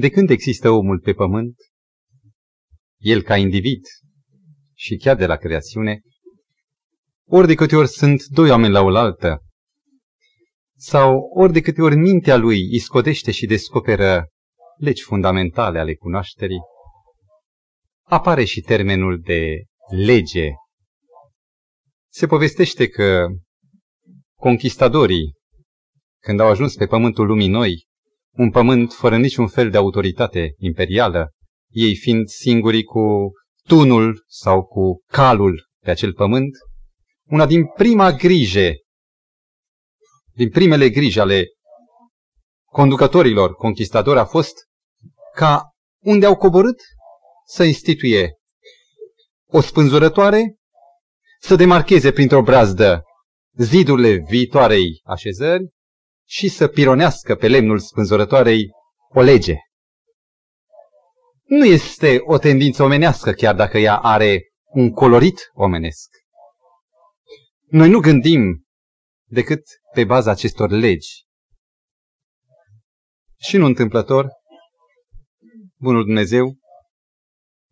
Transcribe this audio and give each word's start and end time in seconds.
De 0.00 0.10
când 0.10 0.30
există 0.30 0.70
omul 0.70 1.00
pe 1.00 1.12
pământ, 1.12 1.56
el 2.98 3.22
ca 3.22 3.36
individ 3.36 3.84
și 4.74 4.96
chiar 4.96 5.16
de 5.16 5.26
la 5.26 5.36
creațiune, 5.36 6.00
ori 7.28 7.46
de 7.46 7.54
câte 7.54 7.76
ori 7.76 7.88
sunt 7.88 8.24
doi 8.24 8.50
oameni 8.50 8.72
la 8.72 8.80
oaltă, 8.80 9.42
sau 10.76 11.30
ori 11.34 11.52
de 11.52 11.60
câte 11.60 11.82
ori 11.82 11.96
mintea 11.96 12.36
lui 12.36 12.60
îi 12.72 12.78
scotește 12.78 13.30
și 13.30 13.46
descoperă 13.46 14.28
legi 14.76 15.02
fundamentale 15.02 15.78
ale 15.78 15.94
cunoașterii, 15.94 16.60
apare 18.02 18.44
și 18.44 18.60
termenul 18.60 19.20
de 19.20 19.62
lege. 19.90 20.48
Se 22.12 22.26
povestește 22.26 22.88
că 22.88 23.26
conquistadorii, 24.34 25.32
când 26.22 26.40
au 26.40 26.48
ajuns 26.48 26.74
pe 26.74 26.86
pământul 26.86 27.26
lumii 27.26 27.48
noi, 27.48 27.87
un 28.38 28.50
pământ 28.50 28.92
fără 28.92 29.16
niciun 29.16 29.46
fel 29.46 29.70
de 29.70 29.76
autoritate 29.76 30.54
imperială, 30.58 31.32
ei 31.70 31.94
fiind 31.94 32.28
singurii 32.28 32.84
cu 32.84 33.32
tunul 33.66 34.24
sau 34.26 34.64
cu 34.64 35.02
calul 35.06 35.68
pe 35.84 35.90
acel 35.90 36.12
pământ, 36.12 36.56
una 37.28 37.46
din 37.46 37.66
prima 37.66 38.12
grije, 38.12 38.76
din 40.32 40.50
primele 40.50 40.90
griji 40.90 41.20
ale 41.20 41.44
conducătorilor 42.64 43.54
conquistadori 43.54 44.18
a 44.18 44.24
fost 44.24 44.54
ca 45.34 45.70
unde 46.04 46.26
au 46.26 46.36
coborât 46.36 46.80
să 47.46 47.64
instituie 47.64 48.32
o 49.46 49.60
spânzurătoare, 49.60 50.56
să 51.40 51.56
demarcheze 51.56 52.12
printr-o 52.12 52.42
brazdă 52.42 53.02
zidurile 53.56 54.14
viitoarei 54.28 55.00
așezări 55.04 55.68
și 56.28 56.48
să 56.48 56.68
pironească 56.68 57.34
pe 57.34 57.48
lemnul 57.48 57.78
spânzurătoarei 57.78 58.70
o 59.08 59.20
lege. 59.20 59.54
Nu 61.44 61.64
este 61.64 62.18
o 62.24 62.38
tendință 62.38 62.82
omenească, 62.82 63.32
chiar 63.32 63.54
dacă 63.54 63.78
ea 63.78 63.98
are 63.98 64.40
un 64.64 64.90
colorit 64.90 65.50
omenesc. 65.52 66.08
Noi 67.66 67.88
nu 67.88 68.00
gândim 68.00 68.64
decât 69.24 69.62
pe 69.94 70.04
baza 70.04 70.30
acestor 70.30 70.70
legi. 70.70 71.26
Și 73.40 73.56
nu 73.56 73.66
întâmplător, 73.66 74.28
Bunul 75.80 76.04
Dumnezeu, 76.04 76.56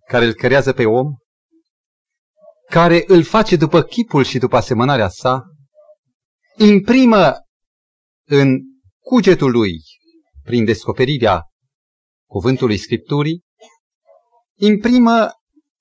care 0.06 0.25
îl 0.25 0.33
creează 0.33 0.73
pe 0.73 0.84
om, 0.84 1.14
care 2.70 3.05
îl 3.06 3.23
face 3.23 3.56
după 3.56 3.83
chipul 3.83 4.25
și 4.25 4.39
după 4.39 4.56
asemănarea 4.56 5.08
sa, 5.08 5.42
imprimă 6.56 7.45
în 8.28 8.60
cugetul 8.98 9.50
lui, 9.50 9.82
prin 10.42 10.64
descoperirea 10.64 11.42
cuvântului 12.28 12.77
Scripturii, 12.77 13.42
imprimă 14.58 15.30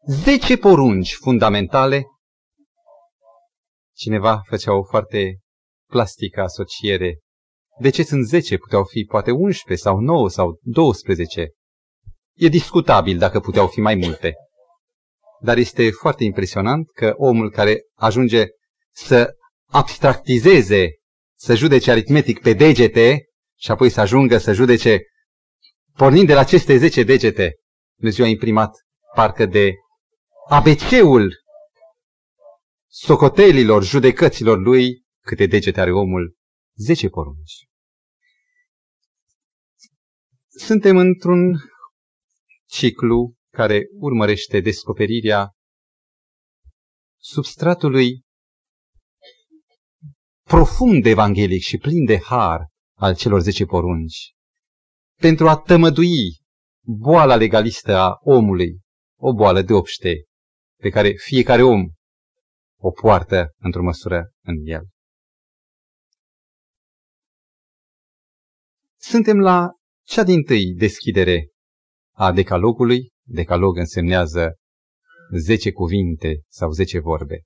zece 0.07 0.57
porunci 0.57 1.13
fundamentale. 1.13 2.05
Cineva 3.95 4.41
făcea 4.47 4.77
o 4.77 4.83
foarte 4.83 5.39
plastică 5.89 6.41
asociere. 6.41 7.19
De 7.79 7.89
ce 7.89 8.03
sunt 8.03 8.25
zece? 8.25 8.57
Puteau 8.57 8.83
fi 8.83 9.03
poate 9.03 9.31
11 9.31 9.87
sau 9.87 9.99
9 9.99 10.29
sau 10.29 10.59
12. 10.61 11.51
E 12.35 12.47
discutabil 12.47 13.17
dacă 13.17 13.39
puteau 13.39 13.67
fi 13.67 13.79
mai 13.79 13.95
multe. 13.95 14.33
Dar 15.41 15.57
este 15.57 15.91
foarte 15.91 16.23
impresionant 16.23 16.91
că 16.91 17.13
omul 17.17 17.51
care 17.51 17.81
ajunge 17.93 18.45
să 18.93 19.33
abstractizeze, 19.71 20.89
să 21.35 21.55
judece 21.55 21.91
aritmetic 21.91 22.41
pe 22.41 22.53
degete 22.53 23.25
și 23.59 23.71
apoi 23.71 23.89
să 23.89 24.01
ajungă 24.01 24.37
să 24.37 24.53
judece 24.53 25.01
pornind 25.93 26.27
de 26.27 26.33
la 26.33 26.39
aceste 26.39 26.77
zece 26.77 27.03
degete, 27.03 27.55
Dumnezeu 27.95 28.25
a 28.25 28.27
imprimat 28.27 28.75
parcă 29.15 29.45
de 29.45 29.73
ABC-ul 30.49 31.43
socotelilor, 32.87 33.83
judecăților 33.83 34.57
lui, 34.59 35.03
câte 35.21 35.45
degete 35.45 35.81
are 35.81 35.91
omul, 35.91 36.35
zece 36.75 37.09
porunci. 37.09 37.67
Suntem 40.47 40.97
într-un 40.97 41.59
ciclu 42.65 43.35
care 43.51 43.87
urmărește 43.99 44.59
descoperirea 44.59 45.51
substratului 47.17 48.24
profund 50.49 51.05
evanghelic 51.05 51.61
și 51.61 51.77
plin 51.77 52.05
de 52.05 52.19
har 52.19 52.67
al 52.97 53.15
celor 53.15 53.41
zece 53.41 53.65
porunci, 53.65 54.33
pentru 55.19 55.47
a 55.47 55.57
tămădui 55.57 56.39
boala 56.85 57.35
legalistă 57.35 57.95
a 57.95 58.17
omului, 58.19 58.79
o 59.19 59.33
boală 59.33 59.61
de 59.61 59.73
obște, 59.73 60.25
pe 60.81 60.89
care 60.89 61.11
fiecare 61.11 61.63
om 61.63 61.89
o 62.77 62.91
poartă 62.91 63.53
într-o 63.57 63.83
măsură 63.83 64.31
în 64.43 64.55
el. 64.63 64.87
Suntem 68.97 69.39
la 69.39 69.69
cea 70.05 70.23
din 70.23 70.43
tâi 70.43 70.73
deschidere 70.73 71.49
a 72.15 72.31
decalogului. 72.31 73.13
Decalog 73.27 73.77
însemnează 73.77 74.55
zece 75.37 75.71
cuvinte 75.71 76.41
sau 76.47 76.71
zece 76.71 76.99
vorbe. 76.99 77.43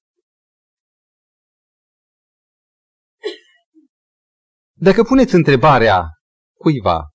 Dacă 4.81 5.03
puneți 5.03 5.35
întrebarea 5.35 6.03
cuiva, 6.57 7.09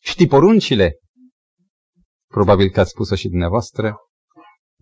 știi 0.00 0.26
poruncile? 0.26 0.98
Probabil 2.28 2.70
că 2.70 2.80
ați 2.80 2.90
spus-o 2.90 3.14
și 3.14 3.28
dumneavoastră. 3.28 3.96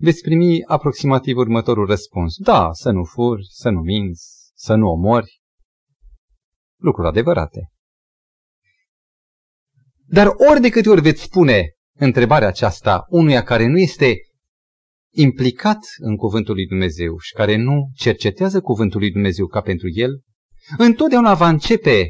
Veți 0.00 0.22
primi 0.22 0.64
aproximativ 0.64 1.36
următorul 1.36 1.86
răspuns. 1.86 2.36
Da, 2.36 2.72
să 2.72 2.90
nu 2.90 3.04
furi, 3.04 3.46
să 3.50 3.70
nu 3.70 3.80
minți, 3.80 4.50
să 4.54 4.74
nu 4.74 4.88
omori. 4.88 5.40
Lucruri 6.80 7.08
adevărate. 7.08 7.68
Dar 10.06 10.26
ori 10.50 10.60
de 10.60 10.68
câte 10.68 10.88
ori 10.88 11.00
veți 11.00 11.22
spune 11.22 11.72
întrebarea 11.98 12.48
aceasta 12.48 13.04
unuia 13.08 13.42
care 13.42 13.66
nu 13.66 13.78
este 13.78 14.16
implicat 15.14 15.78
în 15.98 16.16
cuvântul 16.16 16.54
lui 16.54 16.66
Dumnezeu 16.66 17.18
și 17.18 17.32
care 17.32 17.56
nu 17.56 17.90
cercetează 17.94 18.60
cuvântul 18.60 19.00
lui 19.00 19.10
Dumnezeu 19.10 19.46
ca 19.46 19.60
pentru 19.60 19.88
el, 19.92 20.26
întotdeauna 20.76 21.34
va 21.34 21.48
începe 21.48 22.06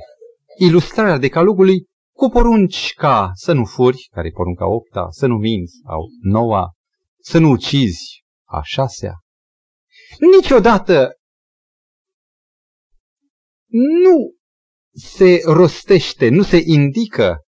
ilustrarea 0.58 1.18
decalogului 1.18 1.86
cu 2.16 2.28
porunci 2.28 2.92
ca 2.94 3.30
să 3.34 3.52
nu 3.52 3.64
furi, 3.64 4.08
care 4.10 4.26
e 4.26 4.30
porunca 4.30 4.66
opta, 4.66 5.06
să 5.10 5.26
nu 5.26 5.36
minți, 5.36 5.74
au 5.84 6.04
noua, 6.20 6.72
să 7.18 7.38
nu 7.38 7.50
ucizi, 7.50 8.24
a 8.44 8.60
șasea. 8.62 9.14
Niciodată 10.36 11.12
nu 14.02 14.34
se 14.92 15.40
rostește, 15.44 16.28
nu 16.28 16.42
se 16.42 16.62
indică 16.64 17.42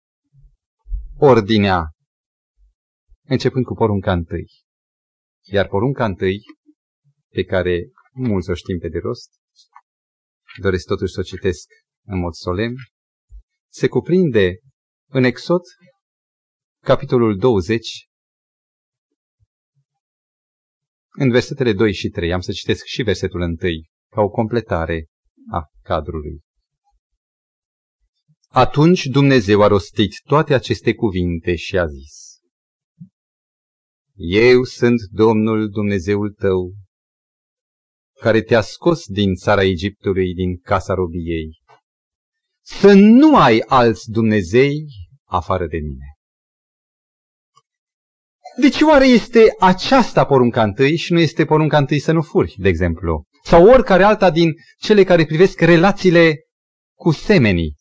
ordinea, 1.17 1.83
începând 3.27 3.65
cu 3.65 3.73
porunca 3.73 4.11
întâi. 4.11 4.47
Iar 5.51 5.67
porunca 5.67 6.05
întâi, 6.05 6.39
pe 7.29 7.43
care 7.43 7.89
mulți 8.13 8.49
o 8.49 8.53
știm 8.53 8.79
pe 8.79 8.87
de 8.87 8.99
rost, 8.99 9.29
doresc 10.59 10.85
totuși 10.85 11.13
să 11.13 11.19
o 11.19 11.23
citesc 11.23 11.67
în 12.05 12.19
mod 12.19 12.33
solemn, 12.33 12.75
se 13.71 13.87
cuprinde 13.87 14.59
în 15.11 15.23
Exod, 15.23 15.61
capitolul 16.83 17.37
20, 17.37 18.07
în 21.17 21.29
versetele 21.31 21.73
2 21.73 21.93
și 21.93 22.09
3. 22.09 22.33
Am 22.33 22.39
să 22.39 22.51
citesc 22.51 22.85
și 22.85 23.03
versetul 23.03 23.41
1, 23.41 23.55
ca 24.11 24.21
o 24.21 24.29
completare 24.29 25.05
a 25.51 25.61
cadrului. 25.81 26.39
Atunci 28.47 29.05
Dumnezeu 29.05 29.61
a 29.61 29.67
rostit 29.67 30.11
toate 30.23 30.53
aceste 30.53 30.94
cuvinte 30.94 31.55
și 31.55 31.77
a 31.77 31.85
zis, 31.85 32.39
Eu 34.15 34.63
sunt 34.63 35.00
Domnul 35.12 35.69
Dumnezeul 35.69 36.33
tău, 36.33 36.73
care 38.19 38.42
te-a 38.42 38.62
scos 38.62 39.06
din 39.07 39.36
țara 39.36 39.63
Egiptului, 39.63 40.33
din 40.33 40.57
casa 40.57 40.94
robiei. 40.94 41.62
Să 42.62 42.94
nu 42.94 43.38
ai 43.38 43.63
alți 43.68 44.12
Dumnezei 44.12 44.86
afară 45.25 45.68
de 45.68 45.77
mine. 45.77 46.06
Deci 48.62 48.81
oare 48.81 49.06
este 49.06 49.56
aceasta 49.60 50.25
porunca 50.25 50.63
întâi 50.63 50.95
și 50.95 51.13
nu 51.13 51.19
este 51.19 51.45
porunca 51.45 51.77
întâi 51.77 52.00
să 52.00 52.12
nu 52.12 52.21
furi, 52.21 52.56
de 52.57 52.68
exemplu? 52.68 53.24
Sau 53.44 53.69
oricare 53.69 54.04
alta 54.04 54.31
din 54.31 54.51
cele 54.80 55.04
care 55.04 55.25
privesc 55.25 55.60
relațiile 55.60 56.36
cu 56.98 57.12
semenii? 57.12 57.80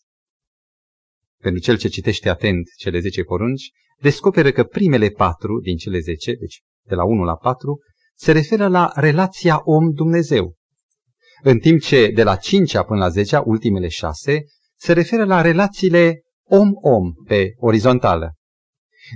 pentru 1.42 1.60
cel 1.60 1.78
ce 1.78 1.88
citește 1.88 2.28
atent 2.28 2.68
cele 2.76 2.98
zece 2.98 3.22
porunci, 3.22 3.70
descoperă 3.98 4.50
că 4.50 4.64
primele 4.64 5.08
patru 5.08 5.60
din 5.60 5.76
cele 5.76 5.98
zece, 5.98 6.34
deci 6.34 6.60
de 6.86 6.94
la 6.94 7.04
1 7.04 7.22
la 7.22 7.34
4, 7.34 7.78
se 8.18 8.32
referă 8.32 8.68
la 8.68 8.92
relația 8.94 9.60
om-Dumnezeu. 9.64 10.56
În 11.42 11.58
timp 11.58 11.80
ce 11.80 12.10
de 12.14 12.22
la 12.22 12.36
5 12.36 12.72
până 12.72 12.98
la 12.98 13.08
10, 13.08 13.40
ultimele 13.44 13.88
șase, 13.88 14.44
se 14.76 14.92
referă 14.92 15.24
la 15.24 15.40
relațiile 15.40 16.22
om-om 16.44 17.12
pe 17.26 17.54
orizontală. 17.56 18.34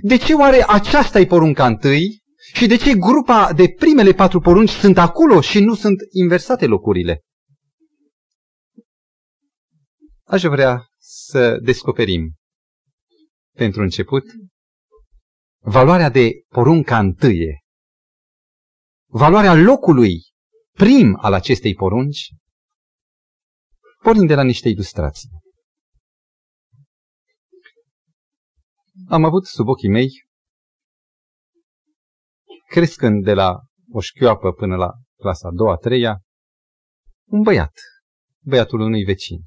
De 0.01 0.17
ce 0.17 0.33
oare 0.33 0.63
aceasta 0.67 1.19
e 1.19 1.25
porunca 1.25 1.65
întâi 1.65 2.21
și 2.53 2.67
de 2.67 2.75
ce 2.75 2.95
grupa 2.95 3.53
de 3.55 3.73
primele 3.77 4.11
patru 4.11 4.39
porunci 4.39 4.69
sunt 4.69 4.97
acolo 4.97 5.41
și 5.41 5.59
nu 5.59 5.75
sunt 5.75 5.97
inversate 6.11 6.65
locurile? 6.65 7.21
Aș 10.23 10.41
vrea 10.43 10.85
să 10.99 11.57
descoperim, 11.61 12.33
pentru 13.55 13.81
început, 13.81 14.23
valoarea 15.59 16.09
de 16.09 16.31
porunca 16.47 16.99
întâie, 16.99 17.62
valoarea 19.13 19.53
locului 19.53 20.21
prim 20.71 21.17
al 21.21 21.33
acestei 21.33 21.73
porunci, 21.73 22.29
pornind 24.03 24.27
de 24.27 24.33
la 24.33 24.43
niște 24.43 24.69
ilustrații. 24.69 25.29
Am 29.07 29.23
avut 29.23 29.45
sub 29.45 29.67
ochii 29.67 29.89
mei, 29.89 30.09
crescând 32.67 33.23
de 33.23 33.33
la 33.33 33.59
o 33.91 33.99
șchioapă 33.99 34.51
până 34.51 34.75
la 34.75 34.91
clasa 35.15 35.47
a 35.47 35.51
doua, 35.51 35.73
a 35.73 35.77
treia, 35.77 36.21
un 37.25 37.41
băiat, 37.41 37.73
băiatul 38.39 38.79
unui 38.79 39.03
vecin. 39.03 39.39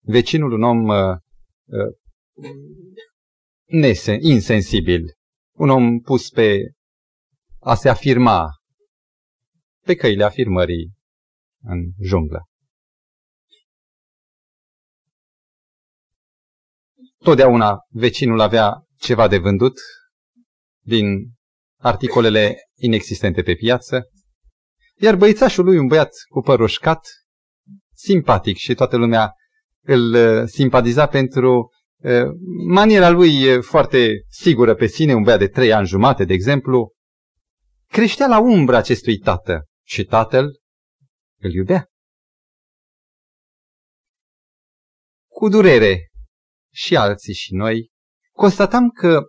Vecinul 0.00 0.52
un 0.52 0.62
om 0.62 0.88
uh, 0.88 1.16
uh, 1.64 1.94
nese, 3.64 4.18
insensibil, 4.20 5.16
un 5.52 5.68
om 5.68 5.98
pus 5.98 6.28
pe 6.30 6.72
a 7.60 7.74
se 7.74 7.88
afirma 7.88 8.57
pe 9.88 9.94
căile 9.94 10.24
afirmării 10.24 10.92
în 11.62 11.92
junglă. 12.00 12.48
Totdeauna 17.18 17.78
vecinul 17.88 18.40
avea 18.40 18.84
ceva 18.98 19.28
de 19.28 19.38
vândut 19.38 19.80
din 20.84 21.06
articolele 21.80 22.56
inexistente 22.74 23.42
pe 23.42 23.54
piață, 23.54 24.10
iar 24.96 25.16
băițașul 25.16 25.64
lui, 25.64 25.78
un 25.78 25.86
băiat 25.86 26.10
cu 26.28 26.40
păr 26.40 26.58
roșcat, 26.58 27.06
simpatic 27.94 28.56
și 28.56 28.74
toată 28.74 28.96
lumea 28.96 29.32
îl 29.82 30.14
uh, 30.14 30.46
simpatiza 30.46 31.06
pentru 31.06 31.70
uh, 32.02 32.26
maniera 32.66 33.08
lui 33.08 33.56
uh, 33.56 33.62
foarte 33.62 34.24
sigură 34.28 34.74
pe 34.74 34.86
sine, 34.86 35.14
un 35.14 35.22
băiat 35.22 35.38
de 35.38 35.48
trei 35.48 35.72
ani 35.72 35.86
jumate, 35.86 36.24
de 36.24 36.32
exemplu, 36.32 36.92
creștea 37.86 38.26
la 38.26 38.40
umbra 38.40 38.76
acestui 38.76 39.18
tată 39.18 39.67
și 39.88 40.04
tatăl 40.04 40.60
îl 41.40 41.52
iubea. 41.52 41.86
Cu 45.26 45.48
durere 45.48 46.10
și 46.74 46.96
alții 46.96 47.34
și 47.34 47.54
noi, 47.54 47.90
constatam 48.32 48.90
că 48.90 49.22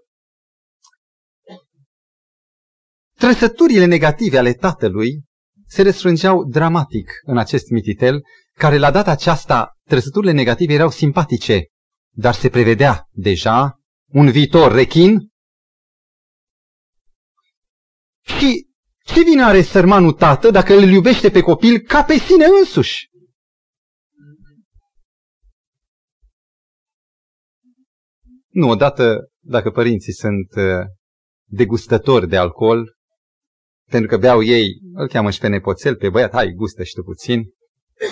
trăsăturile 3.13 3.85
negative 3.85 4.37
ale 4.37 4.53
tatălui 4.53 5.23
se 5.67 5.81
răsfrângeau 5.81 6.43
dramatic 6.43 7.11
în 7.21 7.37
acest 7.37 7.69
mititel, 7.69 8.21
care 8.53 8.77
la 8.77 8.91
data 8.91 9.11
aceasta 9.11 9.77
trăsăturile 9.83 10.31
negative 10.31 10.73
erau 10.73 10.89
simpatice, 10.89 11.67
dar 12.15 12.33
se 12.33 12.49
prevedea 12.49 13.07
deja 13.11 13.79
un 14.07 14.31
viitor 14.31 14.71
rechin. 14.71 15.29
Și 18.21 18.68
ce 19.13 19.23
vine 19.23 19.43
are 19.43 19.61
sărmanul 19.61 20.13
tată 20.13 20.49
dacă 20.49 20.73
îl 20.73 20.89
iubește 20.89 21.29
pe 21.29 21.41
copil 21.41 21.79
ca 21.79 22.03
pe 22.03 22.13
sine 22.13 22.45
însuși? 22.45 23.09
Nu, 28.49 28.69
odată, 28.69 29.29
dacă 29.39 29.69
părinții 29.69 30.13
sunt 30.13 30.49
uh, 30.55 30.85
degustători 31.45 32.27
de 32.27 32.37
alcool, 32.37 32.95
pentru 33.89 34.09
că 34.09 34.17
beau 34.17 34.43
ei, 34.43 34.67
îl 34.93 35.07
cheamă 35.07 35.31
și 35.31 35.39
pe 35.39 35.47
nepoțel, 35.47 35.95
pe 35.95 36.09
băiat, 36.09 36.31
hai, 36.31 36.53
gustă 36.55 36.83
și 36.83 36.93
tu 36.93 37.03
puțin. 37.03 37.43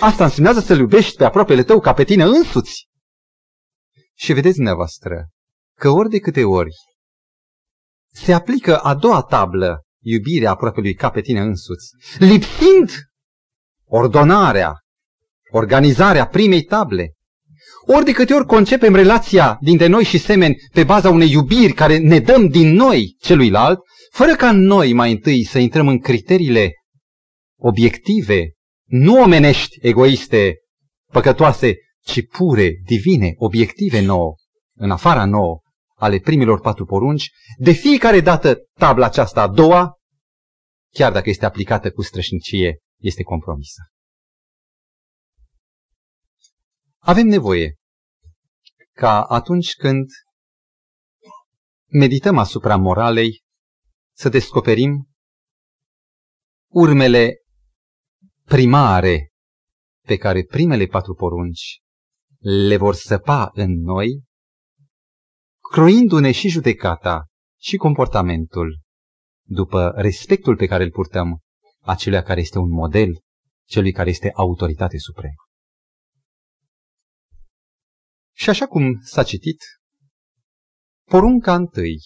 Asta 0.00 0.24
înseamnă 0.24 0.60
să-l 0.60 0.78
iubești 0.78 1.16
pe 1.16 1.24
aproapele 1.24 1.62
tău 1.62 1.80
ca 1.80 1.92
pe 1.92 2.04
tine 2.04 2.24
însuți. 2.24 2.88
Și 4.14 4.32
vedeți 4.32 4.54
dumneavoastră 4.54 5.28
că 5.76 5.88
ori 5.88 6.08
de 6.08 6.18
câte 6.18 6.44
ori 6.44 6.70
se 8.12 8.32
aplică 8.32 8.78
a 8.78 8.94
doua 8.94 9.22
tablă, 9.22 9.82
iubirea 10.04 10.50
aproapelui 10.50 10.94
ca 10.94 11.10
pe 11.10 11.20
tine 11.20 11.40
însuți, 11.40 11.90
lipsind 12.18 12.90
ordonarea, 13.84 14.74
organizarea 15.50 16.26
primei 16.26 16.62
table, 16.62 17.12
ori 17.86 18.04
de 18.04 18.12
câte 18.12 18.34
ori 18.34 18.46
concepem 18.46 18.94
relația 18.94 19.58
dintre 19.60 19.86
noi 19.86 20.04
și 20.04 20.18
semeni 20.18 20.56
pe 20.72 20.84
baza 20.84 21.10
unei 21.10 21.30
iubiri 21.30 21.72
care 21.72 21.98
ne 21.98 22.18
dăm 22.18 22.48
din 22.48 22.72
noi 22.72 23.16
celuilalt, 23.20 23.78
fără 24.12 24.34
ca 24.34 24.52
noi 24.52 24.92
mai 24.92 25.10
întâi 25.10 25.44
să 25.44 25.58
intrăm 25.58 25.88
în 25.88 25.98
criteriile 25.98 26.72
obiective, 27.60 28.52
nu 28.84 29.22
omenești, 29.22 29.78
egoiste, 29.80 30.56
păcătoase, 31.12 31.74
ci 32.04 32.26
pure, 32.26 32.72
divine, 32.84 33.34
obiective 33.36 34.00
nouă, 34.00 34.34
în 34.76 34.90
afara 34.90 35.24
nouă, 35.24 35.60
ale 35.98 36.18
primilor 36.18 36.60
patru 36.60 36.84
porunci, 36.84 37.30
de 37.58 37.72
fiecare 37.72 38.20
dată 38.20 38.56
tabla 38.72 39.06
aceasta 39.06 39.42
a 39.42 39.48
doua, 39.48 39.98
chiar 40.94 41.12
dacă 41.12 41.28
este 41.28 41.46
aplicată 41.46 41.90
cu 41.90 42.02
strășnicie, 42.02 42.78
este 43.00 43.22
compromisă. 43.22 43.82
Avem 46.98 47.26
nevoie 47.26 47.76
ca 48.92 49.22
atunci 49.22 49.74
când 49.74 50.06
medităm 51.86 52.38
asupra 52.38 52.76
moralei, 52.76 53.42
să 54.16 54.28
descoperim 54.28 55.08
urmele 56.70 57.36
primare 58.44 59.32
pe 60.06 60.16
care 60.16 60.44
primele 60.44 60.86
patru 60.86 61.14
porunci 61.14 61.80
le 62.38 62.76
vor 62.76 62.94
săpa 62.94 63.50
în 63.54 63.80
noi, 63.80 64.27
croindu-ne 65.70 66.32
și 66.32 66.48
judecata 66.48 67.26
și 67.60 67.76
comportamentul 67.76 68.80
după 69.46 69.92
respectul 69.96 70.56
pe 70.56 70.66
care 70.66 70.84
îl 70.84 70.90
purtăm 70.90 71.38
acelea 71.80 72.22
care 72.22 72.40
este 72.40 72.58
un 72.58 72.70
model, 72.70 73.20
celui 73.66 73.92
care 73.92 74.08
este 74.08 74.30
autoritate 74.34 74.98
supremă. 74.98 75.42
Și 78.36 78.50
așa 78.50 78.66
cum 78.66 79.00
s-a 79.02 79.22
citit, 79.22 79.58
porunca 81.04 81.54
întâi 81.54 81.98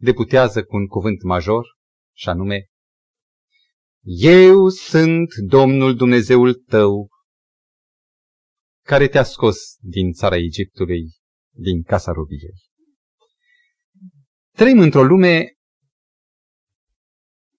deputează 0.00 0.64
cu 0.64 0.76
un 0.76 0.86
cuvânt 0.86 1.22
major, 1.22 1.64
și 2.16 2.28
anume, 2.28 2.66
Eu 4.04 4.68
sunt 4.68 5.34
Domnul 5.34 5.96
Dumnezeul 5.96 6.54
tău, 6.54 7.08
care 8.84 9.08
te-a 9.08 9.24
scos 9.24 9.56
din 9.78 10.12
țara 10.12 10.36
Egiptului, 10.36 11.02
din 11.54 11.82
casa 11.82 12.12
robiei. 12.12 12.54
Trăim 14.56 14.78
într-o 14.78 15.02
lume 15.02 15.52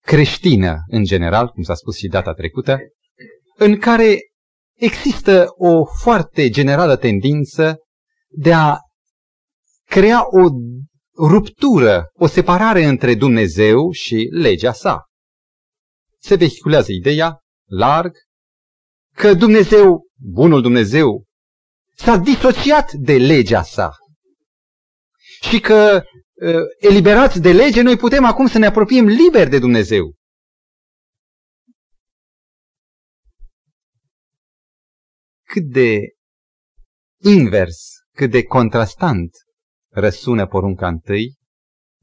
creștină, 0.02 0.75
în 0.88 1.04
general, 1.04 1.48
cum 1.48 1.64
s-a 1.64 1.74
spus 1.74 1.98
și 1.98 2.08
data 2.08 2.34
trecută, 2.34 2.78
în 3.58 3.80
care 3.80 4.18
există 4.74 5.46
o 5.58 5.86
foarte 5.86 6.50
generală 6.50 6.96
tendință 6.96 7.78
de 8.28 8.54
a 8.54 8.78
crea 9.86 10.22
o 10.22 10.50
ruptură, 11.28 12.10
o 12.14 12.28
separare 12.28 12.86
între 12.86 13.16
Dumnezeu 13.16 13.92
și 13.92 14.28
legea 14.32 14.72
sa. 14.72 15.04
Se 16.20 16.36
vehiculează 16.36 16.92
ideea 16.92 17.40
larg 17.70 18.12
că 19.16 19.34
Dumnezeu, 19.34 20.08
bunul 20.16 20.62
Dumnezeu, 20.62 21.25
s-a 21.96 22.18
disociat 22.18 22.92
de 22.92 23.18
legea 23.18 23.62
sa 23.62 23.92
și 25.42 25.60
că 25.60 26.04
eliberați 26.80 27.42
de 27.42 27.52
lege, 27.52 27.82
noi 27.82 27.98
putem 27.98 28.25
acum 28.25 28.48
să 28.48 28.58
ne 28.58 28.66
apropiem 28.66 29.06
liber 29.06 29.48
de 29.48 29.60
Dumnezeu. 29.60 30.16
cât 35.56 35.64
de 35.64 36.00
invers, 37.22 37.94
cât 38.16 38.32
de 38.32 38.44
contrastant 38.44 39.30
răsună 39.92 40.48
porunca 40.48 40.88
întâi, 40.88 41.36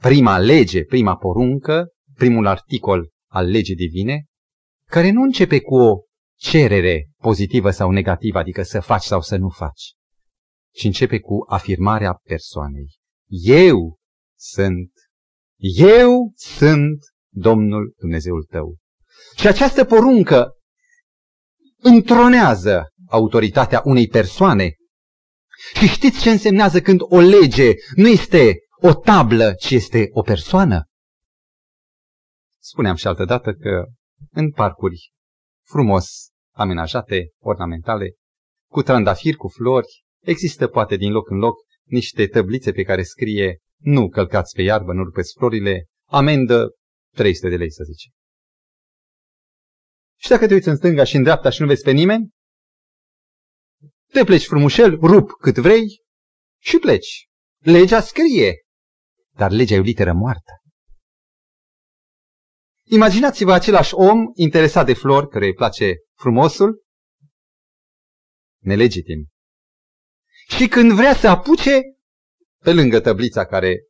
prima 0.01 0.39
lege, 0.39 0.85
prima 0.85 1.17
poruncă, 1.17 1.89
primul 2.15 2.47
articol 2.47 3.11
al 3.31 3.47
legii 3.47 3.75
divine, 3.75 4.25
care 4.87 5.11
nu 5.11 5.23
începe 5.23 5.61
cu 5.61 5.75
o 5.75 6.01
cerere 6.43 7.09
pozitivă 7.17 7.71
sau 7.71 7.91
negativă, 7.91 8.39
adică 8.39 8.63
să 8.63 8.81
faci 8.81 9.03
sau 9.03 9.21
să 9.21 9.37
nu 9.37 9.49
faci, 9.49 9.95
ci 10.75 10.85
începe 10.85 11.19
cu 11.19 11.45
afirmarea 11.49 12.13
persoanei. 12.13 12.97
Eu 13.45 13.99
sunt, 14.39 14.93
eu 15.79 16.33
sunt 16.35 16.99
Domnul 17.35 17.95
Dumnezeul 17.97 18.45
tău. 18.45 18.77
Și 19.37 19.47
această 19.47 19.85
poruncă 19.85 20.53
întronează 21.77 22.93
autoritatea 23.07 23.83
unei 23.85 24.09
persoane 24.09 24.77
Și 25.75 25.87
știți 25.87 26.21
ce 26.21 26.31
însemnează 26.31 26.81
când 26.81 27.01
o 27.03 27.19
lege 27.19 27.73
nu 27.95 28.09
este 28.09 28.59
o 28.81 28.95
tablă, 28.95 29.55
ci 29.55 29.71
este 29.71 30.09
o 30.13 30.23
persoană? 30.23 30.87
Spuneam 32.63 32.97
și 32.97 33.07
altă 33.07 33.25
dată 33.25 33.53
că 33.53 33.85
în 34.31 34.51
parcuri 34.51 35.13
frumos 35.67 36.32
amenajate, 36.54 37.30
ornamentale, 37.38 38.14
cu 38.71 38.82
trandafiri, 38.82 39.37
cu 39.37 39.49
flori, 39.49 40.02
există 40.21 40.66
poate 40.66 40.97
din 40.97 41.12
loc 41.12 41.30
în 41.30 41.37
loc 41.37 41.56
niște 41.82 42.26
tăblițe 42.26 42.73
pe 42.73 42.82
care 42.82 43.02
scrie 43.02 43.59
nu 43.80 44.09
călcați 44.09 44.54
pe 44.54 44.62
iarbă, 44.62 44.92
nu 44.92 45.04
rupeți 45.04 45.35
florile, 45.37 45.87
amendă 46.09 46.71
300 47.14 47.49
de 47.49 47.56
lei, 47.56 47.73
să 47.73 47.82
zicem. 47.85 48.11
Și 50.18 50.28
dacă 50.28 50.47
te 50.47 50.54
uiți 50.54 50.68
în 50.68 50.76
stânga 50.76 51.04
și 51.04 51.16
în 51.16 51.23
dreapta 51.23 51.50
și 51.50 51.61
nu 51.61 51.66
vezi 51.66 51.82
pe 51.82 51.90
nimeni, 51.90 52.30
te 54.12 54.25
pleci 54.25 54.47
frumușel, 54.47 54.99
rup 55.00 55.30
cât 55.30 55.56
vrei 55.56 55.85
și 56.61 56.78
pleci. 56.78 57.26
Legea 57.59 58.00
scrie, 58.00 58.54
dar 59.37 59.50
legea 59.50 59.75
e 59.75 59.78
o 59.78 59.82
literă 59.82 60.12
moartă. 60.12 60.52
Imaginați-vă 62.85 63.52
același 63.52 63.94
om 63.94 64.18
interesat 64.35 64.87
de 64.87 64.94
flori, 64.94 65.28
care 65.28 65.44
îi 65.44 65.54
place 65.54 65.94
frumosul, 66.23 66.83
nelegitim. 68.62 69.29
Și 70.49 70.69
când 70.69 70.93
vrea 70.93 71.14
să 71.14 71.29
apuce, 71.29 71.81
pe 72.64 72.73
lângă 72.73 73.00
tăblița 73.00 73.47
care 73.47 73.83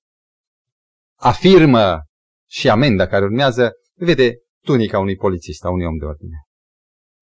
afirmă 1.18 2.00
și 2.48 2.68
amenda 2.68 3.06
care 3.06 3.24
urmează, 3.24 3.72
vede 3.94 4.34
tunica 4.64 4.98
unui 4.98 5.16
polițist, 5.16 5.64
a 5.64 5.70
unui 5.70 5.86
om 5.86 5.96
de 5.96 6.04
ordine. 6.04 6.36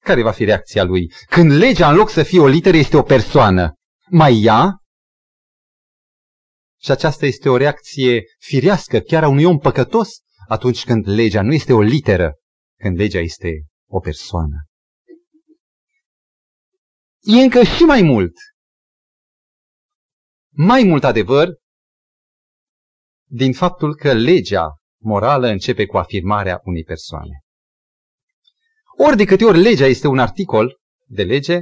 Care 0.02 0.22
va 0.22 0.30
fi 0.30 0.44
reacția 0.44 0.84
lui? 0.84 1.12
Când 1.28 1.50
legea, 1.52 1.90
în 1.90 1.96
loc 1.96 2.10
să 2.10 2.22
fie 2.22 2.40
o 2.40 2.46
literă, 2.46 2.76
este 2.76 2.96
o 2.96 3.02
persoană, 3.02 3.74
mai 4.10 4.40
ia? 4.40 4.82
Și 6.80 6.90
aceasta 6.90 7.26
este 7.26 7.48
o 7.48 7.56
reacție 7.56 8.22
firească, 8.38 8.98
chiar 8.98 9.24
a 9.24 9.28
unui 9.28 9.44
om 9.44 9.58
păcătos, 9.58 10.08
atunci 10.48 10.84
când 10.84 11.08
legea 11.08 11.42
nu 11.42 11.52
este 11.52 11.72
o 11.72 11.80
literă, 11.80 12.34
când 12.78 12.96
legea 12.96 13.18
este 13.18 13.64
o 13.88 13.98
persoană. 14.00 14.69
E 17.20 17.42
încă 17.42 17.62
și 17.62 17.82
mai 17.82 18.02
mult. 18.02 18.32
Mai 20.52 20.82
mult 20.82 21.04
adevăr 21.04 21.48
din 23.28 23.52
faptul 23.52 23.94
că 23.94 24.12
legea 24.12 24.66
morală 25.02 25.46
începe 25.46 25.86
cu 25.86 25.96
afirmarea 25.96 26.60
unei 26.64 26.84
persoane. 26.84 27.40
Ori 28.96 29.16
de 29.16 29.24
câte 29.24 29.44
ori 29.44 29.58
legea 29.58 29.86
este 29.86 30.06
un 30.06 30.18
articol 30.18 30.76
de 31.06 31.22
lege, 31.22 31.58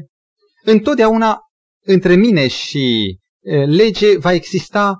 întotdeauna 0.64 1.38
între 1.84 2.14
mine 2.14 2.48
și 2.48 3.18
lege 3.66 4.18
va 4.18 4.32
exista 4.32 4.98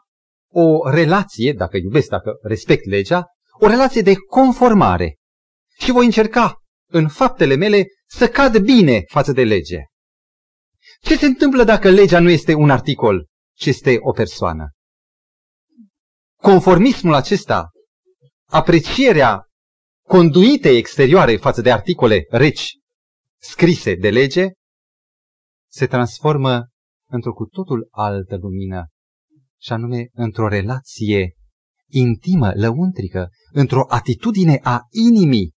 o 0.50 0.90
relație, 0.90 1.52
dacă 1.52 1.76
iubesc, 1.76 2.08
dacă 2.08 2.38
respect 2.42 2.84
legea, 2.84 3.24
o 3.60 3.66
relație 3.66 4.02
de 4.02 4.14
conformare. 4.14 5.16
Și 5.78 5.90
voi 5.90 6.04
încerca 6.04 6.54
în 6.90 7.08
faptele 7.08 7.54
mele 7.54 7.84
să 8.06 8.28
cad 8.28 8.58
bine 8.58 9.02
față 9.06 9.32
de 9.32 9.44
lege. 9.44 9.78
Ce 10.98 11.16
se 11.16 11.26
întâmplă 11.26 11.64
dacă 11.64 11.90
legea 11.90 12.20
nu 12.20 12.30
este 12.30 12.54
un 12.54 12.70
articol, 12.70 13.26
ci 13.56 13.66
este 13.66 13.96
o 14.00 14.12
persoană? 14.12 14.70
Conformismul 16.36 17.14
acesta, 17.14 17.70
aprecierea 18.46 19.48
conduitei 20.06 20.76
exterioare 20.76 21.36
față 21.36 21.60
de 21.60 21.72
articole 21.72 22.26
reci 22.28 22.78
scrise 23.40 23.94
de 23.94 24.10
lege, 24.10 24.46
se 25.70 25.86
transformă 25.86 26.68
într-o 27.10 27.32
cu 27.32 27.44
totul 27.44 27.88
altă 27.90 28.36
lumină, 28.36 28.86
și 29.60 29.72
anume 29.72 30.08
într-o 30.12 30.48
relație 30.48 31.34
intimă, 31.90 32.52
lăuntrică, 32.54 33.28
într-o 33.52 33.84
atitudine 33.88 34.60
a 34.62 34.80
inimii. 34.90 35.52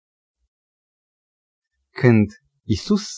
Când 1.93 2.31
Isus, 2.65 3.09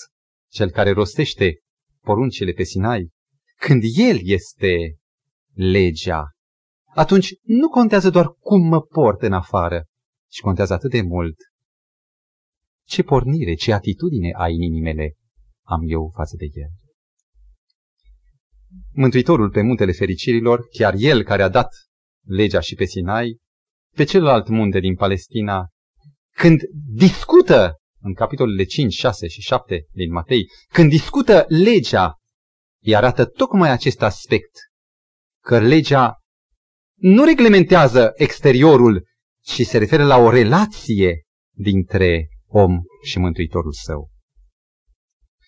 cel 0.50 0.71
care 0.71 0.91
rostește 0.93 1.62
poruncile 2.04 2.52
pe 2.52 2.62
Sinai, 2.62 3.11
când 3.56 3.82
El 3.97 4.18
este 4.23 4.97
legea, 5.54 6.30
atunci 6.94 7.35
nu 7.42 7.68
contează 7.68 8.11
doar 8.11 8.26
cum 8.26 8.66
mă 8.66 8.80
port 8.80 9.23
în 9.23 9.32
afară, 9.32 9.85
ci 10.30 10.40
contează 10.40 10.73
atât 10.73 10.90
de 10.90 11.02
mult 11.02 11.37
ce 12.85 13.02
pornire, 13.02 13.54
ce 13.54 13.73
atitudine 13.73 14.30
a 14.37 14.49
inimii 14.49 14.80
mele 14.80 15.16
am 15.62 15.80
eu 15.87 16.12
față 16.14 16.37
de 16.37 16.47
El. 16.52 16.71
Mântuitorul 18.92 19.50
pe 19.50 19.62
muntele 19.62 19.92
fericirilor, 19.92 20.66
chiar 20.71 20.94
El 20.97 21.23
care 21.23 21.42
a 21.42 21.49
dat 21.49 21.75
legea 22.26 22.61
și 22.61 22.75
pe 22.75 22.85
Sinai, 22.85 23.38
pe 23.94 24.04
celălalt 24.04 24.49
munte 24.49 24.80
din 24.80 24.94
Palestina, 24.94 25.68
când 26.35 26.61
discută, 26.94 27.76
în 28.02 28.14
capitolele 28.14 28.64
5, 28.64 28.92
6 28.92 29.26
și 29.26 29.40
7 29.40 29.87
din 29.92 30.12
Matei, 30.12 30.47
când 30.73 30.90
discută 30.90 31.44
legea, 31.49 32.14
îi 32.82 32.97
arată 32.97 33.25
tocmai 33.25 33.71
acest 33.71 34.02
aspect, 34.02 34.50
că 35.44 35.59
legea 35.59 36.16
nu 36.94 37.25
reglementează 37.25 38.12
exteriorul, 38.14 39.06
ci 39.44 39.66
se 39.66 39.78
referă 39.78 40.04
la 40.04 40.16
o 40.16 40.30
relație 40.30 41.23
dintre 41.56 42.28
om 42.47 42.80
și 43.02 43.18
Mântuitorul 43.18 43.73
său. 43.73 44.11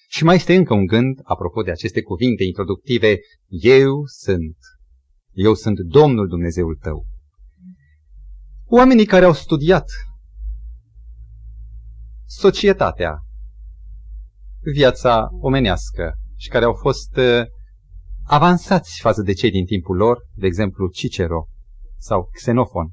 Și 0.08 0.25
mai 0.25 0.34
este 0.34 0.54
încă 0.54 0.75
un 0.75 0.87
gând, 0.87 1.20
apropo 1.23 1.62
de 1.62 1.70
aceste 1.70 2.02
cuvinte 2.02 2.44
introductive, 2.44 3.18
eu 3.49 4.04
sunt, 4.06 4.56
eu 5.32 5.54
sunt 5.54 5.78
Domnul 5.78 6.28
Dumnezeul 6.28 6.78
tău. 6.82 7.06
Oamenii 8.66 9.06
care 9.06 9.25
au 9.25 9.32
studiat 9.32 9.90
societatea, 12.26 13.19
viața 14.73 15.28
omenească 15.40 16.12
și 16.37 16.49
care 16.49 16.64
au 16.64 16.75
fost 16.75 17.16
uh, 17.16 17.43
avansați 18.26 19.00
față 19.00 19.23
de 19.23 19.33
cei 19.33 19.50
din 19.50 19.64
timpul 19.64 19.97
lor, 19.97 20.19
de 20.35 20.47
exemplu 20.47 20.88
Cicero 20.88 21.47
sau 21.99 22.28
Xenofon. 22.33 22.90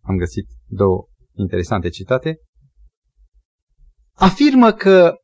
Am 0.00 0.16
găsit 0.16 0.46
două 0.66 1.06
interesante 1.36 1.88
citate. 1.88 2.36
Afirmă 4.14 4.72
că 4.72 5.14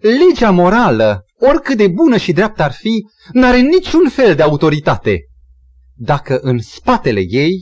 legea 0.00 0.50
morală, 0.50 1.24
oricât 1.38 1.76
de 1.76 1.88
bună 1.88 2.16
și 2.16 2.32
dreaptă 2.32 2.62
ar 2.62 2.72
fi, 2.72 3.06
n-are 3.32 3.60
niciun 3.60 4.08
fel 4.08 4.34
de 4.34 4.42
autoritate 4.42 5.24
dacă 6.02 6.38
în 6.38 6.58
spatele 6.58 7.20
ei 7.20 7.58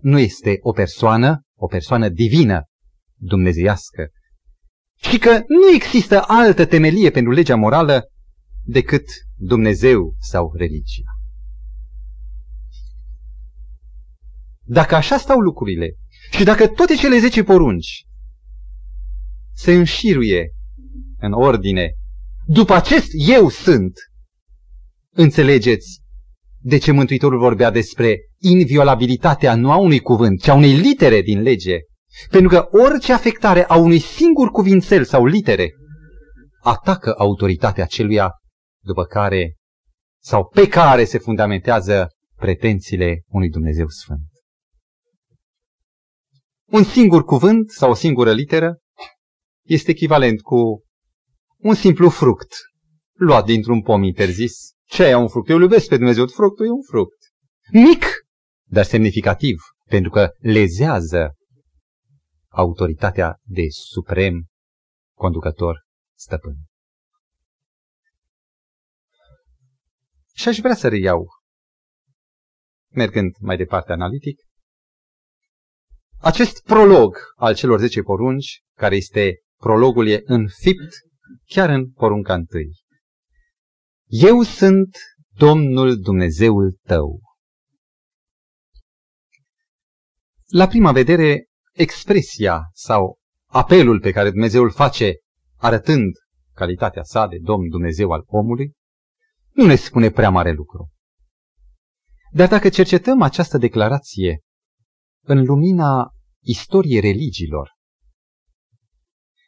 nu 0.00 0.18
este 0.18 0.58
o 0.60 0.72
persoană, 0.72 1.40
o 1.58 1.66
persoană 1.66 2.08
divină, 2.08 2.62
dumnezeiască, 3.22 4.08
și 4.96 5.18
că 5.18 5.30
nu 5.30 5.74
există 5.74 6.22
altă 6.26 6.64
temelie 6.64 7.10
pentru 7.10 7.32
legea 7.32 7.56
morală 7.56 8.10
decât 8.64 9.04
Dumnezeu 9.36 10.14
sau 10.18 10.52
religia. 10.56 11.10
Dacă 14.64 14.94
așa 14.94 15.18
stau 15.18 15.38
lucrurile 15.38 15.96
și 16.30 16.44
dacă 16.44 16.66
toate 16.68 16.94
cele 16.94 17.18
zece 17.18 17.42
porunci 17.42 18.06
se 19.54 19.72
înșiruie 19.74 20.52
în 21.18 21.32
ordine 21.32 21.92
după 22.46 22.72
acest 22.74 23.08
eu 23.12 23.48
sunt, 23.48 23.92
înțelegeți 25.14 26.00
de 26.58 26.78
ce 26.78 26.92
Mântuitorul 26.92 27.38
vorbea 27.38 27.70
despre 27.70 28.16
inviolabilitatea 28.38 29.54
nu 29.54 29.70
a 29.70 29.76
unui 29.76 30.00
cuvânt, 30.00 30.42
ci 30.42 30.48
a 30.48 30.54
unei 30.54 30.76
litere 30.76 31.20
din 31.20 31.40
lege. 31.40 31.78
Pentru 32.30 32.48
că 32.48 32.68
orice 32.70 33.12
afectare 33.12 33.64
a 33.64 33.76
unui 33.76 33.98
singur 33.98 34.50
cuvințel 34.50 35.04
sau 35.04 35.24
litere 35.24 35.72
atacă 36.62 37.14
autoritatea 37.18 37.84
celuia 37.84 38.30
după 38.84 39.04
care 39.04 39.56
sau 40.22 40.48
pe 40.48 40.68
care 40.68 41.04
se 41.04 41.18
fundamentează 41.18 42.08
pretențiile 42.36 43.22
unui 43.26 43.50
Dumnezeu 43.50 43.88
Sfânt. 43.88 44.26
Un 46.70 46.84
singur 46.84 47.24
cuvânt 47.24 47.70
sau 47.70 47.90
o 47.90 47.94
singură 47.94 48.32
literă 48.32 48.78
este 49.66 49.90
echivalent 49.90 50.40
cu 50.40 50.84
un 51.56 51.74
simplu 51.74 52.08
fruct 52.08 52.54
luat 53.18 53.44
dintr-un 53.44 53.82
pom 53.82 54.02
interzis. 54.02 54.72
Ce 54.84 55.04
e 55.04 55.14
un 55.14 55.28
fruct? 55.28 55.48
Eu 55.48 55.56
îl 55.56 55.62
iubesc 55.62 55.88
pe 55.88 55.96
Dumnezeu, 55.96 56.26
fructul 56.26 56.66
e 56.66 56.70
un 56.70 56.82
fruct. 56.82 57.18
Mic, 57.72 58.04
dar 58.70 58.84
semnificativ, 58.84 59.60
pentru 59.88 60.10
că 60.10 60.30
lezează 60.38 61.34
autoritatea 62.52 63.38
de 63.42 63.62
suprem 63.68 64.46
conducător 65.16 65.84
stăpân. 66.18 66.56
Și 70.34 70.48
aș 70.48 70.58
vrea 70.58 70.74
să 70.74 70.88
reiau, 70.88 71.26
mergând 72.94 73.36
mai 73.40 73.56
departe 73.56 73.92
analitic, 73.92 74.40
acest 76.18 76.62
prolog 76.62 77.16
al 77.36 77.54
celor 77.54 77.78
10 77.78 78.02
porunci, 78.02 78.62
care 78.76 78.96
este 78.96 79.42
prologul 79.56 80.08
e 80.08 80.22
înfipt 80.24 80.92
chiar 81.44 81.68
în 81.68 81.90
porunca 81.90 82.34
întâi. 82.34 82.70
Eu 84.06 84.42
sunt 84.42 84.96
Domnul 85.36 86.00
Dumnezeul 86.00 86.78
tău. 86.82 87.20
La 90.46 90.66
prima 90.66 90.92
vedere, 90.92 91.46
expresia 91.72 92.70
sau 92.72 93.18
apelul 93.46 94.00
pe 94.00 94.10
care 94.10 94.30
Dumnezeu 94.30 94.62
îl 94.62 94.70
face 94.70 95.14
arătând 95.56 96.12
calitatea 96.54 97.02
sa 97.02 97.26
de 97.26 97.38
Domn 97.40 97.68
Dumnezeu 97.68 98.10
al 98.10 98.24
omului, 98.26 98.72
nu 99.50 99.66
ne 99.66 99.74
spune 99.74 100.10
prea 100.10 100.30
mare 100.30 100.52
lucru. 100.52 100.90
Dar 102.30 102.48
dacă 102.48 102.68
cercetăm 102.68 103.22
această 103.22 103.58
declarație 103.58 104.40
în 105.24 105.44
lumina 105.44 106.10
istoriei 106.44 107.00
religiilor, 107.00 107.70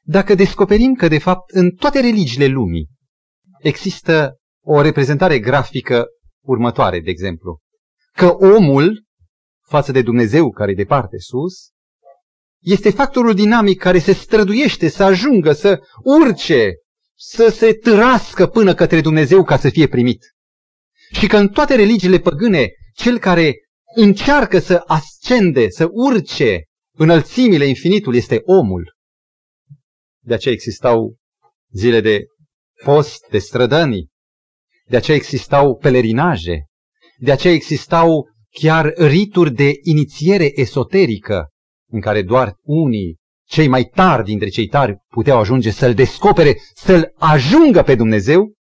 dacă 0.03 0.35
descoperim 0.35 0.95
că, 0.95 1.09
de 1.09 1.19
fapt, 1.19 1.51
în 1.51 1.71
toate 1.71 2.01
religiile 2.01 2.47
lumii 2.47 2.89
există 3.59 4.37
o 4.65 4.81
reprezentare 4.81 5.39
grafică 5.39 6.07
următoare, 6.45 7.01
de 7.01 7.11
exemplu, 7.11 7.59
că 8.13 8.27
omul, 8.27 9.05
față 9.67 9.93
de 9.93 10.03
Dumnezeu 10.03 10.51
care 10.51 10.71
e 10.71 10.75
departe 10.75 11.19
sus, 11.19 11.74
este 12.65 12.91
factorul 12.91 13.35
dinamic 13.35 13.81
care 13.81 13.99
se 13.99 14.13
străduiește 14.13 14.89
să 14.89 15.03
ajungă, 15.03 15.53
să 15.53 15.81
urce, 16.03 16.73
să 17.15 17.49
se 17.49 17.73
târască 17.73 18.47
până 18.47 18.75
către 18.75 19.01
Dumnezeu 19.01 19.45
ca 19.45 19.59
să 19.59 19.69
fie 19.71 19.87
primit. 19.87 20.35
Și 21.13 21.27
că 21.27 21.37
în 21.37 21.49
toate 21.49 21.75
religiile 21.75 22.19
păgâne, 22.19 22.69
cel 22.95 23.19
care 23.19 23.55
încearcă 23.97 24.59
să 24.59 24.83
ascende, 24.87 25.71
să 25.71 25.89
urce 25.91 26.65
înălțimile 26.97 27.65
infinitul 27.65 28.15
este 28.15 28.41
omul. 28.45 28.95
De 30.23 30.35
aceea 30.35 30.55
existau 30.55 31.17
zile 31.71 32.01
de 32.01 32.25
post, 32.85 33.27
de 33.31 33.39
strădanii, 33.39 34.09
de 34.87 34.97
aceea 34.97 35.17
existau 35.17 35.77
pelerinaje, 35.77 36.65
de 37.19 37.33
aceea 37.33 37.55
existau 37.55 38.29
chiar 38.51 38.93
rituri 38.97 39.55
de 39.55 39.73
inițiere 39.83 40.61
esoterică, 40.61 41.49
în 41.95 42.01
care 42.01 42.23
doar 42.23 42.57
unii, 42.63 43.19
cei 43.45 43.69
mai 43.69 43.85
tari 43.85 44.25
dintre 44.25 44.49
cei 44.49 44.67
tari, 44.67 44.97
puteau 45.09 45.39
ajunge 45.39 45.71
să-L 45.71 45.95
descopere, 45.95 46.55
să-L 46.75 47.13
ajungă 47.15 47.83
pe 47.83 47.95
Dumnezeu, 47.95 48.53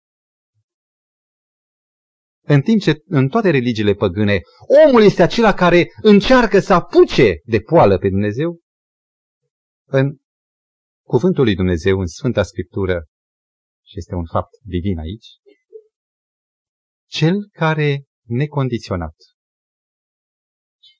în 2.45 2.61
timp 2.61 2.81
ce 2.81 3.01
în 3.05 3.27
toate 3.27 3.49
religiile 3.49 3.93
păgâne, 3.93 4.41
omul 4.87 5.01
este 5.03 5.21
acela 5.21 5.53
care 5.53 5.91
încearcă 6.01 6.59
să 6.59 6.73
apuce 6.73 7.41
de 7.43 7.59
poală 7.59 7.97
pe 7.97 8.09
Dumnezeu, 8.09 8.59
în 9.85 10.17
cuvântul 11.07 11.43
lui 11.43 11.55
Dumnezeu, 11.55 11.99
în 11.99 12.07
Sfânta 12.07 12.43
Scriptură, 12.43 13.05
și 13.85 13.97
este 13.97 14.15
un 14.15 14.25
fapt 14.25 14.51
divin 14.61 14.99
aici, 14.99 15.27
cel 17.09 17.49
care, 17.51 18.03
necondiționat, 18.27 19.15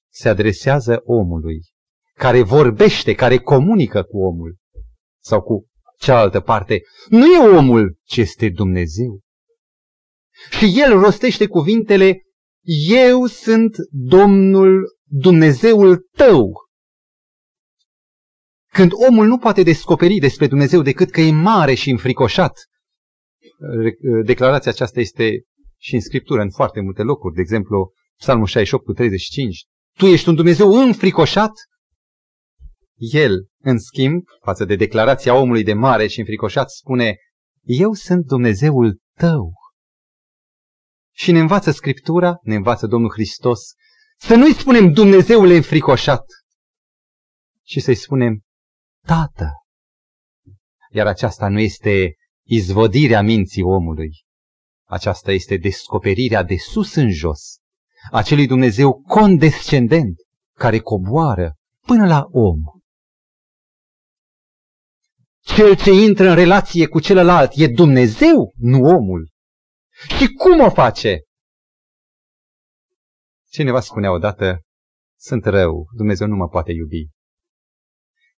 se 0.09 0.29
adresează 0.29 1.01
omului, 1.03 1.72
care 2.17 2.41
vorbește, 2.41 3.13
care 3.13 3.37
comunică 3.37 4.03
cu 4.03 4.17
omul 4.17 4.55
sau 5.21 5.41
cu 5.41 5.67
cealaltă 5.97 6.39
parte, 6.39 6.81
nu 7.09 7.25
e 7.25 7.57
omul, 7.57 7.97
ci 8.03 8.17
este 8.17 8.49
Dumnezeu. 8.49 9.21
Și 10.49 10.79
el 10.79 10.99
rostește 10.99 11.47
cuvintele, 11.47 12.21
eu 12.89 13.25
sunt 13.25 13.75
Domnul 13.89 14.97
Dumnezeul 15.03 16.07
tău. 16.11 16.51
Când 18.71 18.91
omul 19.09 19.27
nu 19.27 19.37
poate 19.37 19.63
descoperi 19.63 20.17
despre 20.19 20.47
Dumnezeu 20.47 20.81
decât 20.81 21.09
că 21.09 21.21
e 21.21 21.31
mare 21.31 21.73
și 21.73 21.89
înfricoșat, 21.89 22.59
declarația 24.25 24.71
aceasta 24.71 24.99
este 24.99 25.43
și 25.77 25.93
în 25.93 26.01
Scriptură, 26.01 26.41
în 26.41 26.51
foarte 26.51 26.81
multe 26.81 27.01
locuri, 27.01 27.33
de 27.33 27.41
exemplu, 27.41 27.93
Psalmul 28.17 28.45
68 28.45 28.85
cu 28.85 28.93
35. 28.93 29.65
Tu 29.97 30.05
ești 30.05 30.29
un 30.29 30.35
Dumnezeu 30.35 30.69
înfricoșat? 30.69 31.51
El, 32.95 33.47
în 33.57 33.79
schimb, 33.79 34.23
față 34.41 34.65
de 34.65 34.75
declarația 34.75 35.35
omului 35.35 35.63
de 35.63 35.73
mare 35.73 36.07
și 36.07 36.19
înfricoșat, 36.19 36.69
spune, 36.69 37.17
eu 37.61 37.93
sunt 37.93 38.25
Dumnezeul 38.25 38.99
tău. 39.17 39.53
Și 41.15 41.31
ne 41.31 41.39
învață 41.39 41.71
Scriptura, 41.71 42.39
ne 42.41 42.55
învață 42.55 42.87
Domnul 42.87 43.11
Hristos, 43.11 43.59
să 44.17 44.35
nu-i 44.35 44.53
spunem 44.53 44.93
Dumnezeul 44.93 45.49
înfricoșat, 45.49 46.25
ci 47.61 47.81
să-i 47.81 47.95
spunem 47.95 48.41
Tată. 49.05 49.51
Iar 50.91 51.07
aceasta 51.07 51.47
nu 51.47 51.59
este 51.59 52.15
izvodirea 52.45 53.21
minții 53.21 53.61
omului. 53.61 54.23
Aceasta 54.87 55.31
este 55.31 55.57
descoperirea 55.57 56.43
de 56.43 56.57
sus 56.57 56.95
în 56.95 57.11
jos, 57.11 57.57
acelui 58.11 58.47
Dumnezeu 58.47 59.01
condescendent, 59.01 60.15
care 60.57 60.79
coboară 60.79 61.55
până 61.85 62.07
la 62.07 62.27
om. 62.31 62.59
Cel 65.43 65.75
ce 65.75 65.91
intră 65.91 66.29
în 66.29 66.35
relație 66.35 66.87
cu 66.87 66.99
celălalt 66.99 67.51
e 67.55 67.67
Dumnezeu, 67.67 68.53
nu 68.55 68.77
omul. 68.77 69.29
Și 70.17 70.27
cum 70.27 70.59
o 70.59 70.69
face? 70.69 71.21
Cineva 73.49 73.79
spunea 73.79 74.11
odată, 74.11 74.61
sunt 75.19 75.45
rău, 75.45 75.87
Dumnezeu 75.95 76.27
nu 76.27 76.35
mă 76.35 76.47
poate 76.47 76.71
iubi. 76.71 77.07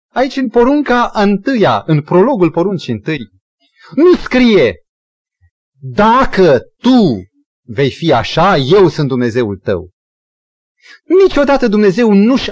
Aici 0.08 0.36
în 0.36 0.50
porunca 0.50 1.12
întâia, 1.14 1.84
în 1.86 2.02
prologul 2.02 2.52
poruncii 2.52 2.94
întâi, 2.94 3.20
nu 3.96 4.16
scrie, 4.16 4.76
dacă 5.80 6.60
tu 6.78 7.30
vei 7.66 7.92
fi 7.92 8.14
așa, 8.14 8.58
eu 8.58 8.88
sunt 8.88 9.08
Dumnezeul 9.08 9.58
tău. 9.58 9.92
Niciodată 11.24 11.68
Dumnezeu 11.68 12.14
nu-și 12.14 12.52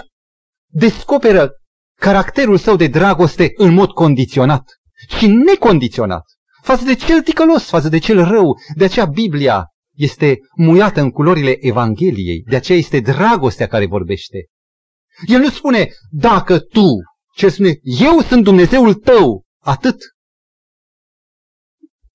descoperă 0.71 1.60
caracterul 2.01 2.57
său 2.57 2.75
de 2.75 2.87
dragoste 2.87 3.51
în 3.55 3.73
mod 3.73 3.91
condiționat, 3.91 4.63
ci 5.07 5.25
necondiționat, 5.25 6.23
față 6.61 6.83
de 6.85 6.95
cel 6.95 7.21
ticălos, 7.21 7.69
față 7.69 7.89
de 7.89 7.99
cel 7.99 8.23
rău. 8.23 8.57
De 8.75 8.83
aceea 8.83 9.05
Biblia 9.05 9.65
este 9.95 10.39
muiată 10.55 11.01
în 11.01 11.11
culorile 11.11 11.65
Evangheliei, 11.65 12.43
de 12.49 12.55
aceea 12.55 12.77
este 12.77 12.99
dragostea 12.99 13.67
care 13.67 13.85
vorbește. 13.85 14.47
El 15.27 15.39
nu 15.39 15.49
spune, 15.49 15.89
dacă 16.09 16.59
tu, 16.59 16.87
ce 17.35 17.49
spune, 17.49 17.79
eu 17.81 18.19
sunt 18.19 18.43
Dumnezeul 18.43 18.93
tău, 18.93 19.43
atât. 19.59 19.97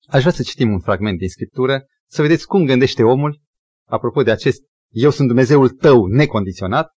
Aș 0.07 0.19
vrea 0.19 0.33
să 0.33 0.43
citim 0.43 0.71
un 0.71 0.79
fragment 0.79 1.17
din 1.17 1.29
Scriptură, 1.29 1.85
să 2.09 2.21
vedeți 2.21 2.45
cum 2.45 2.65
gândește 2.65 3.03
omul, 3.03 3.41
apropo 3.85 4.23
de 4.23 4.31
acest 4.31 4.61
eu 4.89 5.09
sunt 5.09 5.27
Dumnezeul 5.27 5.69
tău 5.69 6.05
necondiționat, 6.05 6.91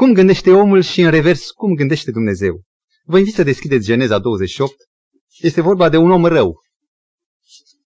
cum 0.00 0.12
gândește 0.12 0.52
omul 0.52 0.82
și 0.82 1.00
în 1.00 1.10
revers 1.10 1.50
cum 1.50 1.74
gândește 1.74 2.10
Dumnezeu. 2.10 2.62
Vă 3.04 3.18
invit 3.18 3.34
să 3.34 3.42
deschideți 3.42 3.84
Geneza 3.84 4.18
28. 4.18 4.74
Este 5.38 5.60
vorba 5.60 5.88
de 5.88 5.96
un 5.96 6.10
om 6.10 6.24
rău. 6.24 6.60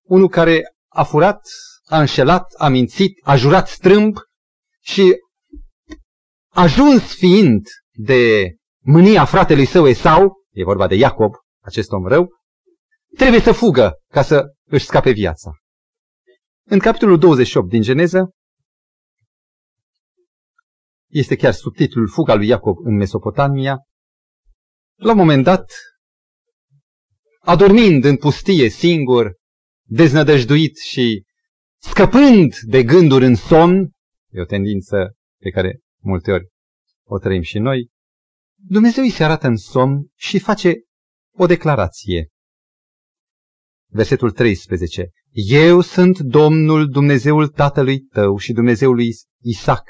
Unul 0.03 0.29
care 0.29 0.63
a 0.89 1.03
furat, 1.03 1.41
a 1.85 2.01
înșelat, 2.01 2.53
a 2.57 2.69
mințit, 2.69 3.21
a 3.23 3.37
jurat 3.37 3.69
strâmb 3.69 4.17
și 4.81 5.15
ajuns 6.49 7.15
fiind 7.15 7.67
de 7.93 8.55
mânia 8.85 9.25
fratelui 9.25 9.67
său 9.67 9.87
Esau, 9.87 10.33
e 10.53 10.65
vorba 10.65 10.87
de 10.87 10.95
Iacob, 10.95 11.33
acest 11.61 11.93
om 11.93 12.07
rău, 12.07 12.29
trebuie 13.17 13.41
să 13.41 13.53
fugă 13.53 13.93
ca 14.13 14.23
să 14.23 14.45
își 14.65 14.87
scape 14.87 15.11
viața. 15.11 15.51
În 16.67 16.79
capitolul 16.79 17.19
28 17.19 17.69
din 17.69 17.83
Geneză 17.83 18.31
este 21.15 21.37
chiar 21.37 21.53
subtitlul 21.53 22.09
Fuga 22.09 22.35
lui 22.35 22.47
Iacob 22.47 22.77
în 22.79 22.97
Mesopotamia. 22.97 23.79
La 24.95 25.11
un 25.11 25.17
moment 25.17 25.45
dat, 25.45 25.73
adormind 27.41 28.05
în 28.05 28.17
pustie 28.17 28.69
singur, 28.69 29.37
deznădăjduit 29.83 30.77
și 30.77 31.25
scăpând 31.79 32.55
de 32.67 32.85
gânduri 32.85 33.25
în 33.25 33.35
somn, 33.35 33.91
e 34.31 34.41
o 34.41 34.45
tendință 34.45 35.17
pe 35.41 35.51
care 35.51 35.81
multe 36.03 36.31
ori 36.31 36.49
o 37.05 37.19
trăim 37.19 37.43
și 37.43 37.59
noi, 37.59 37.89
Dumnezeu 38.57 39.05
îi 39.05 39.11
se 39.11 39.25
arată 39.25 39.47
în 39.47 39.57
somn 39.57 40.07
și 40.15 40.39
face 40.39 40.75
o 41.33 41.47
declarație. 41.47 42.29
Versetul 43.91 44.31
13. 44.31 45.11
Eu 45.33 45.81
sunt 45.81 46.19
Domnul 46.19 46.89
Dumnezeul 46.89 47.49
tatălui 47.49 48.01
tău 48.01 48.37
și 48.37 48.53
Dumnezeul 48.53 48.95
lui 48.95 49.15
Isaac. 49.43 49.85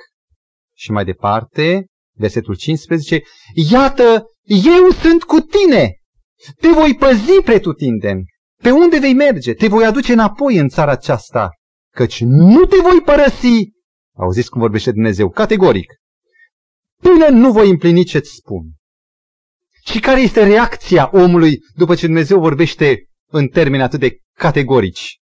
Și 0.77 0.91
mai 0.91 1.05
departe, 1.05 1.87
versetul 2.17 2.57
15, 2.57 3.23
Iată, 3.71 4.25
eu 4.43 4.91
sunt 4.91 5.23
cu 5.23 5.41
tine, 5.41 5.97
te 6.61 6.69
voi 6.69 6.95
păzi 6.95 7.43
pretutindeni, 7.45 8.25
pe 8.63 8.71
unde 8.71 8.99
vei 8.99 9.15
merge, 9.15 9.55
te 9.55 9.69
voi 9.69 9.85
aduce 9.85 10.13
înapoi 10.13 10.57
în 10.57 10.69
țara 10.69 10.91
aceasta, 10.91 11.51
căci 11.95 12.21
nu 12.21 12.65
te 12.65 12.77
voi 12.77 13.01
părăsi. 13.05 13.73
Auziți 14.17 14.51
cum 14.51 14.61
vorbește 14.61 14.91
Dumnezeu, 14.91 15.31
categoric. 15.31 15.93
Până 17.01 17.29
nu 17.29 17.53
voi 17.53 17.71
împlini 17.71 18.05
ce-ți 18.05 18.35
spun. 18.35 18.73
Și 19.85 20.01
care 20.01 20.21
este 20.21 20.45
reacția 20.45 21.11
omului 21.13 21.59
după 21.75 21.95
ce 21.95 22.07
Dumnezeu 22.07 22.41
vorbește 22.41 23.09
în 23.31 23.49
termeni 23.49 23.83
atât 23.83 24.01
de 24.01 24.19
categorici? 24.37 25.19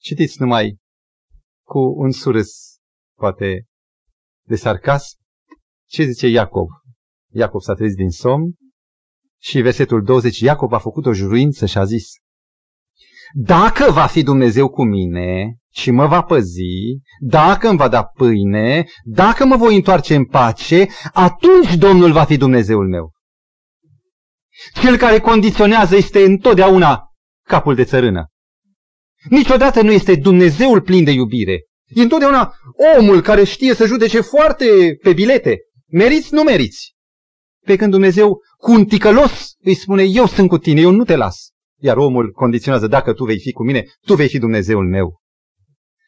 Citiți 0.00 0.40
numai 0.40 0.76
cu 1.66 1.78
un 1.78 2.10
surâs, 2.10 2.50
poate, 3.18 3.64
de 4.46 4.56
sarcasm, 4.56 5.16
ce 5.86 6.04
zice 6.04 6.26
Iacov? 6.26 6.68
Iacov 7.32 7.60
s-a 7.60 7.74
trezit 7.74 7.96
din 7.96 8.10
somn 8.10 8.54
și 9.40 9.60
versetul 9.60 10.02
20, 10.02 10.38
Iacov 10.38 10.72
a 10.72 10.78
făcut 10.78 11.06
o 11.06 11.12
juruință 11.12 11.66
și 11.66 11.78
a 11.78 11.84
zis, 11.84 12.04
Dacă 13.32 13.90
va 13.90 14.06
fi 14.06 14.22
Dumnezeu 14.22 14.68
cu 14.68 14.84
mine 14.84 15.56
și 15.72 15.90
mă 15.90 16.06
va 16.06 16.22
păzi, 16.22 16.98
dacă 17.20 17.68
îmi 17.68 17.78
va 17.78 17.88
da 17.88 18.04
pâine, 18.04 18.86
dacă 19.04 19.44
mă 19.44 19.56
voi 19.56 19.76
întoarce 19.76 20.14
în 20.14 20.24
pace, 20.24 20.86
atunci 21.12 21.74
Domnul 21.74 22.12
va 22.12 22.24
fi 22.24 22.36
Dumnezeul 22.36 22.88
meu. 22.88 23.12
Cel 24.80 24.96
care 24.96 25.20
condiționează 25.20 25.96
este 25.96 26.24
întotdeauna 26.24 27.02
capul 27.46 27.74
de 27.74 27.84
țărână. 27.84 28.28
Niciodată 29.30 29.82
nu 29.82 29.92
este 29.92 30.14
Dumnezeul 30.14 30.80
plin 30.80 31.04
de 31.04 31.10
iubire. 31.10 31.64
E 31.94 32.02
întotdeauna 32.02 32.54
omul 32.98 33.20
care 33.20 33.44
știe 33.44 33.74
să 33.74 33.86
judece 33.86 34.20
foarte 34.20 34.66
pe 35.02 35.12
bilete. 35.12 35.58
Meriți, 35.86 36.34
nu 36.34 36.42
meriți. 36.42 36.94
Pe 37.64 37.76
când 37.76 37.90
Dumnezeu 37.90 38.40
cu 38.56 38.72
un 38.72 38.84
ticălos 38.84 39.54
îi 39.58 39.74
spune, 39.74 40.02
eu 40.02 40.26
sunt 40.26 40.48
cu 40.48 40.58
tine, 40.58 40.80
eu 40.80 40.90
nu 40.90 41.04
te 41.04 41.16
las. 41.16 41.50
Iar 41.80 41.96
omul 41.96 42.32
condiționează, 42.32 42.86
dacă 42.86 43.12
tu 43.12 43.24
vei 43.24 43.38
fi 43.38 43.52
cu 43.52 43.64
mine, 43.64 43.84
tu 44.00 44.14
vei 44.14 44.28
fi 44.28 44.38
Dumnezeul 44.38 44.88
meu. 44.88 45.20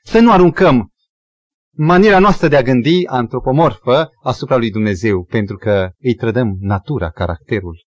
Să 0.05 0.18
nu 0.18 0.33
aruncăm 0.33 0.90
maniera 1.77 2.18
noastră 2.18 2.49
de 2.49 2.57
a 2.57 2.62
gândi 2.62 3.07
antropomorfă 3.07 4.11
asupra 4.22 4.57
lui 4.57 4.70
Dumnezeu, 4.70 5.25
pentru 5.25 5.57
că 5.57 5.90
îi 5.99 6.14
trădăm 6.14 6.57
natura, 6.61 7.11
caracterul. 7.11 7.85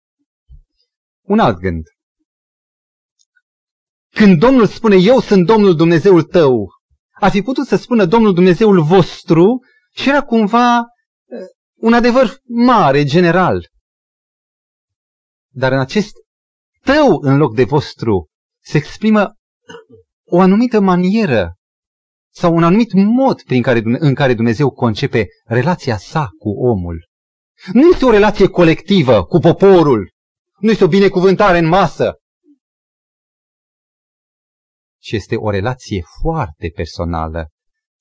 Un 1.21 1.39
alt 1.39 1.57
gând. 1.57 1.83
Când 4.15 4.39
Domnul 4.39 4.65
spune, 4.65 4.95
eu 4.95 5.19
sunt 5.19 5.45
Domnul 5.45 5.75
Dumnezeul 5.75 6.23
tău, 6.23 6.67
ar 7.19 7.31
fi 7.31 7.41
putut 7.41 7.67
să 7.67 7.75
spună 7.75 8.05
Domnul 8.05 8.33
Dumnezeul 8.33 8.81
vostru 8.81 9.59
și 9.91 10.09
era 10.09 10.21
cumva 10.21 10.77
eh, 10.77 10.85
un 11.75 11.93
adevăr 11.93 12.37
mare, 12.47 13.03
general. 13.03 13.69
Dar 15.51 15.71
în 15.71 15.79
acest 15.79 16.13
tău 16.83 17.19
în 17.21 17.37
loc 17.37 17.55
de 17.55 17.63
vostru 17.63 18.29
se 18.63 18.77
exprimă 18.77 19.33
o 20.25 20.39
anumită 20.39 20.79
manieră 20.79 21.53
sau 22.33 22.55
un 22.55 22.63
anumit 22.63 22.93
mod 22.93 23.41
prin 23.41 23.61
care, 23.61 23.81
în 23.83 24.13
care 24.13 24.33
Dumnezeu 24.33 24.69
concepe 24.69 25.27
relația 25.45 25.97
sa 25.97 26.29
cu 26.39 26.49
omul. 26.49 27.07
Nu 27.73 27.87
este 27.87 28.05
o 28.05 28.09
relație 28.09 28.47
colectivă 28.47 29.25
cu 29.25 29.39
poporul, 29.39 30.11
nu 30.59 30.71
este 30.71 30.83
o 30.83 30.87
binecuvântare 30.87 31.57
în 31.57 31.67
masă, 31.67 32.13
ci 34.99 35.11
este 35.11 35.35
o 35.35 35.49
relație 35.49 36.01
foarte 36.21 36.71
personală. 36.75 37.49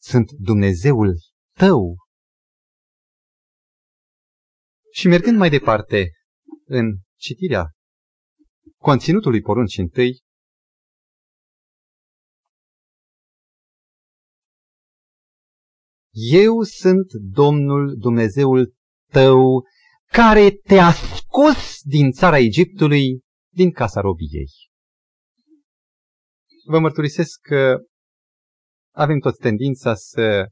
Sunt 0.01 0.31
Dumnezeul 0.31 1.19
tău. 1.57 1.97
Și 4.93 5.09
mergând 5.09 5.39
mai 5.39 5.51
departe 5.51 6.11
în 6.65 6.99
citirea 7.17 7.71
conținutului 8.77 9.41
poruncii 9.41 9.83
întâi, 9.83 10.23
Eu 16.11 16.63
sunt 16.63 17.13
Domnul 17.13 17.95
Dumnezeul 17.99 18.75
tău 19.13 19.65
care 20.07 20.51
te-a 20.51 20.93
scos 20.93 21.81
din 21.83 22.11
țara 22.11 22.39
Egiptului, 22.39 23.21
din 23.55 23.71
casa 23.71 24.01
robiei. 24.01 24.68
Vă 26.71 26.79
mărturisesc 26.79 27.41
că 27.41 27.77
avem 28.95 29.19
toți 29.19 29.41
tendința 29.41 29.95
să 29.95 30.47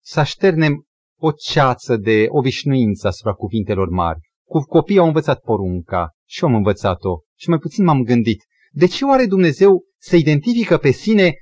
să 0.00 0.20
așternem 0.20 0.84
o 1.20 1.32
ceață 1.32 1.96
de 1.96 2.26
obișnuință 2.28 3.06
asupra 3.06 3.32
cuvintelor 3.32 3.88
mari. 3.88 4.18
Cu 4.48 4.58
copiii 4.58 4.98
au 4.98 5.06
învățat 5.06 5.40
porunca 5.40 6.10
și 6.28 6.44
am 6.44 6.54
învățat-o 6.54 7.20
și 7.38 7.48
mai 7.48 7.58
puțin 7.58 7.84
m-am 7.84 8.02
gândit. 8.02 8.44
De 8.70 8.86
ce 8.86 9.04
oare 9.04 9.26
Dumnezeu 9.26 9.84
se 10.00 10.16
identifică 10.16 10.78
pe 10.78 10.90
sine 10.90 11.32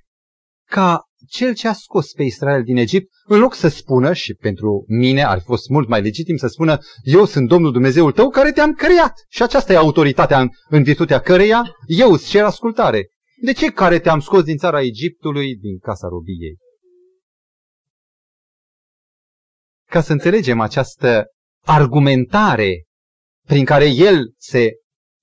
ca 0.71 1.03
cel 1.29 1.55
ce 1.55 1.69
a 1.69 1.73
scos 1.73 2.12
pe 2.12 2.23
Israel 2.23 2.62
din 2.62 2.77
Egipt, 2.77 3.12
în 3.25 3.39
loc 3.39 3.55
să 3.55 3.69
spună, 3.69 4.12
și 4.12 4.35
pentru 4.35 4.85
mine 4.89 5.23
ar 5.23 5.39
fi 5.39 5.45
fost 5.45 5.69
mult 5.69 5.89
mai 5.89 6.03
legitim 6.03 6.37
să 6.37 6.47
spună, 6.47 6.79
eu 7.03 7.25
sunt 7.25 7.49
Domnul 7.49 7.73
Dumnezeul 7.73 8.12
tău 8.12 8.29
care 8.29 8.53
te-am 8.53 8.73
creat 8.73 9.12
și 9.29 9.43
aceasta 9.43 9.73
e 9.73 9.77
autoritatea 9.77 10.41
în, 10.41 10.49
în 10.69 10.83
virtutea 10.83 11.21
căreia 11.21 11.62
eu 11.87 12.12
îți 12.12 12.29
cer 12.29 12.45
ascultare. 12.45 13.09
De 13.43 13.53
ce 13.53 13.71
care 13.71 13.99
te-am 13.99 14.21
scos 14.21 14.43
din 14.43 14.57
țara 14.57 14.81
Egiptului, 14.81 15.57
din 15.57 15.79
casa 15.79 16.09
robiei? 16.09 16.57
Ca 19.89 20.01
să 20.01 20.12
înțelegem 20.12 20.61
această 20.61 21.27
argumentare 21.65 22.85
prin 23.47 23.65
care 23.65 23.89
el 23.89 24.33
se 24.37 24.71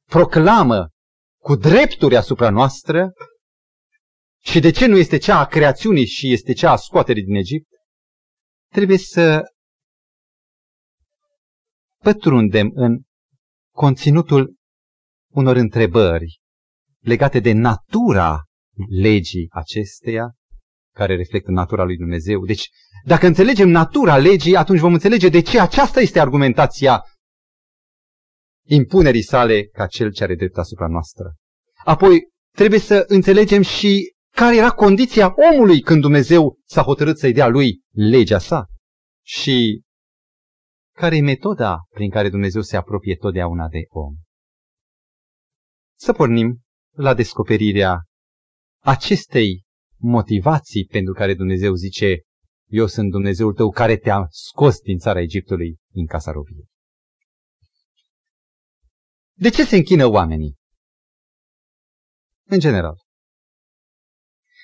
proclamă 0.10 0.89
cu 1.42 1.56
drepturi 1.56 2.16
asupra 2.16 2.50
noastră, 2.50 3.12
și 4.43 4.60
de 4.60 4.71
ce 4.71 4.86
nu 4.86 4.97
este 4.97 5.17
cea 5.17 5.39
a 5.39 5.45
creațiunii 5.45 6.06
și 6.06 6.32
este 6.32 6.53
cea 6.53 6.71
a 6.71 6.75
scoaterii 6.75 7.23
din 7.23 7.36
Egipt? 7.36 7.67
Trebuie 8.71 8.97
să 8.97 9.41
pătrundem 12.03 12.71
în 12.73 13.01
conținutul 13.75 14.56
unor 15.32 15.56
întrebări 15.56 16.39
legate 16.99 17.39
de 17.39 17.51
natura 17.51 18.43
legii 18.89 19.47
acesteia, 19.51 20.36
care 20.95 21.15
reflectă 21.15 21.51
natura 21.51 21.84
lui 21.84 21.97
Dumnezeu. 21.97 22.45
Deci, 22.45 22.69
dacă 23.06 23.25
înțelegem 23.25 23.69
natura 23.69 24.17
legii, 24.17 24.56
atunci 24.56 24.79
vom 24.79 24.93
înțelege 24.93 25.29
de 25.29 25.41
ce 25.41 25.60
aceasta 25.60 26.01
este 26.01 26.19
argumentația 26.19 27.03
impunerii 28.67 29.23
sale 29.23 29.63
ca 29.65 29.88
cel 29.88 30.12
ce 30.12 30.23
are 30.23 30.36
drept 30.36 30.58
asupra 30.58 30.88
noastră. 30.88 31.36
Apoi, 31.86 32.29
trebuie 32.56 32.79
să 32.79 33.03
înțelegem 33.08 33.62
și 33.62 34.12
care 34.36 34.56
era 34.56 34.72
condiția 34.72 35.34
omului 35.52 35.82
când 35.82 36.02
Dumnezeu 36.02 36.60
s-a 36.65 36.82
hotărât 36.82 37.17
să-i 37.17 37.34
dea 37.34 37.48
lui 37.48 37.82
legea 37.91 38.39
sa 38.39 38.65
și 39.26 39.82
care 40.96 41.15
e 41.15 41.22
metoda 41.22 41.78
prin 41.89 42.10
care 42.10 42.30
Dumnezeu 42.30 42.62
se 42.62 42.78
apropie 42.78 43.15
totdeauna 43.15 43.67
de 43.67 43.80
om. 43.89 44.15
Să 46.00 46.13
pornim 46.13 46.62
la 46.96 47.13
descoperirea 47.13 48.04
acestei 48.84 49.63
motivații 49.98 50.86
pentru 50.86 51.13
care 51.13 51.34
Dumnezeu 51.34 51.74
zice 51.74 52.22
eu 52.67 52.88
sunt 52.88 53.12
Dumnezeul 53.12 53.54
tău 53.54 53.69
care 53.69 53.98
te-a 53.98 54.28
scos 54.30 54.80
din 54.80 54.98
țara 54.98 55.19
Egiptului 55.19 55.78
în 55.91 56.06
casa 56.06 56.32
robiei. 56.32 56.67
De 59.34 59.50
ce 59.50 59.65
se 59.65 59.76
închină 59.76 60.06
oamenii? 60.06 60.56
În 62.43 62.60
general. 62.60 62.98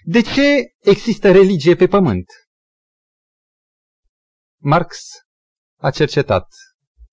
De 0.03 0.21
ce 0.21 0.75
există 0.79 1.31
religie 1.31 1.75
pe 1.75 1.87
pământ? 1.87 2.25
Marx 4.61 4.99
a 5.79 5.91
cercetat 5.91 6.47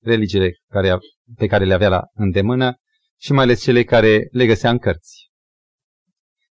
religiile 0.00 0.50
care, 0.68 0.98
pe 1.36 1.46
care 1.46 1.64
le 1.64 1.74
avea 1.74 1.88
la 1.88 2.02
îndemână 2.12 2.76
și 3.20 3.32
mai 3.32 3.44
ales 3.44 3.62
cele 3.62 3.84
care 3.84 4.28
le 4.30 4.46
găsea 4.46 4.70
în 4.70 4.78
cărți. 4.78 5.30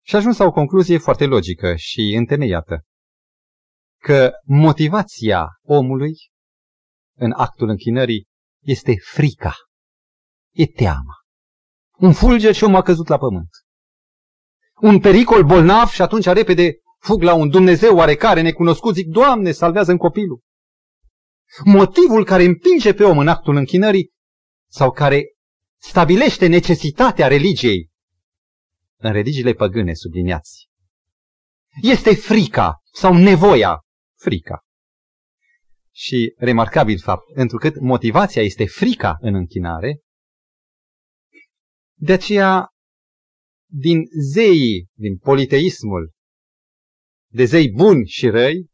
Și 0.01 0.15
a 0.15 0.17
ajuns 0.17 0.37
la 0.37 0.45
o 0.45 0.51
concluzie 0.51 0.97
foarte 0.97 1.25
logică 1.25 1.75
și 1.75 2.13
întemeiată, 2.17 2.83
că 4.01 4.31
motivația 4.43 5.47
omului 5.61 6.13
în 7.17 7.31
actul 7.31 7.69
închinării 7.69 8.27
este 8.63 8.93
frica, 9.03 9.53
e 10.51 10.65
teama. 10.65 11.13
Un 11.97 12.13
fulger 12.13 12.53
și 12.53 12.63
omul 12.63 12.75
a 12.75 12.81
căzut 12.81 13.07
la 13.07 13.17
pământ 13.17 13.49
un 14.81 14.99
pericol 14.99 15.43
bolnav 15.43 15.87
și 15.87 16.01
atunci 16.01 16.25
repede 16.25 16.77
fug 16.99 17.21
la 17.21 17.33
un 17.33 17.49
Dumnezeu 17.49 17.95
oarecare 17.95 18.41
necunoscut, 18.41 18.93
zic, 18.93 19.07
Doamne, 19.07 19.51
salvează 19.51 19.91
în 19.91 19.97
copilul. 19.97 20.41
Motivul 21.63 22.25
care 22.25 22.43
împinge 22.43 22.93
pe 22.93 23.03
om 23.03 23.17
în 23.17 23.27
actul 23.27 23.55
închinării 23.55 24.11
sau 24.71 24.91
care 24.91 25.23
stabilește 25.81 26.47
necesitatea 26.47 27.27
religiei 27.27 27.89
în 28.97 29.11
religiile 29.11 29.53
păgâne 29.53 29.93
subliniați. 29.93 30.69
Este 31.81 32.15
frica 32.15 32.81
sau 32.93 33.13
nevoia, 33.13 33.79
frica. 34.19 34.59
Și 35.91 36.33
remarcabil 36.37 36.99
fapt, 36.99 37.23
întrucât 37.33 37.79
motivația 37.79 38.41
este 38.41 38.65
frica 38.65 39.17
în 39.19 39.35
închinare, 39.35 39.99
de 41.97 42.13
aceea 42.13 42.69
din 43.71 44.03
zeii, 44.31 44.87
din 44.93 45.17
politeismul, 45.17 46.11
de 47.31 47.45
zei 47.45 47.69
buni 47.69 48.05
și 48.05 48.29
răi, 48.29 48.69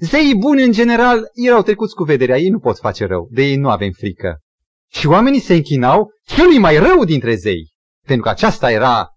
zeii 0.00 0.36
buni 0.36 0.62
în 0.62 0.72
general 0.72 1.22
erau 1.32 1.62
trecuți 1.62 1.94
cu 1.94 2.04
vederea, 2.04 2.38
ei 2.38 2.48
nu 2.48 2.58
pot 2.58 2.78
face 2.78 3.04
rău, 3.04 3.28
de 3.30 3.42
ei 3.42 3.56
nu 3.56 3.68
avem 3.68 3.90
frică. 3.92 4.38
Și 4.90 5.06
oamenii 5.06 5.40
se 5.40 5.54
închinau 5.54 6.10
celui 6.24 6.58
mai 6.58 6.78
rău 6.78 7.04
dintre 7.04 7.34
zei, 7.34 7.72
pentru 8.06 8.24
că 8.24 8.30
aceasta 8.30 8.70
era 8.70 9.08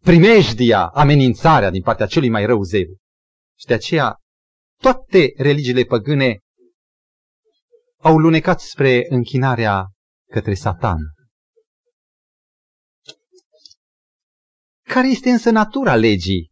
primejdia, 0.00 0.86
amenințarea 0.86 1.70
din 1.70 1.82
partea 1.82 2.06
celui 2.06 2.28
mai 2.28 2.46
rău 2.46 2.62
zeu. 2.62 2.96
Și 3.58 3.66
de 3.66 3.74
aceea 3.74 4.16
toate 4.80 5.32
religiile 5.36 5.82
păgâne 5.82 6.38
au 7.98 8.18
lunecat 8.18 8.60
spre 8.60 9.06
închinarea 9.08 9.86
către 10.30 10.54
Satan. 10.54 10.98
Care 14.92 15.08
este 15.08 15.30
însă 15.30 15.50
natura 15.50 15.94
legii? 15.96 16.50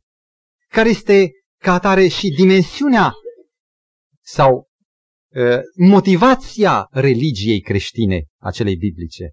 Care 0.69 0.89
este 0.89 1.31
ca 1.63 1.73
atare 1.73 2.09
și 2.09 2.29
dimensiunea 2.29 3.13
sau 4.25 4.69
uh, 5.35 5.59
motivația 5.77 6.89
religiei 6.91 7.61
creștine, 7.61 8.25
acelei 8.39 8.77
biblice? 8.77 9.31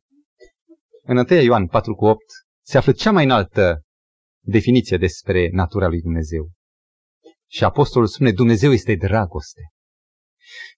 În 1.03 1.17
1 1.17 1.41
Ioan 1.41 1.67
4 1.67 1.95
cu 1.95 2.05
8 2.05 2.19
se 2.65 2.77
află 2.77 2.91
cea 2.91 3.11
mai 3.11 3.23
înaltă 3.23 3.81
definiție 4.45 4.97
despre 4.97 5.49
natura 5.51 5.87
lui 5.87 6.01
Dumnezeu. 6.01 6.49
Și 7.49 7.63
apostolul 7.63 8.07
spune, 8.07 8.31
Dumnezeu 8.31 8.71
este 8.71 8.95
dragoste. 8.95 9.61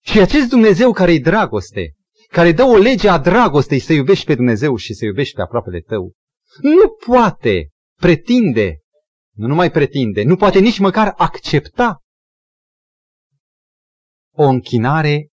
Și 0.02 0.20
acest 0.20 0.50
Dumnezeu 0.50 0.92
care 0.92 1.13
e 1.13 1.20
dragoste, 1.20 1.94
care 2.28 2.52
dă 2.52 2.63
o 2.63 2.78
lege 2.78 3.10
a 3.10 3.18
dragostei 3.18 3.80
să 3.80 3.94
iubești 3.94 4.26
pe 4.26 4.36
Dumnezeu 4.36 4.76
și 4.76 4.94
să 4.94 5.06
iubești 5.06 5.36
pe 5.36 5.42
aproapele 5.42 5.82
tău, 5.82 6.13
nu 6.62 6.89
poate 7.06 7.70
pretinde, 8.00 8.80
nu 9.36 9.48
numai 9.48 9.72
pretinde, 9.72 10.24
nu 10.24 10.36
poate 10.36 10.60
nici 10.60 10.80
măcar 10.80 11.14
accepta 11.18 12.04
o 14.32 14.44
închinare 14.44 15.30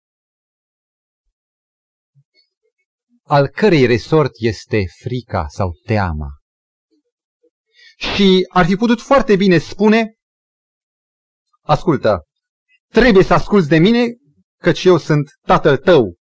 al 3.23 3.49
cărei 3.49 3.87
resort 3.87 4.31
este 4.35 4.85
frica 5.03 5.47
sau 5.49 5.73
teama. 5.85 6.29
Și 7.97 8.47
ar 8.49 8.65
fi 8.65 8.77
putut 8.77 9.01
foarte 9.01 9.37
bine 9.37 9.59
spune, 9.59 10.15
ascultă, 11.61 12.23
trebuie 12.89 13.25
să 13.25 13.35
asculți 13.35 13.69
de 13.69 13.79
mine, 13.79 14.07
căci 14.61 14.85
eu 14.85 14.99
sunt 14.99 15.31
tatăl 15.47 15.77
tău. 15.77 16.15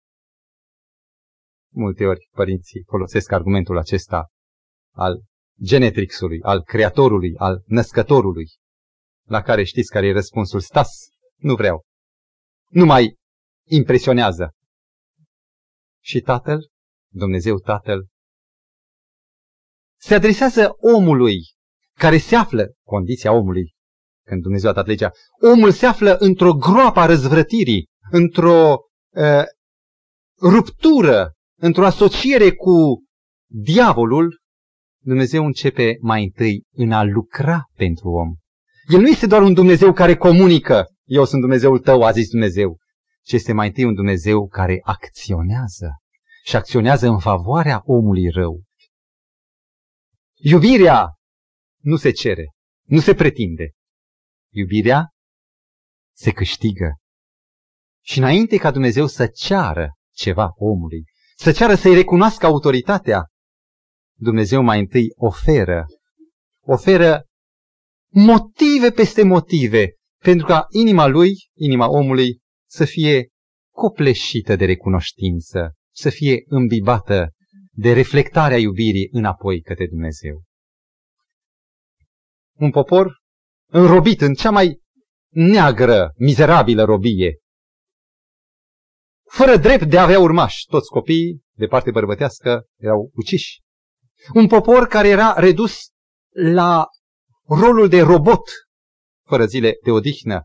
Multe 1.74 2.06
ori 2.06 2.28
părinții 2.32 2.84
folosesc 2.86 3.32
argumentul 3.32 3.78
acesta 3.78 4.28
al 4.96 5.24
genetrixului, 5.62 6.42
al 6.42 6.64
creatorului, 6.64 7.34
al 7.38 7.64
născătorului, 7.66 8.48
la 9.28 9.42
care 9.42 9.64
știți 9.64 9.92
care 9.92 10.08
e 10.08 10.14
răspunsul, 10.14 10.60
stas, 10.60 10.90
nu 11.36 11.56
vreau. 11.56 11.84
Nu 12.70 12.86
mai 12.86 13.16
impresionează. 13.70 14.52
Și 16.04 16.20
tatăl, 16.20 16.70
Dumnezeu 17.12 17.60
Tatăl, 17.60 18.08
se 20.00 20.16
adresează 20.16 20.76
omului 20.96 21.38
care 21.94 22.18
se 22.18 22.36
află, 22.36 22.74
condiția 22.86 23.32
omului, 23.34 23.74
când 24.26 24.42
Dumnezeu 24.42 24.70
a 24.70 24.74
dat 24.74 24.88
legea, 24.88 25.12
omul 25.54 25.72
se 25.72 25.86
află 25.86 26.16
într-o 26.16 26.54
groapă 26.54 27.00
a 27.00 27.06
răzvrătirii, 27.06 27.88
într-o 28.12 28.78
uh, 29.10 29.44
ruptură, 30.42 31.34
într-o 31.60 31.86
asociere 31.86 32.52
cu 32.52 33.04
diavolul, 33.52 34.42
Dumnezeu 35.04 35.46
începe 35.46 35.98
mai 36.02 36.24
întâi 36.24 36.64
în 36.72 36.92
a 36.92 37.04
lucra 37.04 37.70
pentru 37.76 38.10
om. 38.10 38.34
El 38.94 39.02
nu 39.02 39.08
este 39.08 39.28
doar 39.28 39.42
un 39.42 39.54
Dumnezeu 39.54 39.94
care 39.94 40.16
comunică, 40.16 40.86
eu 41.04 41.26
sunt 41.26 41.42
Dumnezeul 41.42 41.80
tău, 41.80 42.04
a 42.04 42.12
zis 42.12 42.30
Dumnezeu, 42.30 42.78
ci 43.22 43.32
este 43.32 43.54
mai 43.54 43.68
întâi 43.68 43.84
un 43.84 43.94
Dumnezeu 43.94 44.48
care 44.48 44.80
acționează 44.84 45.90
și 46.44 46.56
acționează 46.56 47.08
în 47.08 47.20
favoarea 47.20 47.82
omului 47.86 48.30
rău. 48.30 48.64
Iubirea 50.36 51.08
nu 51.82 51.96
se 51.96 52.12
cere, 52.12 52.52
nu 52.84 53.00
se 53.00 53.14
pretinde. 53.14 53.72
Iubirea 54.54 55.10
se 56.16 56.32
câștigă. 56.32 56.98
Și 58.06 58.18
înainte 58.18 58.58
ca 58.58 58.72
Dumnezeu 58.72 59.08
să 59.08 59.28
ceară 59.28 59.92
ceva 60.16 60.52
omului, 60.56 61.04
să 61.36 61.52
ceară 61.52 61.76
să-i 61.76 61.94
recunoască 61.94 62.46
autoritatea, 62.46 63.28
Dumnezeu 64.16 64.62
mai 64.62 64.80
întâi 64.80 65.14
oferă, 65.16 65.86
oferă 66.66 67.26
motive 68.10 68.92
peste 68.92 69.24
motive, 69.24 69.96
pentru 70.24 70.46
ca 70.46 70.66
inima 70.70 71.08
lui, 71.08 71.32
inima 71.54 71.90
omului, 71.90 72.40
să 72.70 72.86
fie 72.86 73.30
copleșită 73.74 74.56
de 74.56 74.66
recunoștință, 74.66 75.74
să 75.96 76.10
fie 76.10 76.44
îmbibată 76.46 77.32
de 77.72 77.94
reflectarea 77.94 78.58
iubirii 78.58 79.10
înapoi 79.12 79.62
către 79.62 79.88
Dumnezeu. 79.88 80.44
Un 82.54 82.72
popor 82.72 83.22
înrobit 83.70 84.22
în 84.22 84.34
cea 84.34 84.52
mai 84.52 84.82
neagră, 85.30 86.14
mizerabilă 86.18 86.84
robie, 86.84 87.38
fără 89.30 89.58
drept 89.58 89.84
de 89.84 89.98
a 89.98 90.04
avea 90.04 90.20
urmași. 90.20 90.66
Toți 90.66 90.90
copiii 90.90 91.42
de 91.58 91.66
parte 91.66 91.92
bărbătească 91.92 92.66
erau 92.78 93.12
uciși. 93.14 93.63
Un 94.34 94.48
popor 94.48 94.88
care 94.88 95.08
era 95.08 95.34
redus 95.34 95.90
la 96.30 96.86
rolul 97.48 97.90
de 97.90 98.02
robot, 98.02 98.50
fără 99.28 99.46
zile 99.46 99.78
de 99.84 99.92
odihnă, 99.92 100.44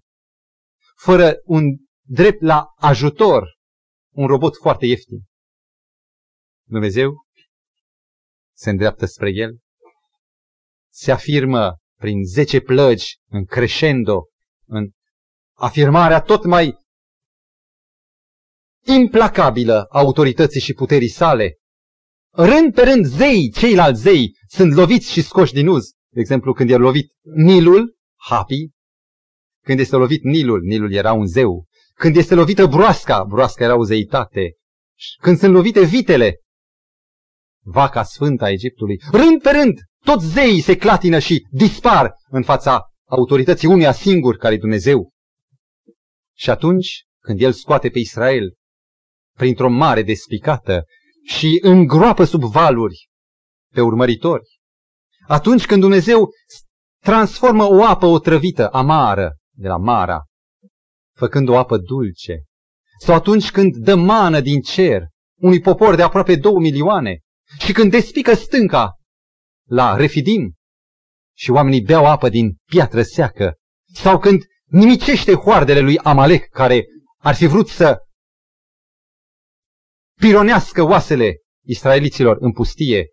fără 0.97 1.41
un 1.45 1.63
drept 2.03 2.43
la 2.43 2.73
ajutor, 2.77 3.57
un 4.15 4.27
robot 4.27 4.57
foarte 4.57 4.87
ieftin. 4.87 5.19
Dumnezeu 6.67 7.13
se 8.57 8.71
îndreaptă 8.71 9.07
spre 9.07 9.31
el, 9.31 9.59
se 10.93 11.13
afirmă 11.13 11.79
prin 11.99 12.25
zece 12.25 12.61
plăgi, 12.61 13.19
în 13.29 13.45
crescendo, 13.45 14.29
în 14.67 14.91
afirmarea 15.53 16.21
tot 16.21 16.45
mai 16.45 16.79
implacabilă 18.85 19.85
a 19.85 19.99
autorității 19.99 20.61
și 20.61 20.73
puterii 20.73 21.09
sale. 21.09 21.59
Rând 22.41 22.75
pe 22.75 22.83
rând 22.83 23.05
zei, 23.05 23.51
ceilalți 23.51 24.01
zei, 24.01 24.37
sunt 24.49 24.75
loviți 24.75 25.11
și 25.11 25.23
scoși 25.23 25.53
din 25.53 25.67
uz. 25.67 25.91
De 26.09 26.21
exemplu, 26.21 26.53
când 26.53 26.71
e 26.71 26.77
lovit 26.77 27.13
Nilul, 27.35 27.97
Hapi, 28.17 28.71
când 29.65 29.79
este 29.79 29.97
lovit 29.97 30.23
Nilul, 30.23 30.61
Nilul 30.63 30.93
era 30.93 31.13
un 31.13 31.27
zeu. 31.27 31.67
Când 31.95 32.17
este 32.17 32.35
lovită 32.35 32.67
broasca, 32.67 33.25
broasca 33.25 33.65
era 33.65 33.77
o 33.77 33.85
zeitate. 33.85 34.57
Când 35.21 35.39
sunt 35.39 35.53
lovite 35.53 35.85
vitele, 35.85 36.37
vaca 37.65 38.03
sfântă 38.03 38.45
a 38.45 38.51
Egiptului, 38.51 39.01
rând 39.13 39.43
pe 39.43 39.51
rând, 39.51 39.79
toți 40.05 40.27
zeii 40.27 40.61
se 40.61 40.77
clatină 40.77 41.19
și 41.19 41.47
dispar 41.51 42.13
în 42.29 42.43
fața 42.43 42.85
autorității 43.05 43.69
unuia 43.69 43.93
singur 43.93 44.37
care 44.37 44.55
e 44.55 44.59
Dumnezeu. 44.59 45.13
Și 46.37 46.51
atunci, 46.51 47.05
când 47.21 47.41
el 47.41 47.53
scoate 47.53 47.89
pe 47.89 47.99
Israel 47.99 48.55
printr-o 49.37 49.69
mare 49.69 50.03
despicată 50.03 50.85
și 51.29 51.59
îngroapă 51.63 52.25
sub 52.25 52.43
valuri 52.43 53.09
pe 53.75 53.81
urmăritori, 53.81 54.61
atunci 55.27 55.67
când 55.67 55.81
Dumnezeu 55.81 56.31
transformă 57.05 57.65
o 57.65 57.85
apă 57.85 58.07
otrăvită, 58.07 58.69
amară, 58.69 59.37
de 59.57 59.69
la 59.69 59.77
Mara, 59.77 60.25
făcând 61.17 61.49
o 61.49 61.59
apă 61.59 61.77
dulce, 61.77 62.43
sau 62.99 63.15
atunci 63.15 63.51
când 63.51 63.77
dă 63.77 63.95
mană 63.95 64.41
din 64.41 64.61
cer 64.61 65.07
unui 65.41 65.61
popor 65.61 65.95
de 65.95 66.03
aproape 66.03 66.37
două 66.37 66.59
milioane 66.59 67.21
și 67.59 67.73
când 67.73 67.91
despică 67.91 68.35
stânca 68.35 68.99
la 69.69 69.97
Refidim 69.97 70.55
și 71.37 71.51
oamenii 71.51 71.83
beau 71.83 72.07
apă 72.07 72.29
din 72.29 72.57
piatră 72.71 73.03
seacă, 73.03 73.55
sau 73.93 74.19
când 74.19 74.43
nimicește 74.65 75.35
hoardele 75.35 75.81
lui 75.81 75.99
Amalek 75.99 76.49
care 76.49 76.85
ar 77.19 77.35
fi 77.35 77.47
vrut 77.47 77.69
să 77.69 77.99
pironească 80.19 80.83
oasele 80.83 81.37
israeliților 81.65 82.37
în 82.41 82.53
pustie, 82.53 83.09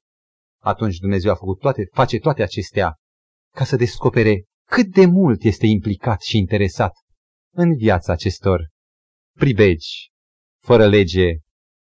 atunci 0.61 0.97
Dumnezeu 0.97 1.31
a 1.31 1.35
făcut 1.35 1.59
toate, 1.59 1.87
face 1.91 2.19
toate 2.19 2.43
acestea 2.43 2.95
ca 3.55 3.63
să 3.63 3.75
descopere 3.75 4.45
cât 4.67 4.87
de 4.87 5.05
mult 5.05 5.43
este 5.43 5.65
implicat 5.65 6.21
și 6.21 6.37
interesat 6.37 6.93
în 7.53 7.75
viața 7.75 8.13
acestor 8.13 8.69
pribegi, 9.37 10.11
fără 10.63 10.87
lege, 10.87 11.37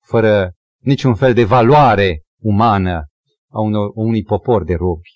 fără 0.06 0.54
niciun 0.82 1.16
fel 1.16 1.34
de 1.34 1.44
valoare 1.44 2.22
umană 2.42 3.08
a 3.52 3.60
unor, 3.60 3.92
unui 3.94 4.24
popor 4.24 4.64
de 4.64 4.74
robi. 4.74 5.10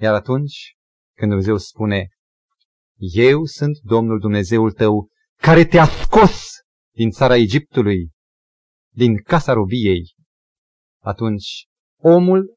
Iar 0.00 0.14
atunci, 0.14 0.76
când 1.16 1.30
Dumnezeu 1.30 1.56
spune, 1.56 2.08
Eu 3.12 3.44
sunt 3.44 3.78
Domnul 3.78 4.20
Dumnezeul 4.20 4.72
tău, 4.72 5.08
care 5.36 5.64
te-a 5.64 5.84
scos 5.84 6.48
din 6.94 7.10
țara 7.10 7.36
Egiptului, 7.36 8.10
din 8.94 9.22
casa 9.22 9.52
robiei, 9.52 10.14
atunci 11.02 11.66
omul 12.00 12.56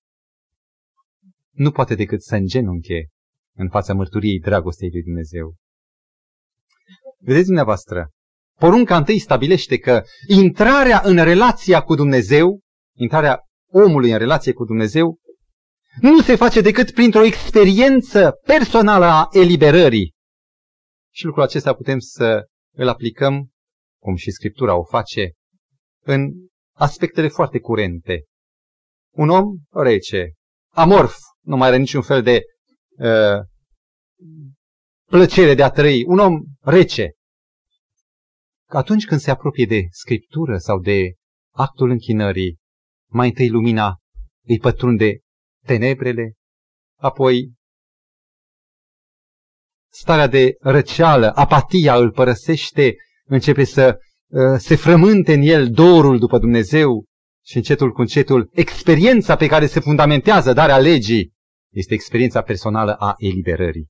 nu 1.51 1.71
poate 1.71 1.95
decât 1.95 2.21
să 2.21 2.35
îngenunche 2.35 3.07
în 3.55 3.69
fața 3.69 3.93
mărturiei 3.93 4.39
dragostei 4.39 4.89
lui 4.89 5.03
Dumnezeu. 5.03 5.55
Vedeți 7.17 7.45
dumneavoastră, 7.45 8.09
porunca 8.59 8.97
întâi 8.97 9.19
stabilește 9.19 9.77
că 9.77 10.03
intrarea 10.27 11.01
în 11.03 11.23
relația 11.23 11.81
cu 11.81 11.95
Dumnezeu, 11.95 12.59
intrarea 12.97 13.39
omului 13.71 14.11
în 14.11 14.17
relație 14.17 14.53
cu 14.53 14.65
Dumnezeu, 14.65 15.19
nu 16.01 16.21
se 16.21 16.35
face 16.35 16.61
decât 16.61 16.91
printr-o 16.91 17.23
experiență 17.23 18.31
personală 18.45 19.05
a 19.05 19.27
eliberării. 19.31 20.13
Și 21.13 21.25
lucrul 21.25 21.43
acesta 21.43 21.73
putem 21.73 21.99
să 21.99 22.47
îl 22.75 22.87
aplicăm, 22.87 23.49
cum 24.01 24.15
și 24.15 24.31
Scriptura 24.31 24.77
o 24.77 24.83
face, 24.83 25.31
în 26.05 26.31
aspectele 26.75 27.27
foarte 27.27 27.59
curente. 27.59 28.23
Un 29.13 29.29
om 29.29 29.57
rece, 29.69 30.33
amorf, 30.69 31.15
nu 31.41 31.57
mai 31.57 31.67
are 31.67 31.77
niciun 31.77 32.01
fel 32.01 32.23
de 32.23 32.41
uh, 32.97 33.45
plăcere 35.05 35.53
de 35.53 35.63
a 35.63 35.69
trăi, 35.69 36.03
un 36.05 36.19
om 36.19 36.43
rece. 36.61 37.11
Atunci 38.67 39.05
când 39.05 39.19
se 39.19 39.31
apropie 39.31 39.65
de 39.65 39.81
Scriptură 39.89 40.57
sau 40.57 40.79
de 40.79 41.13
actul 41.53 41.89
închinării, 41.89 42.57
mai 43.11 43.27
întâi 43.27 43.49
lumina 43.49 43.97
îi 44.47 44.59
pătrunde 44.59 45.19
tenebrele, 45.65 46.33
apoi 46.99 47.53
starea 49.91 50.27
de 50.27 50.55
răceală, 50.59 51.31
apatia 51.35 51.95
îl 51.95 52.11
părăsește, 52.11 52.95
începe 53.23 53.63
să 53.63 53.97
uh, 53.97 54.14
se 54.57 54.75
frământe 54.75 55.33
în 55.33 55.41
el 55.41 55.69
dorul 55.69 56.19
după 56.19 56.39
Dumnezeu 56.39 57.05
și 57.45 57.57
încetul 57.57 57.91
cu 57.91 58.01
încetul 58.01 58.49
experiența 58.53 59.35
pe 59.35 59.47
care 59.47 59.65
se 59.65 59.79
fundamentează 59.79 60.53
darea 60.53 60.77
legii 60.77 61.33
este 61.73 61.93
experiența 61.93 62.41
personală 62.41 62.93
a 62.93 63.13
eliberării. 63.17 63.87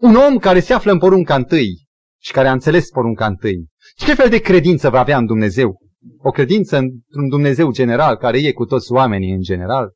Un 0.00 0.14
om 0.14 0.38
care 0.38 0.60
se 0.60 0.72
află 0.72 0.92
în 0.92 0.98
porunca 0.98 1.34
întâi 1.34 1.86
și 2.20 2.32
care 2.32 2.48
a 2.48 2.52
înțeles 2.52 2.90
porunca 2.90 3.26
întâi, 3.26 3.68
ce 3.96 4.14
fel 4.14 4.28
de 4.28 4.40
credință 4.40 4.90
va 4.90 4.98
avea 5.00 5.18
în 5.18 5.26
Dumnezeu? 5.26 5.80
O 6.18 6.30
credință 6.30 6.76
într-un 6.76 7.28
Dumnezeu 7.28 7.72
general 7.72 8.16
care 8.16 8.38
e 8.38 8.52
cu 8.52 8.64
toți 8.64 8.92
oamenii 8.92 9.32
în 9.32 9.40
general? 9.40 9.92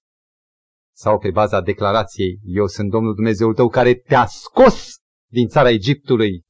Sau 0.95 1.19
pe 1.19 1.31
baza 1.31 1.61
declarației, 1.61 2.41
eu 2.43 2.67
sunt 2.67 2.91
Domnul 2.91 3.15
Dumnezeul 3.15 3.55
tău 3.55 3.69
care 3.69 3.95
te-a 3.95 4.27
scos 4.27 4.95
din 5.31 5.49
țara 5.49 5.71
Egiptului, 5.71 6.43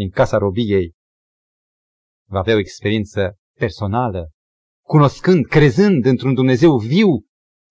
din 0.00 0.10
casa 0.10 0.36
robiei, 0.36 0.92
va 2.28 2.38
avea 2.38 2.54
o 2.54 2.58
experiență 2.58 3.36
personală, 3.58 4.30
cunoscând, 4.86 5.46
crezând 5.46 6.04
într-un 6.04 6.34
Dumnezeu 6.34 6.76
viu 6.78 7.08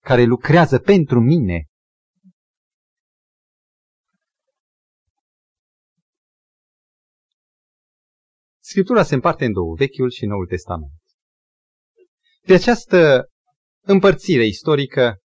care 0.04 0.22
lucrează 0.24 0.78
pentru 0.78 1.20
mine. 1.20 1.64
Scriptura 8.62 9.02
se 9.02 9.14
împarte 9.14 9.44
în 9.44 9.52
două, 9.52 9.74
Vechiul 9.74 10.10
și 10.10 10.26
Noul 10.26 10.46
Testament. 10.46 10.92
Pe 12.46 12.52
această 12.52 13.28
împărțire 13.86 14.44
istorică 14.46 15.18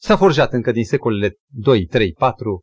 s-a 0.00 0.16
forjat 0.16 0.52
încă 0.52 0.72
din 0.72 0.84
secolele 0.84 1.34
2, 1.52 1.86
3, 1.86 2.12
4 2.12 2.62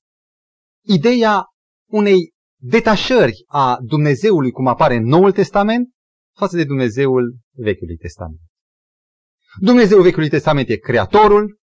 ideea 0.81 1.45
unei 1.89 2.31
detașări 2.61 3.43
a 3.47 3.77
Dumnezeului 3.81 4.51
cum 4.51 4.67
apare 4.67 4.95
în 4.95 5.03
Noul 5.03 5.31
Testament 5.31 5.89
față 6.37 6.55
de 6.55 6.63
Dumnezeul 6.63 7.37
Vechiului 7.55 7.95
Testament. 7.95 8.39
Dumnezeul 9.59 10.01
Vechiului 10.01 10.29
Testament 10.29 10.69
e 10.69 10.75
Creatorul, 10.75 11.59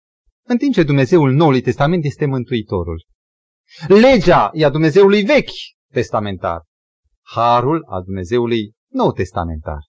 în 0.47 0.57
timp 0.57 0.73
ce 0.73 0.83
Dumnezeul 0.83 1.31
Noului 1.31 1.61
Testament 1.61 2.05
este 2.05 2.25
Mântuitorul. 2.25 3.05
Legea 3.87 4.49
e 4.53 4.65
a 4.65 4.69
Dumnezeului 4.69 5.23
Vechi 5.23 5.51
Testamentar, 5.91 6.63
harul 7.21 7.85
a 7.89 8.01
Dumnezeului 8.01 8.71
Nou 8.91 9.11
Testamentar. 9.11 9.79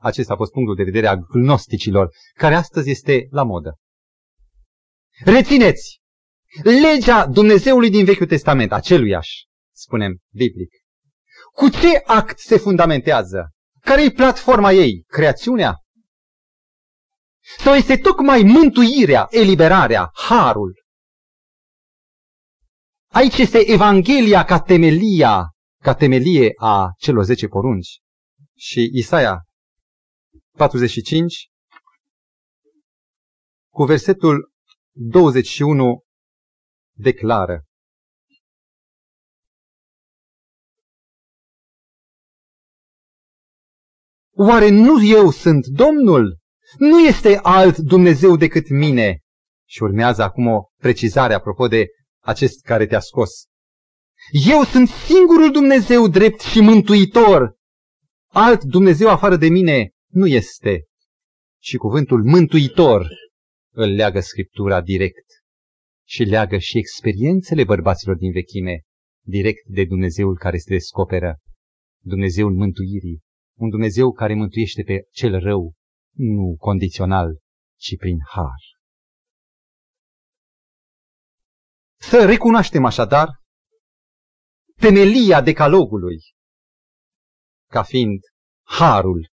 Acesta 0.00 0.32
a 0.32 0.36
fost 0.36 0.52
punctul 0.52 0.74
de 0.74 0.82
vedere 0.82 1.06
a 1.06 1.16
gnosticilor, 1.16 2.10
care 2.34 2.54
astăzi 2.54 2.90
este 2.90 3.26
la 3.30 3.42
modă. 3.42 3.76
Rețineți! 5.24 6.00
Legea 6.62 7.26
Dumnezeului 7.26 7.90
din 7.90 8.04
Vechiul 8.04 8.26
Testament, 8.26 8.72
aceluiași, 8.72 9.46
spunem 9.76 10.18
biblic. 10.30 10.70
Cu 11.52 11.68
ce 11.68 12.02
act 12.04 12.38
se 12.38 12.56
fundamentează? 12.56 13.50
Care 13.80 14.02
e 14.04 14.10
platforma 14.10 14.72
ei? 14.72 15.04
Creațiunea? 15.06 15.76
Sau 17.58 17.74
este 17.74 17.96
tocmai 17.96 18.42
mântuirea, 18.42 19.26
eliberarea, 19.30 20.10
harul? 20.12 20.84
Aici 23.12 23.38
este 23.38 23.58
Evanghelia 23.70 24.44
ca 24.44 24.60
temelia, 24.60 25.50
ca 25.82 25.94
temelie 25.94 26.52
a 26.56 26.88
celor 26.98 27.24
zece 27.24 27.46
porunci. 27.46 28.00
Și 28.54 28.90
Isaia 28.92 29.46
45, 30.56 31.50
cu 33.72 33.84
versetul 33.84 34.52
21 34.92 36.02
declară. 36.92 37.64
Oare 44.38 44.68
nu 44.68 45.04
eu 45.04 45.30
sunt 45.30 45.66
Domnul? 45.66 46.38
Nu 46.78 47.00
este 47.00 47.38
alt 47.42 47.76
Dumnezeu 47.76 48.36
decât 48.36 48.68
mine. 48.68 49.20
Și 49.68 49.82
urmează 49.82 50.22
acum 50.22 50.46
o 50.46 50.62
precizare 50.76 51.34
apropo 51.34 51.68
de 51.68 51.86
acest 52.22 52.62
care 52.64 52.86
te-a 52.86 53.00
scos. 53.00 53.30
Eu 54.48 54.62
sunt 54.62 54.88
singurul 54.88 55.52
Dumnezeu 55.52 56.08
drept 56.08 56.40
și 56.40 56.60
mântuitor. 56.60 57.56
Alt 58.32 58.62
Dumnezeu 58.62 59.08
afară 59.08 59.36
de 59.36 59.48
mine 59.48 59.90
nu 60.10 60.26
este. 60.26 60.84
Și 61.62 61.76
cuvântul 61.76 62.24
mântuitor 62.24 63.08
îl 63.74 63.94
leagă 63.94 64.20
Scriptura 64.20 64.80
direct 64.80 65.26
și 66.08 66.22
leagă 66.22 66.58
și 66.58 66.78
experiențele 66.78 67.64
bărbaților 67.64 68.16
din 68.16 68.32
vechime 68.32 68.82
direct 69.24 69.66
de 69.66 69.84
Dumnezeul 69.84 70.36
care 70.36 70.58
se 70.58 70.68
descoperă, 70.68 71.38
Dumnezeul 72.02 72.54
mântuirii, 72.54 73.24
un 73.58 73.68
Dumnezeu 73.68 74.12
care 74.12 74.34
mântuiește 74.34 74.82
pe 74.82 75.06
cel 75.10 75.38
rău, 75.40 75.72
nu 76.16 76.56
condițional, 76.58 77.38
ci 77.78 77.96
prin 77.98 78.18
har. 78.28 78.60
Să 82.00 82.24
recunoaștem 82.24 82.84
așadar 82.84 83.28
temelia 84.74 85.40
decalogului 85.40 86.18
ca 87.70 87.82
fiind 87.82 88.20
harul. 88.62 89.28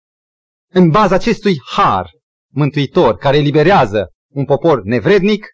În 0.71 0.91
baza 0.91 1.15
acestui 1.15 1.61
har 1.65 2.11
mântuitor 2.53 3.17
care 3.17 3.37
eliberează 3.37 4.13
un 4.33 4.45
popor 4.45 4.83
nevrednic, 4.83 5.47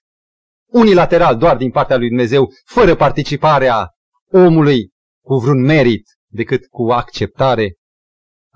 unilateral 0.66 1.36
doar 1.36 1.56
din 1.56 1.70
partea 1.70 1.96
lui 1.96 2.08
Dumnezeu, 2.08 2.48
fără 2.64 2.96
participarea 2.96 3.90
omului 4.32 4.90
cu 5.24 5.34
vreun 5.34 5.62
merit 5.64 6.04
decât 6.30 6.66
cu 6.66 6.90
acceptare, 6.90 7.74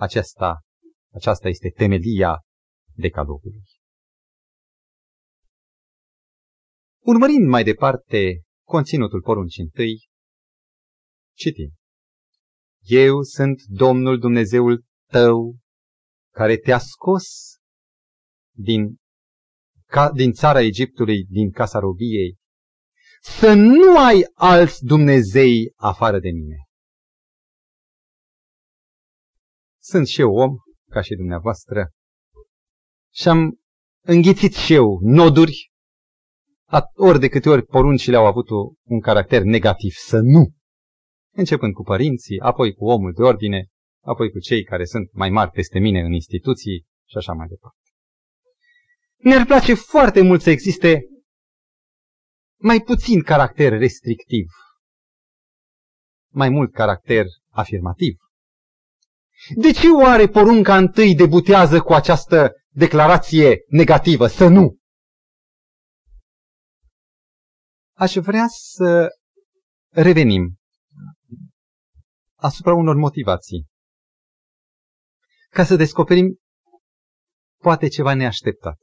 aceasta, 0.03 0.61
aceasta 1.13 1.49
este 1.49 1.71
temelia 1.71 2.41
decalogului. 2.95 3.63
Urmărind 7.05 7.49
mai 7.49 7.65
departe 7.65 8.43
conținutul 8.67 9.23
poruncii 9.23 9.63
întâi, 9.63 10.09
citim. 11.37 11.73
Eu 12.85 13.23
sunt 13.23 13.63
Domnul 13.63 14.19
Dumnezeul 14.19 14.85
tău, 15.11 15.57
care 16.35 16.57
te-a 16.57 16.79
scos 16.79 17.25
din, 18.57 18.97
ca, 19.87 20.11
din 20.11 20.33
țara 20.33 20.61
Egiptului, 20.61 21.25
din 21.25 21.51
casa 21.51 21.79
robiei, 21.79 22.37
să 23.21 23.53
nu 23.55 23.99
ai 23.99 24.23
alți 24.35 24.85
Dumnezei 24.85 25.73
afară 25.77 26.19
de 26.19 26.31
mine. 26.31 26.57
Sunt 29.85 30.07
și 30.07 30.21
eu 30.21 30.35
om, 30.35 30.57
ca 30.91 31.01
și 31.01 31.15
dumneavoastră, 31.15 31.91
și 33.15 33.29
am 33.29 33.61
înghițit 34.05 34.55
și 34.55 34.75
eu 34.75 34.99
noduri, 35.01 35.71
ori 36.95 37.21
de 37.21 37.29
câte 37.29 37.49
ori 37.49 37.67
poruncile 37.67 38.17
au 38.17 38.27
avut 38.27 38.49
un 38.83 39.01
caracter 39.01 39.43
negativ, 39.43 39.93
să 39.93 40.19
nu. 40.19 40.53
Începând 41.35 41.75
cu 41.75 41.83
părinții, 41.83 42.41
apoi 42.41 42.75
cu 42.75 42.85
omul 42.85 43.13
de 43.13 43.23
ordine, 43.23 43.67
apoi 44.05 44.31
cu 44.31 44.39
cei 44.39 44.65
care 44.65 44.85
sunt 44.85 45.13
mai 45.13 45.31
mari 45.31 45.51
peste 45.51 45.79
mine 45.79 46.01
în 46.01 46.13
instituții 46.13 46.87
și 47.09 47.17
așa 47.17 47.33
mai 47.33 47.47
departe. 47.47 47.79
Ne-ar 49.17 49.47
place 49.47 49.75
foarte 49.75 50.23
mult 50.23 50.41
să 50.41 50.51
existe 50.51 51.07
mai 52.61 52.81
puțin 52.81 53.23
caracter 53.23 53.79
restrictiv, 53.79 54.47
mai 56.33 56.49
mult 56.49 56.73
caracter 56.73 57.27
afirmativ. 57.49 58.17
De 59.49 59.71
ce 59.73 59.89
oare 59.89 60.29
porunca 60.29 60.77
întâi 60.77 61.15
debutează 61.15 61.81
cu 61.81 61.93
această 61.93 62.53
declarație 62.69 63.65
negativă, 63.69 64.27
să 64.27 64.49
nu? 64.49 64.77
Aș 67.97 68.15
vrea 68.15 68.47
să 68.49 69.09
revenim 69.89 70.57
asupra 72.35 72.75
unor 72.75 72.97
motivații 72.97 73.67
ca 75.49 75.65
să 75.65 75.77
descoperim 75.77 76.39
poate 77.63 77.89
ceva 77.89 78.15
neașteptat. 78.15 78.79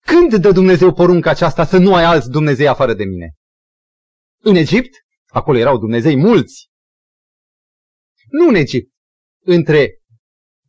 Când 0.00 0.34
dă 0.34 0.52
Dumnezeu 0.52 0.92
porunca 0.92 1.30
aceasta 1.30 1.64
să 1.64 1.78
nu 1.78 1.94
ai 1.94 2.04
alți 2.04 2.30
Dumnezei 2.30 2.68
afară 2.68 2.94
de 2.94 3.04
mine? 3.04 3.34
În 4.40 4.54
Egipt? 4.54 4.90
Acolo 5.26 5.58
erau 5.58 5.78
Dumnezei 5.78 6.16
mulți. 6.16 6.68
Nu 8.30 8.48
în 8.48 8.54
Egipt. 8.54 8.92
Între 9.50 10.00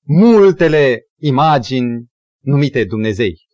multele 0.08 1.08
imagini 1.18 2.08
numite 2.44 2.86
Dumnezei. 2.86 3.48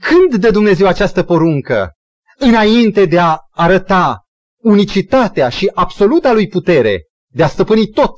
Când 0.00 0.40
dă 0.40 0.50
Dumnezeu 0.50 0.86
această 0.86 1.22
poruncă? 1.24 1.92
Înainte 2.36 3.06
de 3.06 3.18
a 3.18 3.38
arăta 3.50 4.26
unicitatea 4.62 5.48
și 5.48 5.70
absoluta 5.74 6.32
lui 6.32 6.48
putere 6.48 7.06
de 7.32 7.42
a 7.42 7.46
stăpâni 7.46 7.86
tot, 7.86 8.12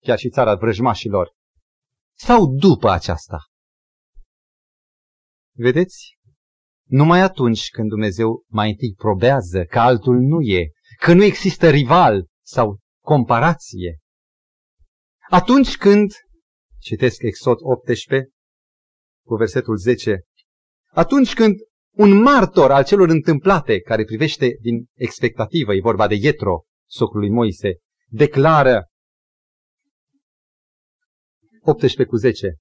chiar 0.00 0.18
și 0.18 0.30
țara 0.30 0.54
vrăjmașilor, 0.54 1.32
sau 2.18 2.46
după 2.46 2.90
aceasta? 2.90 3.38
Vedeți? 5.54 6.18
Numai 6.88 7.20
atunci 7.20 7.68
când 7.70 7.88
Dumnezeu 7.88 8.44
mai 8.48 8.70
întâi 8.70 8.94
probează 8.94 9.64
că 9.64 9.78
altul 9.78 10.16
nu 10.20 10.40
e, 10.40 10.70
că 10.98 11.12
nu 11.12 11.22
există 11.22 11.70
rival 11.70 12.26
sau 12.44 12.78
comparație. 13.04 14.00
Atunci 15.30 15.76
când, 15.76 16.12
citesc 16.78 17.22
Exod 17.22 17.56
18 17.60 18.30
cu 19.26 19.34
versetul 19.34 19.76
10, 19.76 20.20
atunci 20.90 21.34
când 21.34 21.54
un 21.96 22.22
martor 22.22 22.70
al 22.70 22.84
celor 22.84 23.08
întâmplate, 23.08 23.80
care 23.80 24.04
privește 24.04 24.56
din 24.60 24.86
expectativă, 24.94 25.74
e 25.74 25.80
vorba 25.80 26.06
de 26.06 26.14
Ietro, 26.14 26.62
socrul 26.88 27.20
lui 27.20 27.30
Moise, 27.30 27.76
declară 28.08 28.86
18 31.60 32.04
cu 32.04 32.16
10. 32.16 32.54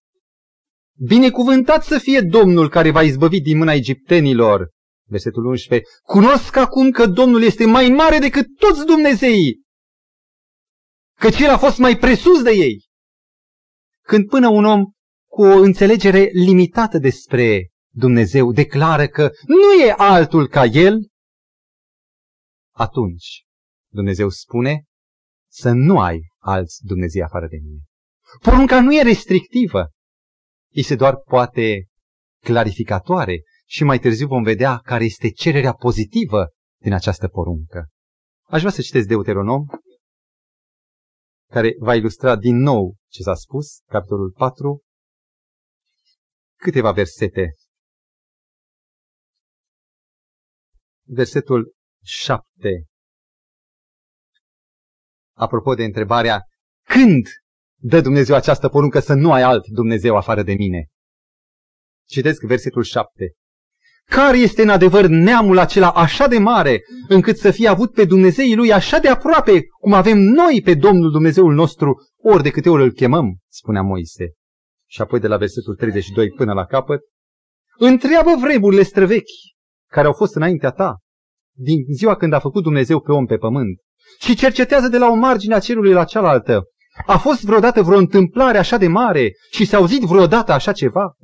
Binecuvântat 0.98 1.84
să 1.84 1.98
fie 1.98 2.22
Domnul 2.22 2.70
care 2.70 2.92
va 2.92 3.02
izbăvi 3.02 3.42
din 3.42 3.58
mâna 3.58 3.74
egiptenilor. 3.74 4.70
Versetul 5.08 5.46
11. 5.46 5.88
Cunosc 6.04 6.56
acum 6.56 6.92
că 6.92 7.06
Domnul 7.06 7.42
este 7.42 7.66
mai 7.66 7.90
mare 7.90 8.18
decât 8.18 8.46
toți 8.58 8.86
Dumnezeii, 8.86 9.65
căci 11.20 11.40
El 11.40 11.50
a 11.50 11.58
fost 11.58 11.78
mai 11.78 11.98
presus 11.98 12.44
de 12.44 12.52
ei. 12.52 12.86
Când 14.06 14.28
până 14.28 14.48
un 14.50 14.66
om 14.66 14.84
cu 15.30 15.42
o 15.42 15.62
înțelegere 15.62 16.30
limitată 16.34 16.98
despre 16.98 17.70
Dumnezeu 17.94 18.52
declară 18.52 19.08
că 19.08 19.32
nu 19.48 19.84
e 19.84 19.94
altul 19.98 20.48
ca 20.48 20.66
El, 20.66 21.08
atunci 22.76 23.44
Dumnezeu 23.92 24.30
spune 24.30 24.84
să 25.52 25.72
nu 25.72 26.00
ai 26.00 26.20
alți 26.38 26.86
Dumnezei 26.86 27.24
afară 27.24 27.48
de 27.48 27.58
mine. 27.64 27.82
Porunca 28.42 28.82
nu 28.82 28.96
e 28.96 29.02
restrictivă, 29.02 29.90
este 30.72 30.96
doar 30.96 31.16
poate 31.16 31.88
clarificatoare 32.44 33.44
și 33.66 33.84
mai 33.84 34.00
târziu 34.00 34.28
vom 34.28 34.44
vedea 34.44 34.78
care 34.78 35.04
este 35.04 35.30
cererea 35.30 35.74
pozitivă 35.74 36.48
din 36.82 36.94
această 36.94 37.28
poruncă. 37.28 37.88
Aș 38.48 38.60
vrea 38.60 38.72
să 38.72 38.82
citesc 38.82 39.08
Deuteronom, 39.08 39.66
care 41.52 41.76
va 41.80 41.96
ilustra 41.96 42.36
din 42.36 42.56
nou 42.56 42.96
ce 43.08 43.22
s-a 43.22 43.34
spus, 43.34 43.80
capitolul 43.86 44.32
4, 44.32 44.82
câteva 46.56 46.92
versete. 46.92 47.56
Versetul 51.08 51.74
7. 52.04 52.44
Apropo 55.36 55.74
de 55.74 55.84
întrebarea 55.84 56.42
când 56.84 57.26
dă 57.82 58.02
Dumnezeu 58.02 58.36
această 58.36 58.70
poruncă 58.70 59.00
să 59.00 59.14
nu 59.14 59.32
ai 59.32 59.42
alt 59.42 59.68
Dumnezeu 59.68 60.16
afară 60.16 60.44
de 60.44 60.54
mine. 60.54 60.88
Citesc 62.08 62.42
versetul 62.42 62.84
7. 62.84 63.34
Care 64.10 64.38
este 64.38 64.62
în 64.62 64.70
adevăr 64.70 65.06
neamul 65.06 65.58
acela 65.58 65.90
așa 65.90 66.28
de 66.28 66.38
mare, 66.38 66.82
încât 67.08 67.38
să 67.38 67.52
fie 67.52 67.68
avut 67.68 67.92
pe 67.92 68.06
Dumnezeii 68.06 68.56
lui 68.56 68.74
așa 68.74 69.00
de 69.00 69.08
aproape, 69.08 69.62
cum 69.80 69.94
avem 69.94 70.18
noi 70.18 70.62
pe 70.64 70.74
Domnul 70.74 71.12
Dumnezeul 71.12 71.54
nostru, 71.54 71.96
ori 72.22 72.44
de 72.44 72.50
câte 72.50 72.70
ori 72.70 72.84
îl 72.84 72.92
chemăm, 72.92 73.38
spunea 73.52 73.82
Moise. 73.82 74.34
Și 74.90 75.02
apoi 75.02 75.20
de 75.20 75.28
la 75.28 75.38
versetul 75.38 75.76
32 75.76 76.30
până 76.30 76.54
la 76.54 76.66
capăt, 76.66 77.02
întreabă 77.78 78.36
vremurile 78.42 78.84
străvechi, 78.84 79.54
care 79.92 80.08
au 80.08 80.14
fost 80.14 80.36
înaintea 80.36 80.72
ta, 80.72 80.98
din 81.58 81.84
ziua 81.96 82.16
când 82.16 82.34
a 82.34 82.40
făcut 82.40 82.64
Dumnezeu 82.64 83.02
pe 83.02 83.12
om 83.12 83.26
pe 83.26 83.38
pământ, 83.38 83.80
și 84.20 84.36
cercetează 84.36 84.88
de 84.88 84.98
la 84.98 85.08
o 85.08 85.14
margine 85.14 85.54
a 85.54 85.60
cerului 85.60 85.94
la 85.94 86.04
cealaltă, 86.04 86.64
a 87.06 87.18
fost 87.18 87.44
vreodată 87.44 87.82
vreo 87.82 87.98
întâmplare 87.98 88.58
așa 88.58 88.78
de 88.78 88.88
mare 88.88 89.32
și 89.52 89.66
s-a 89.66 89.78
auzit 89.78 90.02
vreodată 90.02 90.52
așa 90.52 90.72
ceva? 90.72 91.16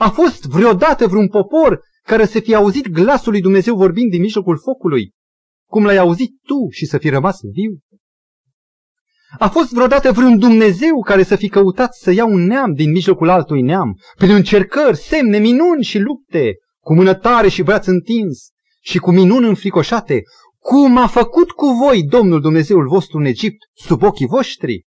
A 0.00 0.10
fost 0.10 0.44
vreodată 0.44 1.06
vreun 1.06 1.28
popor 1.28 1.80
care 2.02 2.26
să 2.26 2.40
fie 2.40 2.54
auzit 2.54 2.88
glasul 2.88 3.32
lui 3.32 3.40
Dumnezeu 3.40 3.76
vorbind 3.76 4.10
din 4.10 4.20
mijlocul 4.20 4.58
focului, 4.58 5.12
cum 5.68 5.84
l-ai 5.84 5.96
auzit 5.96 6.30
tu 6.42 6.68
și 6.70 6.86
să 6.86 6.98
fi 6.98 7.08
rămas 7.08 7.38
viu? 7.52 7.78
A 9.38 9.48
fost 9.48 9.72
vreodată 9.72 10.12
vreun 10.12 10.38
Dumnezeu 10.38 11.02
care 11.02 11.22
să 11.22 11.36
fi 11.36 11.48
căutat 11.48 11.94
să 11.94 12.10
ia 12.10 12.24
un 12.24 12.46
neam 12.46 12.72
din 12.72 12.90
mijlocul 12.90 13.28
altui 13.28 13.62
neam, 13.62 13.98
prin 14.16 14.30
încercări, 14.30 14.96
semne, 14.96 15.38
minuni 15.38 15.84
și 15.84 15.98
lupte, 15.98 16.52
cu 16.78 16.94
mână 16.94 17.14
tare 17.14 17.48
și 17.48 17.62
braț 17.62 17.86
întins 17.86 18.48
și 18.80 18.98
cu 18.98 19.10
minuni 19.10 19.46
înfricoșate, 19.46 20.22
cum 20.58 20.96
a 20.96 21.06
făcut 21.06 21.50
cu 21.50 21.66
voi 21.66 22.02
Domnul 22.02 22.40
Dumnezeul 22.40 22.88
vostru 22.88 23.18
în 23.18 23.24
Egipt 23.24 23.58
sub 23.72 24.02
ochii 24.02 24.26
voștri? 24.26 24.84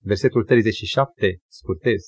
Versetul 0.00 0.44
37, 0.44 1.38
scurtez. 1.48 2.02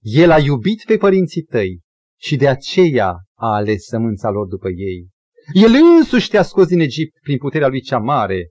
El 0.00 0.30
a 0.30 0.38
iubit 0.38 0.84
pe 0.84 0.96
părinții 0.96 1.42
tăi 1.42 1.80
și 2.20 2.36
de 2.36 2.48
aceea 2.48 3.10
a 3.34 3.54
ales 3.54 3.84
sămânța 3.84 4.30
lor 4.30 4.46
după 4.46 4.68
ei. 4.68 5.08
El 5.52 5.70
însuși 5.98 6.28
te-a 6.28 6.42
scos 6.42 6.66
din 6.66 6.80
Egipt 6.80 7.20
prin 7.22 7.38
puterea 7.38 7.68
lui 7.68 7.80
cea 7.80 7.98
mare. 7.98 8.50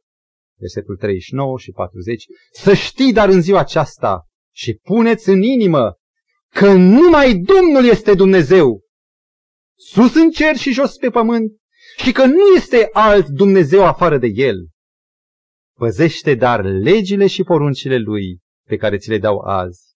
Versetul 0.60 0.98
39 0.98 1.58
și 1.58 1.72
40. 1.72 2.26
Să 2.52 2.74
știi 2.74 3.14
dar 3.14 3.30
în 3.30 3.42
ziua 3.42 3.60
aceasta 3.60 4.26
și 4.56 4.74
puneți 4.74 5.30
în 5.30 5.42
inimă 5.42 5.94
că 6.54 6.74
numai 6.74 7.34
Domnul 7.34 7.90
este 7.90 8.14
Dumnezeu, 8.14 8.82
sus 9.76 10.16
în 10.16 10.30
cer 10.30 10.56
și 10.56 10.72
jos 10.72 10.98
pe 10.98 11.10
pământ, 11.10 11.52
și 11.98 12.12
că 12.12 12.26
nu 12.26 12.48
este 12.56 12.90
alt 12.92 13.28
Dumnezeu 13.28 13.86
afară 13.86 14.18
de 14.18 14.28
El. 14.34 14.68
Păzește 15.78 16.36
dar 16.36 16.66
legile 16.66 17.28
și 17.28 17.44
poruncile 17.44 17.98
Lui 17.98 18.40
pe 18.68 18.78
care 18.78 18.98
ți 18.98 19.10
le 19.10 19.18
dau 19.18 19.40
azi, 19.40 19.89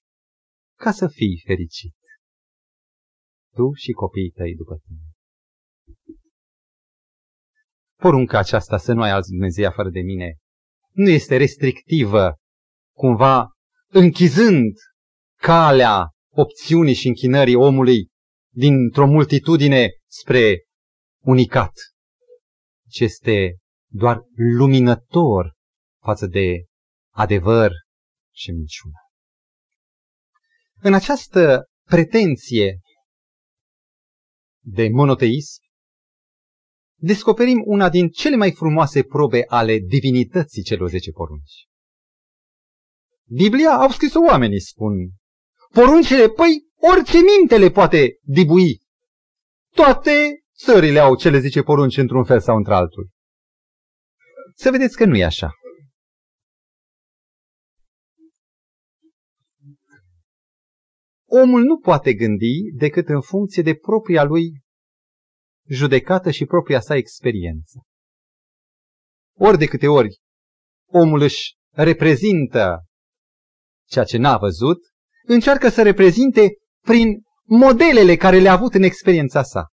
ca 0.84 0.91
să 0.91 1.07
fii 1.07 1.41
fericit. 1.45 1.95
Tu 3.55 3.73
și 3.73 3.91
copiii 3.91 4.31
tăi 4.31 4.55
după 4.55 4.75
tine. 4.84 4.99
Porunca 7.99 8.38
aceasta 8.38 8.77
să 8.77 8.93
nu 8.93 9.01
ai 9.01 9.09
alți 9.09 9.29
Dumnezei 9.29 9.65
afară 9.65 9.89
de 9.89 10.01
mine 10.01 10.38
nu 10.91 11.09
este 11.09 11.38
restrictivă, 11.38 12.36
cumva 12.95 13.47
închizând 13.88 14.73
calea 15.39 16.09
opțiunii 16.34 16.93
și 16.93 17.07
închinării 17.07 17.55
omului 17.55 18.09
dintr-o 18.53 19.07
multitudine 19.07 19.89
spre 20.07 20.63
unicat 21.23 21.73
ce 22.89 23.03
este 23.03 23.57
doar 23.91 24.21
luminător 24.36 25.53
față 26.01 26.27
de 26.27 26.65
adevăr 27.13 27.71
și 28.36 28.51
minciună. 28.51 29.03
În 30.86 30.93
această 30.93 31.69
pretenție 31.84 32.79
de 34.59 34.89
monoteism, 34.89 35.61
descoperim 36.95 37.63
una 37.65 37.89
din 37.89 38.09
cele 38.09 38.36
mai 38.36 38.51
frumoase 38.51 39.03
probe 39.03 39.43
ale 39.47 39.77
divinității 39.77 40.63
celor 40.63 40.89
zece 40.89 41.11
porunci. 41.11 41.67
Biblia 43.27 43.71
au 43.71 43.89
scris-o 43.89 44.19
oamenii, 44.19 44.61
spun. 44.61 44.93
Poruncile, 45.71 46.29
păi, 46.29 46.67
orice 46.95 47.17
minte 47.38 47.57
le 47.57 47.69
poate 47.69 48.19
dibui. 48.21 48.81
Toate 49.75 50.43
Țările 50.57 50.99
au 50.99 51.15
cele 51.15 51.39
zice 51.39 51.61
porunci 51.61 51.97
într-un 51.97 52.23
fel 52.23 52.39
sau 52.39 52.57
într-altul. 52.57 53.09
Să 54.55 54.71
vedeți 54.71 54.97
că 54.97 55.05
nu 55.05 55.15
e 55.15 55.25
așa. 55.25 55.51
Omul 61.41 61.63
nu 61.63 61.77
poate 61.77 62.13
gândi 62.13 62.71
decât 62.73 63.07
în 63.07 63.21
funcție 63.21 63.63
de 63.63 63.75
propria 63.75 64.23
lui 64.23 64.61
judecată 65.69 66.31
și 66.31 66.45
propria 66.45 66.79
sa 66.79 66.95
experiență. 66.95 67.81
Ori 69.38 69.57
de 69.57 69.65
câte 69.65 69.88
ori 69.88 70.19
omul 70.89 71.21
își 71.21 71.55
reprezintă 71.69 72.86
ceea 73.89 74.05
ce 74.05 74.17
n-a 74.17 74.38
văzut, 74.38 74.77
încearcă 75.23 75.69
să 75.69 75.81
reprezinte 75.81 76.49
prin 76.81 77.21
modelele 77.43 78.15
care 78.15 78.39
le-a 78.39 78.51
avut 78.51 78.73
în 78.73 78.84
experiența 78.84 79.43
sa. 79.43 79.67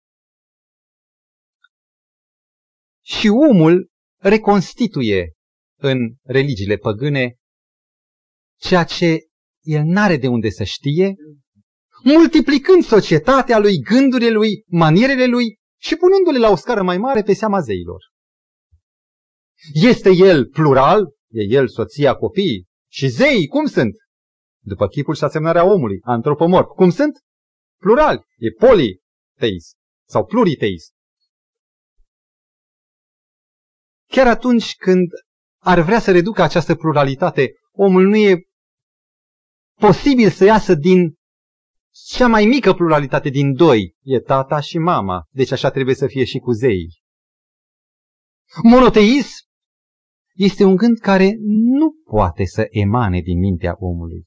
și 3.06 3.28
omul 3.28 3.90
reconstituie 4.20 5.32
în 5.78 5.98
religiile 6.22 6.76
păgâne 6.76 7.36
ceea 8.60 8.84
ce 8.84 9.18
el 9.60 9.82
n-are 9.84 10.16
de 10.16 10.28
unde 10.28 10.50
să 10.50 10.64
știe 10.64 11.14
multiplicând 12.02 12.84
societatea 12.84 13.58
lui, 13.58 13.78
gândurile 13.78 14.30
lui, 14.30 14.64
manierele 14.66 15.26
lui 15.26 15.58
și 15.80 15.96
punându-le 15.96 16.38
la 16.38 16.50
o 16.50 16.56
scară 16.56 16.82
mai 16.82 16.98
mare 16.98 17.22
pe 17.22 17.32
seama 17.32 17.60
zeilor. 17.60 18.02
Este 19.72 20.10
el 20.10 20.46
plural, 20.46 21.14
e 21.28 21.42
el 21.42 21.68
soția, 21.68 22.14
copiii 22.14 22.66
și 22.90 23.08
zeii, 23.08 23.46
cum 23.46 23.66
sunt? 23.66 23.94
După 24.64 24.88
chipul 24.88 25.14
și 25.14 25.24
asemnarea 25.24 25.64
omului, 25.64 25.98
antropomorf, 26.02 26.66
cum 26.66 26.90
sunt? 26.90 27.18
Plural, 27.80 28.24
e 28.36 28.50
politeist 28.50 29.76
sau 30.08 30.24
pluriteist. 30.24 30.94
Chiar 34.06 34.26
atunci 34.26 34.76
când 34.76 35.08
ar 35.62 35.80
vrea 35.80 36.00
să 36.00 36.12
reducă 36.12 36.42
această 36.42 36.74
pluralitate, 36.74 37.52
omul 37.72 38.02
nu 38.02 38.16
e 38.16 38.42
posibil 39.80 40.30
să 40.30 40.44
iasă 40.44 40.74
din 40.74 41.14
cea 42.04 42.26
mai 42.26 42.44
mică 42.44 42.72
pluralitate 42.72 43.28
din 43.28 43.54
doi, 43.54 43.94
e 44.02 44.18
tata 44.18 44.60
și 44.60 44.78
mama, 44.78 45.26
deci 45.30 45.50
așa 45.50 45.70
trebuie 45.70 45.94
să 45.94 46.06
fie 46.06 46.24
și 46.24 46.38
cu 46.38 46.50
zeii. 46.50 47.00
Monoteism 48.62 49.44
este 50.34 50.64
un 50.64 50.76
gând 50.76 50.98
care 50.98 51.36
nu 51.78 51.92
poate 52.04 52.44
să 52.44 52.66
emane 52.70 53.20
din 53.20 53.38
mintea 53.38 53.74
omului. 53.78 54.24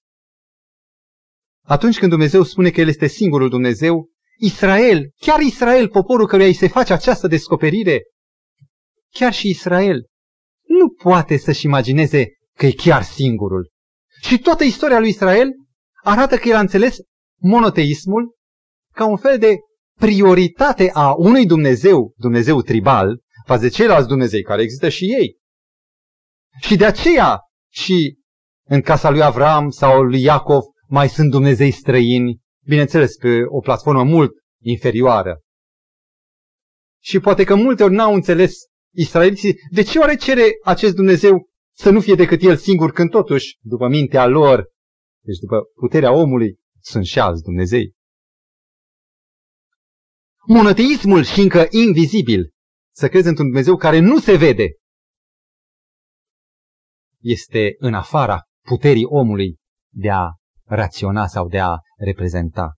Atunci 1.66 1.98
când 1.98 2.12
Dumnezeu 2.12 2.44
spune 2.44 2.70
că 2.70 2.82
El 2.82 2.88
este 2.88 3.08
singurul 3.08 3.50
Dumnezeu, 3.50 4.10
Israel, 4.40 5.12
chiar 5.18 5.40
Israel, 5.40 5.90
poporul 5.90 6.28
căruia 6.28 6.48
îi 6.48 6.54
se 6.54 6.68
face 6.68 6.94
această 6.94 7.28
descoperire, 7.28 8.02
chiar 9.10 9.34
și 9.34 9.50
Israel, 9.50 10.08
nu 10.68 10.90
poate 10.90 11.38
să-și 11.38 11.66
imagineze 11.66 12.28
că 12.54 12.66
e 12.66 12.72
chiar 12.72 13.04
singurul. 13.04 13.72
Și 14.22 14.40
toată 14.40 14.64
istoria 14.64 15.00
lui 15.00 15.10
Israel 15.10 15.48
arată 16.04 16.38
că 16.38 16.48
el 16.48 16.56
a 16.56 16.60
înțeles 16.60 16.98
monoteismul 17.40 18.36
ca 18.94 19.06
un 19.06 19.18
fel 19.18 19.38
de 19.38 19.56
prioritate 20.00 20.92
a 20.94 21.14
unui 21.18 21.46
Dumnezeu, 21.46 22.14
Dumnezeu 22.18 22.62
tribal, 22.62 23.22
față 23.46 23.62
de 23.62 23.70
ceilalți 23.70 24.08
Dumnezei 24.08 24.42
care 24.42 24.62
există 24.62 24.90
și 24.90 25.04
ei. 25.04 25.38
Și 26.62 26.76
de 26.76 26.86
aceea 26.86 27.40
și 27.72 28.18
în 28.68 28.82
casa 28.82 29.10
lui 29.10 29.22
Avram 29.22 29.70
sau 29.70 30.02
lui 30.02 30.22
Iacov 30.22 30.64
mai 30.88 31.10
sunt 31.10 31.32
Dumnezei 31.32 31.72
străini, 31.72 32.40
bineînțeles 32.66 33.16
pe 33.16 33.42
o 33.46 33.60
platformă 33.60 34.04
mult 34.04 34.32
inferioară. 34.62 35.42
Și 37.02 37.20
poate 37.20 37.44
că 37.44 37.56
multe 37.56 37.84
ori 37.84 37.94
n-au 37.94 38.14
înțeles 38.14 38.54
israeliții 38.96 39.56
de 39.72 39.82
ce 39.82 40.00
oare 40.00 40.16
cere 40.16 40.52
acest 40.64 40.96
Dumnezeu 40.96 41.50
să 41.76 41.90
nu 41.90 42.00
fie 42.00 42.16
decât 42.16 42.42
el 42.42 42.58
singur 42.58 42.92
când 42.92 43.10
totuși, 43.10 43.58
după 43.62 43.88
mintea 43.88 44.28
lor, 44.28 44.68
deci 45.24 45.38
după 45.38 45.64
puterea 45.76 46.14
omului, 46.14 46.58
sunt 46.82 47.06
și 47.06 47.20
alți 47.20 47.44
Dumnezei. 47.44 47.94
Monoteismul 50.48 51.24
și 51.24 51.40
încă 51.40 51.68
invizibil, 51.70 52.54
să 52.96 53.08
crezi 53.08 53.28
într-un 53.28 53.46
Dumnezeu 53.46 53.76
care 53.76 54.00
nu 54.00 54.20
se 54.20 54.38
vede, 54.38 54.68
este 57.22 57.76
în 57.78 57.94
afara 57.94 58.44
puterii 58.66 59.06
omului 59.06 59.58
de 59.94 60.10
a 60.10 60.26
raționa 60.64 61.28
sau 61.28 61.48
de 61.48 61.60
a 61.60 61.76
reprezenta. 61.98 62.74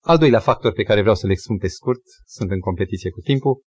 Al 0.00 0.18
doilea 0.18 0.40
factor 0.40 0.72
pe 0.72 0.82
care 0.82 1.00
vreau 1.00 1.14
să-l 1.14 1.30
expun 1.30 1.58
pe 1.58 1.68
scurt, 1.68 2.02
sunt 2.24 2.50
în 2.50 2.60
competiție 2.60 3.10
cu 3.10 3.20
timpul, 3.20 3.62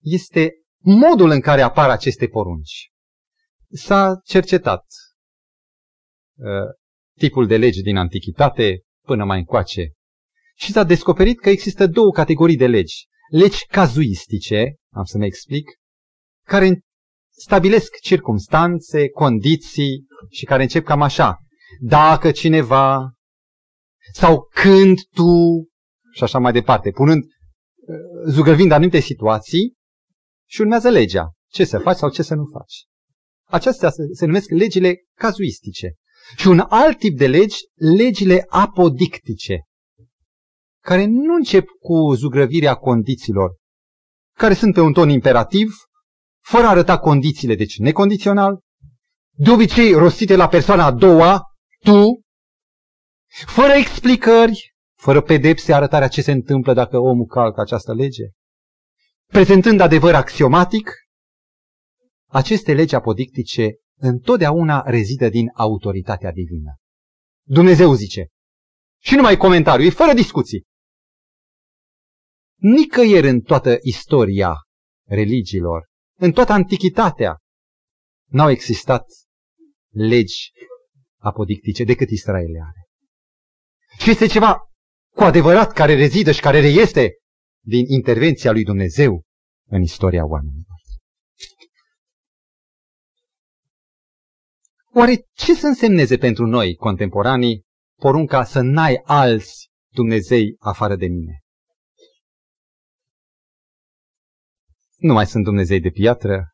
este 0.00 0.52
modul 0.78 1.30
în 1.30 1.40
care 1.40 1.60
apar 1.60 1.90
aceste 1.90 2.28
porunci. 2.28 2.93
S-a 3.76 4.20
cercetat 4.24 4.84
uh, 6.36 6.46
tipul 7.18 7.46
de 7.46 7.56
legi 7.56 7.82
din 7.82 7.96
antichitate 7.96 8.82
până 9.06 9.24
mai 9.24 9.38
încoace 9.38 9.92
și 10.54 10.72
s-a 10.72 10.82
descoperit 10.82 11.40
că 11.40 11.50
există 11.50 11.86
două 11.86 12.10
categorii 12.10 12.56
de 12.56 12.66
legi. 12.66 13.06
Legi 13.30 13.66
cazuistice, 13.66 14.74
am 14.92 15.04
să 15.04 15.18
mă 15.18 15.24
explic, 15.24 15.70
care 16.46 16.80
stabilesc 17.30 17.96
circumstanțe, 18.00 19.08
condiții 19.08 20.06
și 20.30 20.44
care 20.44 20.62
încep 20.62 20.84
cam 20.84 21.02
așa. 21.02 21.38
Dacă 21.80 22.30
cineva 22.30 23.12
sau 24.12 24.48
când 24.50 24.98
tu 25.14 25.62
și 26.12 26.22
așa 26.22 26.38
mai 26.38 26.52
departe, 26.52 26.90
punând, 26.90 27.22
uh, 27.22 28.32
zugălvind 28.32 28.70
anumite 28.70 29.00
situații 29.00 29.74
și 30.48 30.60
urmează 30.60 30.88
legea. 30.88 31.32
Ce 31.50 31.64
să 31.64 31.78
faci 31.78 31.96
sau 31.96 32.10
ce 32.10 32.22
să 32.22 32.34
nu 32.34 32.44
faci. 32.52 32.84
Acestea 33.54 33.90
se, 33.90 34.02
se 34.12 34.26
numesc 34.26 34.50
legile 34.50 34.94
cazuistice. 35.14 35.94
Și 36.36 36.46
un 36.46 36.58
alt 36.68 36.98
tip 36.98 37.18
de 37.18 37.26
legi, 37.26 37.58
legile 37.74 38.44
apodictice, 38.48 39.62
care 40.82 41.04
nu 41.04 41.34
încep 41.34 41.66
cu 41.80 42.14
zugrăvirea 42.14 42.74
condițiilor, 42.74 43.56
care 44.36 44.54
sunt 44.54 44.74
pe 44.74 44.80
un 44.80 44.92
ton 44.92 45.08
imperativ, 45.08 45.72
fără 46.44 46.66
a 46.66 46.70
arăta 46.70 46.98
condițiile, 46.98 47.54
deci 47.54 47.78
necondițional, 47.78 48.60
de 49.36 49.50
obicei 49.50 49.92
rostite 49.92 50.36
la 50.36 50.48
persoana 50.48 50.84
a 50.84 50.92
doua, 50.92 51.42
tu, 51.78 52.20
fără 53.46 53.72
explicări, 53.72 54.74
fără 54.94 55.20
pedepse, 55.20 55.74
arătarea 55.74 56.08
ce 56.08 56.22
se 56.22 56.32
întâmplă 56.32 56.72
dacă 56.74 56.98
omul 56.98 57.26
calcă 57.26 57.60
această 57.60 57.94
lege. 57.94 58.24
Prezentând 59.26 59.80
adevăr 59.80 60.14
axiomatic, 60.14 61.03
aceste 62.34 62.74
legi 62.74 62.94
apodictice 62.94 63.74
întotdeauna 64.00 64.82
rezidă 64.86 65.28
din 65.28 65.50
autoritatea 65.54 66.32
divină. 66.32 66.74
Dumnezeu 67.46 67.94
zice. 67.94 68.28
Și 69.02 69.14
numai 69.14 69.36
comentariu, 69.36 69.84
e 69.84 69.90
fără 69.90 70.12
discuții. 70.12 70.64
Nicăieri 72.56 73.28
în 73.28 73.40
toată 73.40 73.76
istoria 73.82 74.54
religiilor, 75.08 75.86
în 76.18 76.32
toată 76.32 76.52
antichitatea, 76.52 77.38
n-au 78.30 78.50
existat 78.50 79.04
legi 79.90 80.52
apodictice 81.20 81.84
decât 81.84 82.10
Israel 82.10 82.60
are. 82.62 82.86
Și 83.98 84.10
este 84.10 84.26
ceva 84.26 84.58
cu 85.14 85.22
adevărat 85.22 85.72
care 85.72 85.94
rezidă 85.94 86.32
și 86.32 86.40
care 86.40 86.60
reiese 86.60 87.10
din 87.64 87.84
intervenția 87.86 88.52
lui 88.52 88.64
Dumnezeu 88.64 89.22
în 89.68 89.82
istoria 89.82 90.24
oamenilor. 90.24 90.73
Oare 94.96 95.26
ce 95.32 95.54
să 95.54 95.66
însemneze 95.66 96.16
pentru 96.16 96.46
noi, 96.46 96.74
contemporanii, 96.74 97.64
porunca 98.00 98.44
să 98.44 98.60
n-ai 98.60 99.00
alți 99.04 99.68
Dumnezei 99.92 100.56
afară 100.58 100.96
de 100.96 101.06
mine? 101.06 101.42
Nu 104.96 105.12
mai 105.12 105.26
sunt 105.26 105.44
Dumnezei 105.44 105.80
de 105.80 105.90
piatră. 105.90 106.48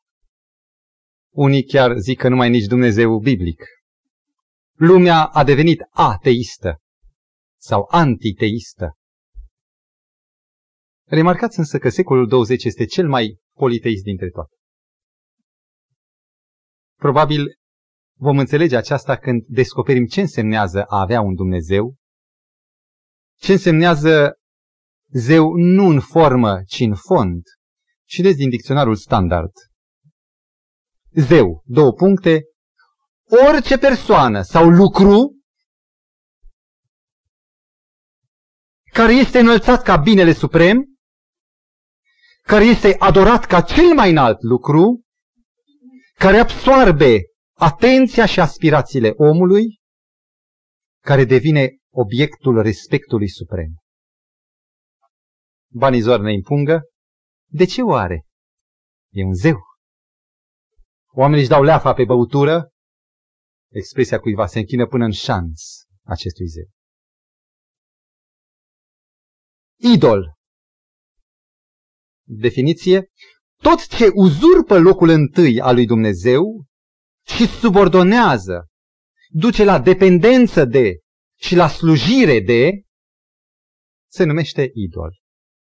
Unii 1.33 1.65
chiar 1.65 1.99
zic 1.99 2.19
că 2.19 2.29
nu 2.29 2.37
mai 2.37 2.51
nici 2.51 2.67
Dumnezeu 2.67 3.19
biblic. 3.19 3.65
Lumea 4.73 5.25
a 5.25 5.45
devenit 5.45 5.81
ateistă 5.91 6.81
sau 7.61 7.87
antiteistă. 7.91 8.97
Remarcați 11.07 11.59
însă 11.59 11.79
că 11.79 11.89
secolul 11.89 12.29
20 12.29 12.65
este 12.65 12.85
cel 12.85 13.09
mai 13.09 13.39
politeist 13.57 14.03
dintre 14.03 14.31
toate. 14.31 14.55
Probabil 16.97 17.60
vom 18.21 18.39
înțelege 18.39 18.77
aceasta 18.77 19.17
când 19.17 19.45
descoperim 19.47 20.07
ce 20.07 20.21
însemnează 20.21 20.83
a 20.83 21.01
avea 21.01 21.21
un 21.21 21.35
Dumnezeu, 21.35 21.97
ce 23.37 23.53
însemnează 23.53 24.35
zeu 25.13 25.57
nu 25.57 25.87
în 25.89 26.01
formă, 26.01 26.63
ci 26.67 26.81
în 26.81 26.95
fond. 26.95 27.43
Citeți 28.05 28.37
din 28.37 28.49
dicționarul 28.49 28.97
standard. 28.97 29.51
Zeu, 31.11 31.63
două 31.65 31.93
puncte, 31.93 32.43
orice 33.49 33.79
persoană 33.79 34.43
sau 34.43 34.69
lucru 34.69 35.39
care 38.93 39.13
este 39.13 39.39
înălțat 39.39 39.83
ca 39.83 39.97
binele 39.97 40.33
suprem, 40.33 40.85
care 42.43 42.65
este 42.65 42.97
adorat 42.99 43.45
ca 43.45 43.61
cel 43.61 43.95
mai 43.95 44.11
înalt 44.11 44.43
lucru, 44.43 45.05
care 46.15 46.39
absoarbe 46.39 47.30
atenția 47.61 48.27
și 48.27 48.41
aspirațiile 48.41 49.13
omului, 49.17 49.81
care 51.05 51.25
devine 51.25 51.77
obiectul 51.93 52.63
respectului 52.63 53.29
suprem. 53.29 53.71
Banii 55.73 56.01
zor 56.01 56.21
ne 56.21 56.33
impungă? 56.33 56.81
De 57.51 57.65
ce 57.65 57.83
o 57.83 57.95
are? 57.95 58.25
E 59.13 59.25
un 59.25 59.35
zeu. 59.35 59.59
Oamenii 61.13 61.41
își 61.41 61.51
dau 61.51 61.63
leafa 61.63 61.93
pe 61.93 62.05
băutură, 62.05 62.71
expresia 63.73 64.21
cuiva 64.21 64.47
se 64.47 64.59
închină 64.59 64.87
până 64.87 65.05
în 65.05 65.13
șanț 65.13 65.63
acestui 66.03 66.47
zeu. 66.47 66.69
idol. 69.95 70.35
Definiție, 72.27 73.09
tot 73.63 73.87
ce 73.87 74.11
uzurpă 74.15 74.79
locul 74.79 75.09
întâi 75.09 75.61
al 75.61 75.75
lui 75.75 75.87
Dumnezeu 75.87 76.65
și 77.37 77.47
subordonează 77.47 78.69
duce 79.29 79.65
la 79.65 79.81
dependență 79.81 80.65
de 80.65 80.99
și 81.39 81.55
la 81.55 81.69
slujire 81.69 82.41
de, 82.41 82.83
se 84.11 84.25
numește 84.25 84.71
idol. 84.75 85.19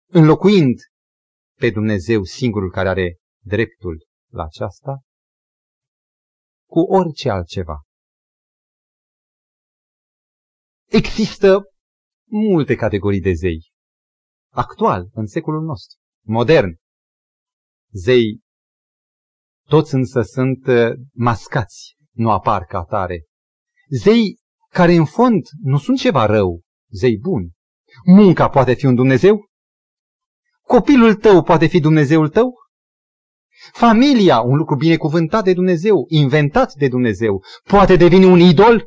Înlocuind 0.09 0.75
pe 1.59 1.69
Dumnezeu 1.69 2.23
singurul 2.23 2.71
care 2.71 2.89
are 2.89 3.17
dreptul 3.43 4.07
la 4.31 4.43
aceasta, 4.43 5.01
cu 6.69 6.79
orice 6.79 7.29
altceva. 7.29 7.81
Există 10.85 11.61
multe 12.29 12.75
categorii 12.75 13.21
de 13.21 13.33
zei. 13.33 13.71
Actual, 14.53 15.09
în 15.13 15.25
secolul 15.25 15.63
nostru, 15.63 15.99
modern. 16.25 16.75
Zei, 17.91 18.41
toți 19.67 19.93
însă 19.93 20.21
sunt 20.21 20.67
uh, 20.67 20.89
mascați, 21.13 21.95
nu 22.11 22.31
apar 22.31 22.63
ca 22.63 22.77
atare. 22.77 23.25
Zei 23.89 24.37
care 24.69 24.93
în 24.93 25.05
fond 25.05 25.41
nu 25.61 25.77
sunt 25.77 25.97
ceva 25.97 26.25
rău, 26.25 26.61
zei 26.89 27.17
buni. 27.17 27.51
Munca 28.05 28.49
poate 28.49 28.73
fi 28.73 28.85
un 28.85 28.95
Dumnezeu? 28.95 29.45
Copilul 30.61 31.15
tău 31.15 31.43
poate 31.43 31.65
fi 31.65 31.79
Dumnezeul 31.79 32.29
tău? 32.29 32.53
Familia, 33.71 34.39
un 34.39 34.57
lucru 34.57 34.75
binecuvântat 34.75 35.43
de 35.43 35.53
Dumnezeu, 35.53 36.05
inventat 36.07 36.73
de 36.73 36.87
Dumnezeu, 36.87 37.43
poate 37.63 37.95
deveni 37.95 38.25
un 38.25 38.39
idol? 38.39 38.85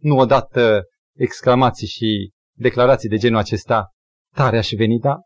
Nu 0.00 0.16
odată 0.16 0.82
exclamații 1.16 1.86
și 1.86 2.30
declarații 2.56 3.08
de 3.08 3.16
genul 3.16 3.38
acesta, 3.38 3.90
tare 4.34 4.58
aș 4.58 4.70
veni, 4.76 4.98
da? 4.98 5.16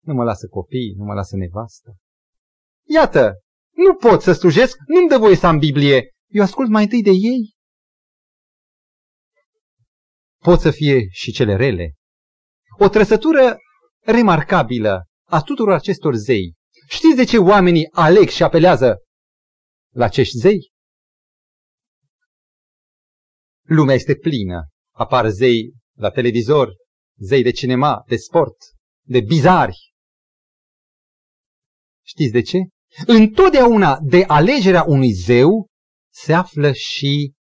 Nu 0.00 0.14
mă 0.14 0.24
lasă 0.24 0.46
copii, 0.46 0.94
nu 0.96 1.04
mă 1.04 1.14
lasă 1.14 1.36
nevastă. 1.36 1.96
Iată, 2.88 3.34
nu 3.72 3.94
pot 3.94 4.22
să 4.22 4.32
slujesc, 4.32 4.76
nu-mi 4.86 5.08
dă 5.08 5.18
voie 5.18 5.36
să 5.36 5.46
am 5.46 5.58
Biblie. 5.58 6.10
Eu 6.28 6.42
ascult 6.42 6.70
mai 6.70 6.82
întâi 6.82 7.02
de 7.02 7.10
ei. 7.10 7.54
Pot 10.38 10.60
să 10.60 10.70
fie 10.70 11.08
și 11.10 11.32
cele 11.32 11.56
rele. 11.56 11.94
O 12.78 12.88
trăsătură 12.88 13.56
remarcabilă 14.00 15.04
a 15.28 15.42
tuturor 15.42 15.74
acestor 15.74 16.14
zei. 16.14 16.54
Știți 16.88 17.16
de 17.16 17.24
ce 17.24 17.38
oamenii 17.38 17.88
aleg 17.92 18.28
și 18.28 18.42
apelează 18.42 18.96
la 19.94 20.04
acești 20.04 20.38
zei? 20.38 20.70
Lumea 23.62 23.94
este 23.94 24.14
plină. 24.16 24.66
Apar 24.94 25.28
zei 25.28 25.72
la 25.96 26.10
televizor, 26.10 26.72
zei 27.18 27.42
de 27.42 27.50
cinema, 27.50 28.04
de 28.06 28.16
sport, 28.16 28.56
de 29.06 29.20
bizari. 29.20 29.92
Știți 32.04 32.32
de 32.32 32.42
ce? 32.42 32.58
Întotdeauna 33.06 33.98
de 34.02 34.24
alegerea 34.26 34.84
unui 34.86 35.12
zeu 35.12 35.66
se 36.12 36.32
află 36.32 36.72
și 36.72 37.32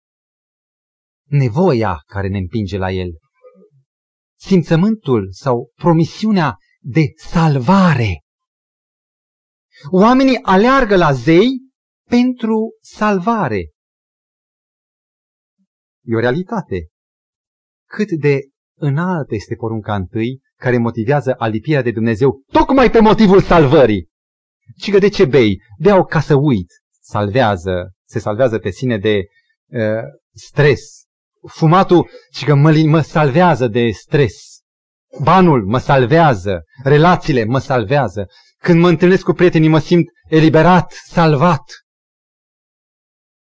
nevoia 1.23 2.03
care 2.05 2.27
ne 2.27 2.37
împinge 2.37 2.77
la 2.77 2.91
el. 2.91 3.09
Simțământul 4.39 5.27
sau 5.31 5.71
promisiunea 5.75 6.57
de 6.79 7.05
salvare. 7.15 8.21
Oamenii 9.91 10.39
aleargă 10.41 10.95
la 10.95 11.11
zei 11.11 11.49
pentru 12.09 12.77
salvare. 12.81 13.71
E 16.03 16.15
o 16.15 16.19
realitate. 16.19 16.87
Cât 17.89 18.11
de 18.19 18.39
înaltă 18.77 19.35
este 19.35 19.55
porunca 19.55 19.95
întâi 19.95 20.41
care 20.55 20.77
motivează 20.77 21.35
alipirea 21.37 21.81
de 21.81 21.91
Dumnezeu 21.91 22.43
tocmai 22.51 22.91
pe 22.91 22.99
motivul 22.99 23.41
salvării. 23.41 24.10
Și 24.77 24.91
că 24.91 24.99
de 24.99 25.09
ce 25.09 25.25
bei? 25.25 25.61
Beau 25.79 26.05
ca 26.05 26.19
să 26.19 26.35
uit. 26.35 26.67
Salvează, 26.99 27.91
se 28.07 28.19
salvează 28.19 28.57
pe 28.57 28.69
sine 28.69 28.97
de 28.97 29.19
uh, 29.67 30.03
stres. 30.33 31.05
Fumatul 31.47 32.09
și 32.31 32.45
că 32.45 32.55
mă, 32.55 32.83
mă 32.85 33.01
salvează 33.01 33.67
de 33.67 33.89
stres. 33.89 34.59
Banul 35.23 35.65
mă 35.65 35.77
salvează, 35.77 36.63
relațiile 36.83 37.43
mă 37.43 37.59
salvează. 37.59 38.25
Când 38.57 38.79
mă 38.79 38.89
întâlnesc 38.89 39.23
cu 39.23 39.31
prietenii 39.31 39.69
mă 39.69 39.79
simt 39.79 40.09
eliberat, 40.29 40.91
salvat. 40.91 41.63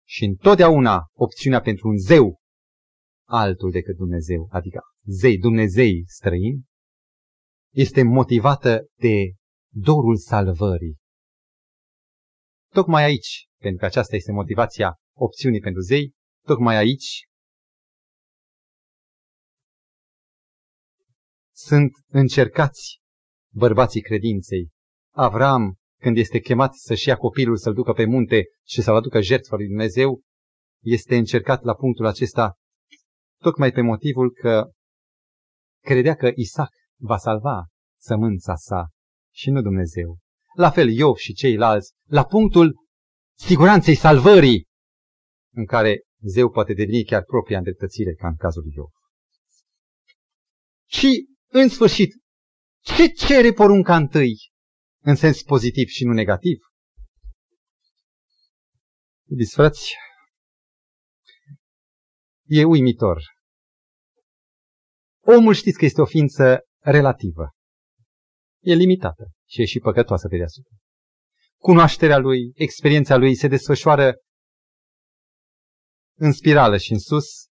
Și 0.06 0.24
întotdeauna 0.24 1.10
opțiunea 1.12 1.60
pentru 1.60 1.88
un 1.88 1.96
zeu 1.96 2.38
altul 3.28 3.70
decât 3.70 3.96
Dumnezeu, 3.96 4.48
adică 4.50 4.80
zei, 5.04 5.38
Dumnezei 5.38 6.04
străini, 6.06 6.62
este 7.72 8.02
motivată 8.02 8.86
de 8.98 9.32
dorul 9.72 10.16
salvării. 10.16 10.96
Tocmai 12.74 13.02
aici, 13.04 13.48
pentru 13.60 13.78
că 13.78 13.84
aceasta 13.84 14.16
este 14.16 14.32
motivația 14.32 14.96
opțiunii 15.16 15.60
pentru 15.60 15.80
zei, 15.80 16.12
tocmai 16.46 16.76
aici 16.76 17.28
sunt 21.56 21.92
încercați 22.06 23.00
bărbații 23.52 24.00
credinței. 24.00 24.70
Avram, 25.14 25.74
când 26.00 26.16
este 26.16 26.40
chemat 26.40 26.74
să-și 26.74 27.08
ia 27.08 27.16
copilul 27.16 27.56
să-l 27.56 27.74
ducă 27.74 27.92
pe 27.92 28.04
munte 28.04 28.44
și 28.66 28.82
să-l 28.82 28.94
aducă 28.94 29.20
jertfa 29.20 29.56
lui 29.56 29.66
Dumnezeu, 29.66 30.22
este 30.82 31.16
încercat 31.16 31.62
la 31.62 31.74
punctul 31.74 32.06
acesta 32.06 32.54
tocmai 33.42 33.72
pe 33.72 33.80
motivul 33.80 34.32
că 34.32 34.70
credea 35.84 36.14
că 36.14 36.30
Isaac 36.34 36.72
va 37.00 37.16
salva 37.16 37.66
sămânța 38.00 38.54
sa 38.54 38.88
și 39.34 39.50
nu 39.50 39.62
Dumnezeu. 39.62 40.23
La 40.56 40.70
fel 40.70 40.88
Iov 40.88 41.16
și 41.16 41.32
ceilalți, 41.32 41.92
la 42.08 42.24
punctul 42.24 42.74
siguranței 43.38 43.94
salvării, 43.94 44.66
în 45.54 45.66
care 45.66 46.02
zeu 46.20 46.50
poate 46.50 46.72
deveni 46.74 47.04
chiar 47.04 47.24
propria 47.24 47.58
îndreptățire, 47.58 48.14
ca 48.14 48.28
în 48.28 48.36
cazul 48.36 48.62
lui 48.62 48.72
Iov. 48.76 48.90
Și, 50.86 51.26
în 51.48 51.68
sfârșit, 51.68 52.14
ce 52.80 53.08
cere 53.08 53.52
porunca 53.52 53.96
întâi, 53.96 54.50
în 55.02 55.14
sens 55.14 55.42
pozitiv 55.42 55.86
și 55.86 56.04
nu 56.04 56.12
negativ? 56.12 56.58
Iubiți 59.28 59.54
frăți, 59.54 59.94
e 62.46 62.64
uimitor. 62.64 63.22
Omul 65.20 65.54
știți 65.54 65.78
că 65.78 65.84
este 65.84 66.00
o 66.00 66.04
ființă 66.04 66.60
relativă. 66.78 67.50
E 68.60 68.74
limitată 68.74 69.33
și 69.48 69.60
e 69.60 69.64
și 69.64 69.78
păcătoasă 69.78 70.28
pe 70.28 70.36
deasupra. 70.36 70.76
Cunoașterea 71.56 72.18
lui, 72.18 72.52
experiența 72.54 73.16
lui 73.16 73.34
se 73.34 73.48
desfășoară 73.48 74.14
în 76.18 76.32
spirală 76.32 76.76
și 76.76 76.92
în 76.92 76.98
sus, 76.98 77.46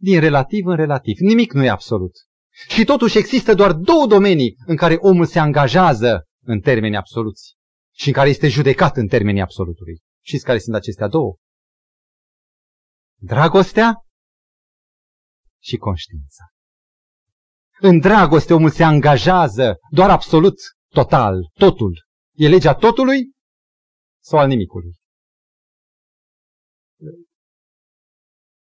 din 0.00 0.20
relativ 0.20 0.66
în 0.66 0.76
relativ. 0.76 1.18
Nimic 1.18 1.52
nu 1.52 1.64
e 1.64 1.68
absolut. 1.68 2.12
Și 2.68 2.84
totuși 2.84 3.18
există 3.18 3.54
doar 3.54 3.72
două 3.72 4.06
domenii 4.06 4.56
în 4.66 4.76
care 4.76 4.94
omul 4.94 5.26
se 5.26 5.38
angajează 5.38 6.26
în 6.42 6.60
termeni 6.60 6.96
absoluți 6.96 7.54
și 7.94 8.08
în 8.08 8.14
care 8.14 8.28
este 8.28 8.48
judecat 8.48 8.96
în 8.96 9.06
termenii 9.06 9.40
absolutului. 9.40 10.00
Știți 10.24 10.44
care 10.44 10.58
sunt 10.58 10.74
acestea 10.74 11.08
două? 11.08 11.36
Dragostea 13.20 13.94
și 15.62 15.76
conștiința. 15.76 16.44
În 17.78 17.98
dragoste 17.98 18.54
omul 18.54 18.70
se 18.70 18.84
angajează 18.84 19.76
doar 19.90 20.10
absolut, 20.10 20.54
total, 20.88 21.50
totul. 21.54 22.06
E 22.32 22.48
legea 22.48 22.74
totului 22.74 23.30
sau 24.22 24.38
al 24.38 24.48
nimicului? 24.48 24.94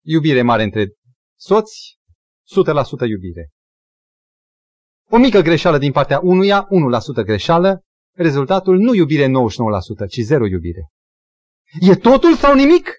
Iubire 0.06 0.42
mare 0.42 0.64
între 0.64 0.94
soți, 1.40 1.98
100% 3.06 3.08
iubire. 3.08 3.50
O 5.10 5.18
mică 5.18 5.40
greșeală 5.40 5.78
din 5.78 5.92
partea 5.92 6.20
unuia, 6.24 6.68
1% 7.22 7.24
greșeală, 7.24 7.82
rezultatul 8.16 8.78
nu 8.78 8.94
iubire 8.94 9.28
99%, 9.28 9.30
ci 10.10 10.20
zero 10.20 10.46
iubire. 10.46 10.88
E 11.80 11.96
totul 11.96 12.36
sau 12.36 12.56
nimic? 12.56 12.90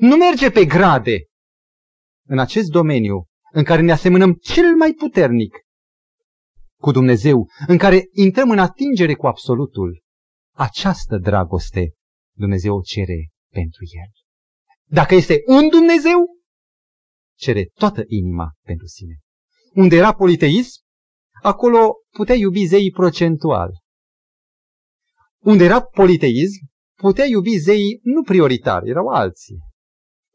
Nu 0.00 0.16
merge 0.16 0.50
pe 0.50 0.64
grade. 0.64 1.26
În 2.28 2.38
acest 2.38 2.68
domeniu 2.68 3.26
în 3.52 3.64
care 3.64 3.82
ne 3.82 3.92
asemănăm 3.92 4.32
cel 4.32 4.76
mai 4.76 4.92
puternic 4.92 5.65
cu 6.80 6.90
Dumnezeu, 6.90 7.48
în 7.66 7.78
care 7.78 8.08
intrăm 8.12 8.50
în 8.50 8.58
atingere 8.58 9.14
cu 9.14 9.26
Absolutul, 9.26 10.02
această 10.54 11.18
dragoste 11.18 11.94
Dumnezeu 12.36 12.76
o 12.76 12.80
cere 12.80 13.28
pentru 13.52 13.82
El. 14.04 14.10
Dacă 14.84 15.14
este 15.14 15.42
un 15.46 15.68
Dumnezeu, 15.68 16.18
cere 17.38 17.70
toată 17.74 18.02
inima 18.06 18.52
pentru 18.62 18.86
sine. 18.86 19.18
Unde 19.72 19.96
era 19.96 20.14
politeism, 20.14 20.80
acolo 21.42 21.94
putea 22.10 22.34
iubi 22.34 22.66
zeii 22.66 22.90
procentual. 22.90 23.70
Unde 25.38 25.64
era 25.64 25.80
politeism, 25.80 26.66
putea 26.94 27.24
iubi 27.24 27.56
zeii 27.56 28.00
nu 28.02 28.22
prioritar, 28.22 28.82
erau 28.82 29.06
alții. 29.06 29.58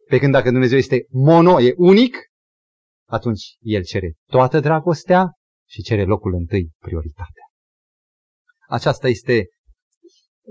Pe 0.08 0.18
când 0.18 0.32
dacă 0.32 0.50
Dumnezeu 0.50 0.78
este 0.78 1.06
mono, 1.10 1.62
e 1.62 1.74
unic, 1.78 2.18
atunci 3.10 3.58
el 3.60 3.84
cere 3.84 4.14
toată 4.26 4.60
dragostea 4.60 5.32
și 5.72 5.82
cere 5.82 6.04
locul 6.04 6.34
întâi, 6.34 6.70
prioritatea. 6.80 7.46
Aceasta 8.68 9.08
este 9.08 9.46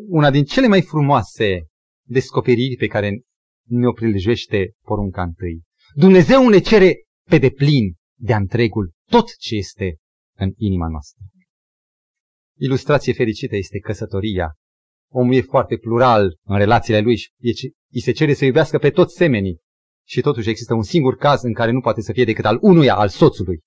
una 0.09 0.31
din 0.31 0.45
cele 0.45 0.67
mai 0.67 0.83
frumoase 0.83 1.67
descoperiri 2.07 2.77
pe 2.77 2.87
care 2.87 3.21
ne-o 3.69 3.93
prilejește 3.93 4.73
porunca 4.83 5.23
întâi. 5.23 5.63
Dumnezeu 5.95 6.49
ne 6.49 6.59
cere 6.59 7.05
pe 7.29 7.39
deplin 7.39 7.95
de 8.19 8.35
întregul 8.35 8.93
tot 9.11 9.37
ce 9.37 9.55
este 9.55 9.97
în 10.37 10.53
inima 10.57 10.89
noastră. 10.89 11.25
Ilustrație 12.59 13.13
fericită 13.13 13.57
este 13.57 13.79
căsătoria. 13.79 14.55
Omul 15.13 15.35
e 15.35 15.41
foarte 15.41 15.77
plural 15.77 16.37
în 16.43 16.57
relațiile 16.57 17.01
lui 17.01 17.17
și 17.17 17.31
îi 17.93 18.01
se 18.01 18.13
cere 18.13 18.35
să 18.35 18.45
iubească 18.45 18.79
pe 18.79 18.91
toți 18.91 19.17
semenii. 19.17 19.59
Și 20.07 20.21
totuși 20.21 20.49
există 20.49 20.75
un 20.75 20.83
singur 20.83 21.17
caz 21.17 21.43
în 21.43 21.53
care 21.53 21.71
nu 21.71 21.81
poate 21.81 22.01
să 22.01 22.13
fie 22.13 22.25
decât 22.25 22.45
al 22.45 22.59
unuia, 22.61 22.97
al 22.97 23.09
soțului. 23.09 23.61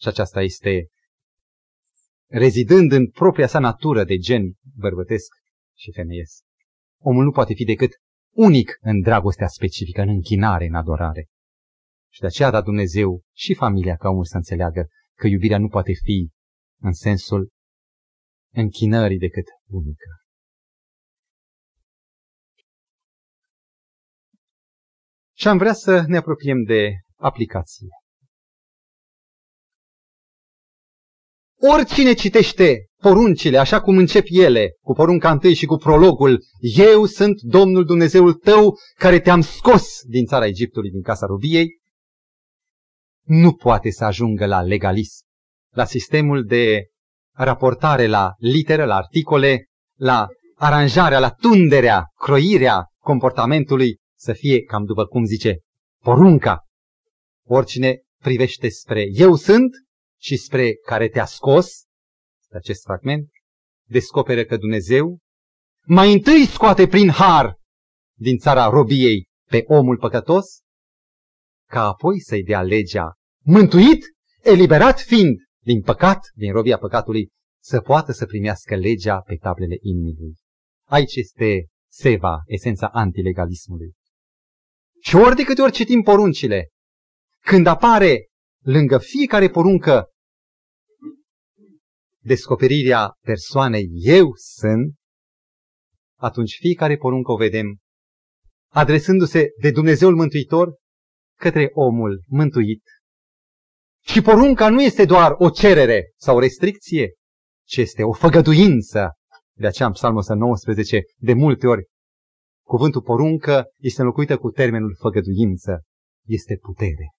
Și 0.00 0.08
aceasta 0.08 0.42
este 0.42 0.88
rezidând 2.30 2.92
în 2.92 3.10
propria 3.10 3.46
sa 3.46 3.58
natură 3.58 4.04
de 4.04 4.16
gen 4.16 4.42
bărbătesc 4.74 5.34
și 5.76 5.92
femeiesc. 5.92 6.44
Omul 6.98 7.24
nu 7.24 7.30
poate 7.30 7.54
fi 7.54 7.64
decât 7.64 7.90
unic 8.34 8.78
în 8.80 9.00
dragostea 9.00 9.46
specifică, 9.46 10.00
în 10.00 10.08
închinare, 10.08 10.66
în 10.66 10.74
adorare. 10.74 11.28
Și 12.12 12.20
de 12.20 12.26
aceea 12.26 12.48
a 12.48 12.50
dat 12.50 12.64
Dumnezeu 12.64 13.22
și 13.34 13.54
familia 13.54 13.96
ca 13.96 14.08
omul 14.08 14.24
să 14.24 14.36
înțeleagă 14.36 14.88
că 15.14 15.26
iubirea 15.26 15.58
nu 15.58 15.68
poate 15.68 15.92
fi 16.04 16.30
în 16.80 16.92
sensul 16.92 17.50
închinării 18.54 19.18
decât 19.18 19.44
unică. 19.66 20.20
Și 25.36 25.48
am 25.48 25.58
vrea 25.58 25.72
să 25.72 26.04
ne 26.06 26.16
apropiem 26.16 26.62
de 26.62 26.92
aplicație. 27.16 27.88
Oricine 31.60 32.12
citește 32.12 32.86
poruncile 33.00 33.58
așa 33.58 33.80
cum 33.80 33.96
încep 33.96 34.24
ele, 34.28 34.70
cu 34.80 34.92
porunca 34.92 35.30
întâi 35.30 35.54
și 35.54 35.66
cu 35.66 35.76
prologul, 35.76 36.42
Eu 36.76 37.04
sunt 37.04 37.40
Domnul 37.40 37.84
Dumnezeul 37.84 38.32
tău 38.34 38.74
care 38.94 39.20
te-am 39.20 39.40
scos 39.40 40.00
din 40.08 40.24
țara 40.24 40.46
Egiptului, 40.46 40.90
din 40.90 41.02
casa 41.02 41.26
rubiei, 41.26 41.68
nu 43.24 43.52
poate 43.52 43.90
să 43.90 44.04
ajungă 44.04 44.46
la 44.46 44.62
legalism, 44.62 45.24
la 45.70 45.84
sistemul 45.84 46.44
de 46.44 46.86
raportare 47.32 48.06
la 48.06 48.34
litere, 48.38 48.84
la 48.84 48.96
articole, 48.96 49.66
la 49.98 50.26
aranjarea, 50.54 51.18
la 51.18 51.30
tunderea, 51.30 52.04
croirea 52.14 52.86
comportamentului 52.98 53.98
să 54.18 54.32
fie 54.32 54.62
cam 54.62 54.84
după 54.84 55.04
cum 55.04 55.24
zice 55.24 55.58
porunca. 56.02 56.60
Oricine 57.46 58.00
privește 58.22 58.68
spre 58.68 59.04
eu 59.12 59.34
sunt 59.34 59.70
și 60.20 60.36
spre 60.36 60.74
care 60.74 61.08
te-a 61.08 61.24
scos, 61.24 61.84
acest 62.50 62.82
fragment, 62.82 63.28
descoperă 63.88 64.44
că 64.44 64.56
Dumnezeu 64.56 65.18
mai 65.86 66.12
întâi 66.12 66.46
scoate 66.46 66.86
prin 66.86 67.08
har 67.08 67.58
din 68.18 68.38
țara 68.38 68.68
robiei 68.68 69.28
pe 69.50 69.64
omul 69.66 69.98
păcătos, 69.98 70.60
ca 71.68 71.86
apoi 71.86 72.20
să-i 72.20 72.44
dea 72.44 72.62
legea 72.62 73.14
mântuit, 73.44 74.04
eliberat 74.42 75.00
fiind 75.00 75.38
din 75.62 75.82
păcat, 75.82 76.20
din 76.34 76.52
robia 76.52 76.78
păcatului, 76.78 77.28
să 77.62 77.80
poată 77.80 78.12
să 78.12 78.26
primească 78.26 78.74
legea 78.74 79.20
pe 79.20 79.36
tablele 79.36 79.76
inimii. 79.80 80.36
Aici 80.88 81.14
este 81.14 81.66
seva, 81.92 82.42
esența 82.46 82.88
antilegalismului. 82.88 83.92
Și 85.02 85.16
ori 85.16 85.36
de 85.36 85.42
câte 85.42 85.62
ori 85.62 85.72
citim 85.72 86.02
poruncile, 86.02 86.68
când 87.40 87.66
apare 87.66 88.26
lângă 88.66 88.98
fiecare 88.98 89.48
poruncă 89.48 90.10
descoperirea 92.22 93.16
persoanei 93.20 93.88
eu 93.92 94.32
sunt, 94.34 94.94
atunci 96.18 96.56
fiecare 96.60 96.96
poruncă 96.96 97.32
o 97.32 97.36
vedem 97.36 97.78
adresându-se 98.72 99.46
de 99.60 99.70
Dumnezeul 99.70 100.14
Mântuitor 100.14 100.74
către 101.38 101.70
omul 101.72 102.22
mântuit. 102.26 102.82
Și 104.04 104.22
porunca 104.22 104.68
nu 104.68 104.82
este 104.82 105.04
doar 105.04 105.34
o 105.38 105.50
cerere 105.50 106.12
sau 106.16 106.36
o 106.36 106.40
restricție, 106.40 107.14
ci 107.68 107.76
este 107.76 108.02
o 108.02 108.12
făgăduință. 108.12 109.12
De 109.56 109.66
aceea 109.66 109.88
în 109.88 109.94
Psalmul 109.94 110.18
119, 110.18 111.00
de 111.16 111.32
multe 111.32 111.66
ori, 111.66 111.86
cuvântul 112.66 113.02
poruncă 113.02 113.64
este 113.78 114.00
înlocuită 114.00 114.38
cu 114.38 114.50
termenul 114.50 114.96
făgăduință. 114.98 115.82
Este 116.26 116.56
putere. 116.60 117.10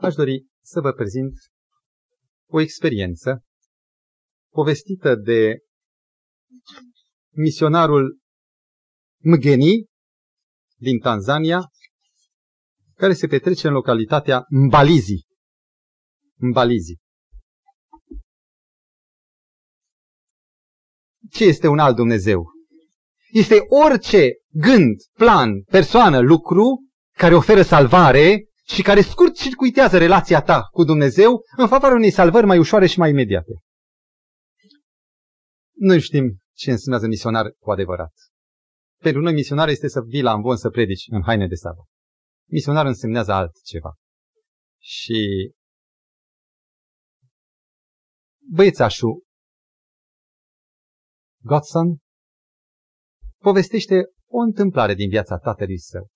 Aș 0.00 0.14
dori 0.14 0.46
să 0.64 0.80
vă 0.80 0.92
prezint 0.92 1.32
o 2.46 2.60
experiență 2.60 3.44
povestită 4.52 5.14
de 5.14 5.58
misionarul 7.34 8.18
Mgeni 9.22 9.86
din 10.76 10.98
Tanzania, 10.98 11.70
care 12.94 13.12
se 13.12 13.26
petrece 13.26 13.66
în 13.66 13.72
localitatea 13.72 14.44
Mbalizi. 14.48 15.26
Mbalizi. 16.36 16.96
Ce 21.30 21.44
este 21.44 21.66
un 21.66 21.78
alt 21.78 21.96
Dumnezeu? 21.96 22.46
Este 23.30 23.58
orice 23.84 24.30
gând, 24.48 24.96
plan, 25.12 25.62
persoană, 25.62 26.18
lucru 26.20 26.88
care 27.16 27.34
oferă 27.34 27.62
salvare 27.62 28.48
și 28.68 28.82
care 28.82 29.00
scurt 29.00 29.34
circuitează 29.36 29.98
relația 29.98 30.42
ta 30.42 30.62
cu 30.70 30.84
Dumnezeu 30.84 31.42
în 31.56 31.68
favoarea 31.68 31.96
unei 31.96 32.10
salvări 32.10 32.46
mai 32.46 32.58
ușoare 32.58 32.86
și 32.86 32.98
mai 32.98 33.10
imediate. 33.10 33.52
Nu 35.76 35.98
știm 35.98 36.38
ce 36.54 36.70
înseamnă 36.70 37.06
misionar 37.06 37.50
cu 37.58 37.70
adevărat. 37.70 38.12
Pentru 39.02 39.20
noi 39.20 39.32
misionar 39.32 39.68
este 39.68 39.88
să 39.88 40.00
vii 40.00 40.22
la 40.22 40.30
ambon 40.30 40.56
să 40.56 40.70
predici 40.70 41.06
în 41.10 41.22
haine 41.22 41.46
de 41.46 41.54
sabat. 41.54 41.86
Misionar 42.50 42.86
însemnează 42.86 43.32
altceva. 43.32 43.94
Și 44.80 45.52
băiețașul 48.50 49.22
Godson 51.42 51.98
povestește 53.38 53.94
o 54.26 54.38
întâmplare 54.38 54.94
din 54.94 55.08
viața 55.08 55.38
tatălui 55.38 55.78
său. 55.78 56.08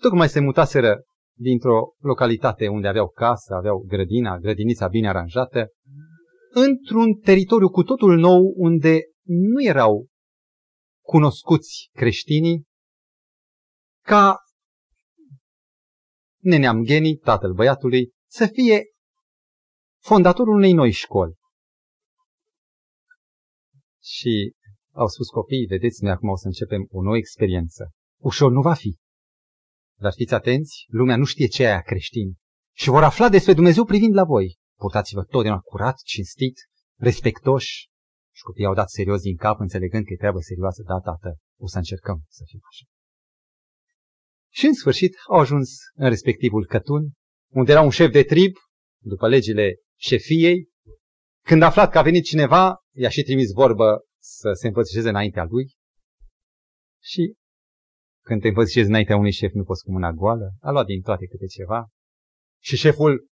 Tocmai 0.00 0.28
se 0.28 0.40
mutaseră 0.40 1.02
dintr-o 1.36 1.94
localitate 1.98 2.68
unde 2.68 2.88
aveau 2.88 3.08
casă, 3.08 3.54
aveau 3.54 3.78
grădina, 3.78 4.38
grădinița 4.38 4.88
bine 4.88 5.08
aranjată, 5.08 5.68
într-un 6.50 7.14
teritoriu 7.14 7.68
cu 7.68 7.82
totul 7.82 8.18
nou 8.18 8.52
unde 8.56 9.00
nu 9.26 9.62
erau 9.62 10.08
cunoscuți 11.04 11.88
creștinii, 11.92 12.64
ca 14.04 14.36
neneam 16.42 16.84
Geni, 16.84 17.16
tatăl 17.16 17.52
băiatului, 17.52 18.12
să 18.30 18.46
fie 18.46 18.82
fondatorul 20.02 20.54
unei 20.54 20.72
noi 20.72 20.90
școli. 20.90 21.34
Și 24.02 24.52
au 24.92 25.06
spus 25.06 25.28
copiii, 25.28 25.66
vedeți, 25.66 26.02
noi 26.02 26.12
acum 26.12 26.28
o 26.28 26.36
să 26.36 26.46
începem 26.46 26.86
o 26.90 27.02
nouă 27.02 27.16
experiență. 27.16 27.90
Ușor 28.20 28.50
nu 28.50 28.60
va 28.60 28.74
fi. 28.74 28.96
Dar 30.00 30.12
fiți 30.12 30.34
atenți, 30.34 30.84
lumea 30.88 31.16
nu 31.16 31.24
știe 31.24 31.46
ce 31.46 31.62
e 31.62 31.66
aia 31.66 31.80
creștin. 31.80 32.36
Și 32.76 32.88
vor 32.88 33.02
afla 33.02 33.28
despre 33.28 33.52
Dumnezeu 33.52 33.84
privind 33.84 34.14
la 34.14 34.24
voi. 34.24 34.56
Purtați-vă 34.76 35.22
totdeauna 35.24 35.60
curat, 35.60 36.00
cinstit, 36.04 36.58
respectoși. 36.98 37.88
Și 38.34 38.42
copiii 38.42 38.66
au 38.66 38.74
dat 38.74 38.90
serios 38.90 39.20
din 39.20 39.36
cap, 39.36 39.60
înțelegând 39.60 40.04
că 40.04 40.12
e 40.12 40.16
treabă 40.16 40.40
serioasă, 40.40 40.82
da, 40.86 40.98
tată, 40.98 41.36
o 41.60 41.66
să 41.66 41.76
încercăm 41.76 42.24
să 42.28 42.42
fim 42.46 42.60
așa. 42.70 42.84
Și 44.52 44.66
în 44.66 44.74
sfârșit 44.74 45.14
au 45.30 45.38
ajuns 45.38 45.70
în 45.94 46.08
respectivul 46.08 46.66
cătun, 46.66 47.10
unde 47.52 47.72
era 47.72 47.80
un 47.80 47.90
șef 47.90 48.10
de 48.12 48.22
trib, 48.22 48.54
după 49.02 49.28
legile 49.28 49.76
șefiei. 50.00 50.68
Când 51.44 51.62
a 51.62 51.66
aflat 51.66 51.90
că 51.90 51.98
a 51.98 52.02
venit 52.02 52.24
cineva, 52.24 52.76
i-a 52.94 53.08
și 53.08 53.22
trimis 53.22 53.52
vorbă 53.52 54.04
să 54.22 54.52
se 54.52 54.66
împățișeze 54.66 55.08
înaintea 55.08 55.44
lui. 55.44 55.76
Și 57.02 57.34
când 58.28 58.40
te 58.40 58.48
învățezi 58.48 58.88
înaintea 58.88 59.16
unui 59.16 59.32
șef, 59.32 59.52
nu 59.52 59.64
poți 59.64 59.84
cu 59.84 59.90
mâna 59.92 60.10
goală. 60.12 60.50
A 60.60 60.70
luat 60.70 60.86
din 60.86 61.00
toate 61.00 61.26
câte 61.26 61.46
ceva. 61.46 61.88
Și 62.62 62.76
șeful, 62.76 63.26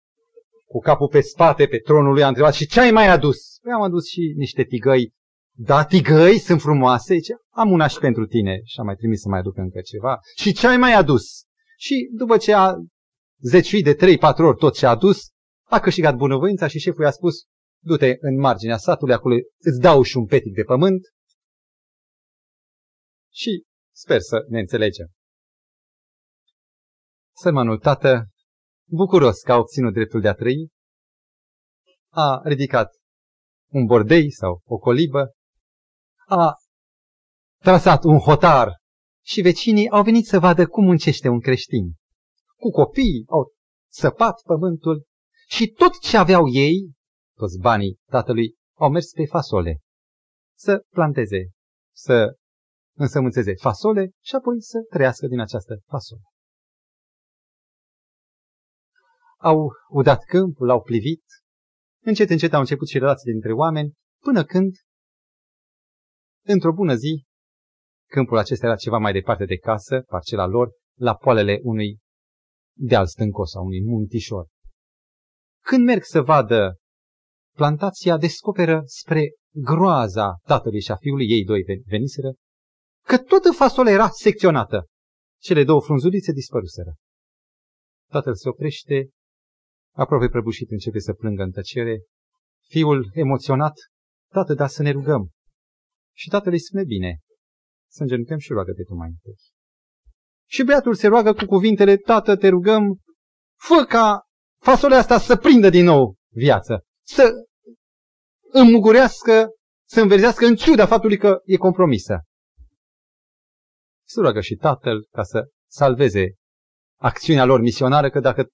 cu 0.66 0.80
capul 0.80 1.08
pe 1.08 1.22
spate, 1.22 1.66
pe 1.68 1.78
tronul 1.78 2.14
lui, 2.14 2.24
a 2.24 2.28
întrebat, 2.28 2.54
și 2.54 2.68
ce 2.68 2.80
ai 2.80 2.92
mai 2.92 3.08
adus? 3.08 3.58
Păi 3.62 3.72
am 3.72 3.82
adus 3.82 4.08
și 4.08 4.34
niște 4.36 4.64
tigăi. 4.64 5.12
Da, 5.58 5.86
tigăi 5.86 6.38
sunt 6.38 6.62
frumoase. 6.62 7.14
Zice, 7.16 7.34
am 7.50 7.72
una 7.72 7.88
și 7.88 8.00
pentru 8.00 8.26
tine. 8.26 8.62
Și 8.64 8.80
am 8.80 8.86
mai 8.86 8.96
trimis 8.96 9.22
să 9.22 9.30
mai 9.30 9.40
aduc 9.40 9.58
încă 9.58 9.82
ceva. 9.82 10.20
Și 10.36 10.54
ce 10.54 10.68
ai 10.68 10.78
mai 10.78 10.94
adus? 10.94 11.44
Și 11.78 12.10
după 12.12 12.38
ce 12.38 12.54
a 12.54 12.74
zeciuit 13.40 13.84
de 13.84 13.96
3-4 13.96 13.98
ori 14.38 14.58
tot 14.58 14.74
ce 14.76 14.86
a 14.86 14.90
adus, 14.90 15.30
a 15.70 15.80
câștigat 15.80 16.16
bunăvoința 16.16 16.68
și 16.68 16.80
șeful 16.80 17.04
i-a 17.04 17.12
spus, 17.12 17.36
du-te 17.84 18.16
în 18.20 18.40
marginea 18.40 18.78
satului, 18.78 19.14
acolo 19.14 19.36
îți 19.60 19.80
dau 19.80 20.02
și 20.02 20.18
un 20.18 20.26
petic 20.26 20.54
de 20.54 20.64
pământ. 20.64 21.02
Și 23.34 23.64
Sper 23.96 24.20
să 24.20 24.46
ne 24.48 24.60
înțelegem. 24.60 25.08
Sărmanul 27.36 27.80
tată, 27.80 28.28
bucuros 28.90 29.42
că 29.42 29.52
a 29.52 29.58
obținut 29.58 29.94
dreptul 29.94 30.22
de 30.22 30.28
a 30.28 30.34
trăi, 30.34 30.70
a 32.12 32.42
ridicat 32.44 32.96
un 33.72 33.86
bordei 33.86 34.32
sau 34.32 34.62
o 34.66 34.78
colibă, 34.78 35.32
a 36.28 36.54
trasat 37.62 38.04
un 38.04 38.18
hotar 38.18 38.78
și 39.26 39.42
vecinii 39.42 39.90
au 39.90 40.04
venit 40.04 40.26
să 40.26 40.40
vadă 40.40 40.68
cum 40.68 40.84
muncește 40.84 41.28
un 41.28 41.40
creștin. 41.40 41.94
Cu 42.56 42.70
copii 42.70 43.26
au 43.28 43.54
săpat 43.92 44.42
pământul 44.42 45.06
și 45.48 45.68
tot 45.68 46.00
ce 46.00 46.18
aveau 46.18 46.48
ei, 46.48 46.92
toți 47.38 47.60
banii 47.60 48.00
tatălui, 48.10 48.56
au 48.74 48.90
mers 48.90 49.12
pe 49.12 49.26
fasole. 49.26 49.80
Să 50.58 50.84
planteze, 50.90 51.50
să 51.96 52.36
însămânțeze 52.98 53.54
fasole 53.56 54.12
și 54.24 54.36
apoi 54.36 54.62
să 54.62 54.80
trăiască 54.90 55.28
din 55.28 55.40
această 55.40 55.82
fasole. 55.86 56.22
Au 59.38 59.72
udat 59.90 60.24
câmpul, 60.24 60.68
l-au 60.68 60.82
plivit, 60.82 61.24
încet, 62.04 62.30
încet 62.30 62.54
au 62.54 62.60
început 62.60 62.88
și 62.88 62.98
relații 62.98 63.32
dintre 63.32 63.54
oameni, 63.54 63.94
până 64.24 64.44
când, 64.44 64.76
într-o 66.46 66.74
bună 66.74 66.96
zi, 66.96 67.26
câmpul 68.10 68.38
acesta 68.38 68.66
era 68.66 68.76
ceva 68.76 68.98
mai 68.98 69.14
departe 69.14 69.46
de 69.46 69.58
casă, 69.58 70.02
parcela 70.02 70.46
lor, 70.46 70.72
la 71.00 71.16
poalele 71.16 71.60
unui 71.62 71.98
deal 72.78 73.08
stâncos 73.08 73.50
sau 73.50 73.66
unui 73.66 73.84
muntișor. 73.84 74.48
Când 75.64 75.86
merg 75.86 76.04
să 76.04 76.22
vadă 76.22 76.76
plantația, 77.56 78.18
descoperă 78.18 78.82
spre 78.86 79.34
groaza 79.54 80.38
tatălui 80.44 80.82
și 80.82 80.92
a 80.92 80.96
fiului, 80.96 81.30
ei 81.30 81.44
doi 81.44 81.64
veniseră, 81.86 82.34
că 83.06 83.18
toată 83.18 83.52
fasola 83.52 83.90
era 83.90 84.10
secționată. 84.10 84.86
Cele 85.42 85.64
două 85.64 85.82
frunzulițe 85.82 86.32
dispăruseră. 86.32 86.94
Tatăl 88.10 88.36
se 88.36 88.50
oprește, 88.50 89.10
aproape 89.96 90.28
prăbușit 90.28 90.72
începe 90.72 91.00
să 91.00 91.14
plângă 91.14 91.44
în 91.44 91.52
tăcere. 91.52 92.04
Fiul, 92.68 93.10
emoționat, 93.14 93.74
tată, 94.32 94.54
dar 94.54 94.68
să 94.68 94.82
ne 94.82 94.92
rugăm. 94.92 95.30
Și 96.16 96.30
tatăl 96.30 96.52
îi 96.52 96.60
spune, 96.60 96.84
bine, 96.84 97.20
să 97.92 98.02
îngenunchăm 98.02 98.38
și 98.38 98.52
roagă-te 98.52 98.84
tu 98.84 98.94
mai 98.94 99.08
întâi. 99.08 99.36
Și 100.50 100.64
băiatul 100.64 100.96
se 100.96 101.08
roagă 101.08 101.34
cu 101.34 101.46
cuvintele, 101.46 101.98
tată, 101.98 102.36
te 102.36 102.48
rugăm, 102.48 103.00
fă 103.60 103.86
ca 103.88 104.22
fasolea 104.62 104.98
asta 104.98 105.20
să 105.20 105.36
prindă 105.36 105.70
din 105.70 105.84
nou 105.84 106.16
viață, 106.34 106.84
să 107.06 107.32
înmugurească, 108.52 109.50
să 109.88 110.02
înverzească 110.02 110.46
în 110.46 110.56
ciuda 110.56 110.86
faptului 110.86 111.18
că 111.18 111.40
e 111.44 111.58
compromisă. 111.58 112.20
Se 114.08 114.20
roagă 114.20 114.42
și 114.42 114.56
tatăl 114.56 115.08
ca 115.12 115.24
să 115.24 115.44
salveze 115.70 116.36
acțiunea 117.00 117.46
lor 117.46 117.60
misionară, 117.60 118.10
că 118.10 118.20
dacă 118.20 118.48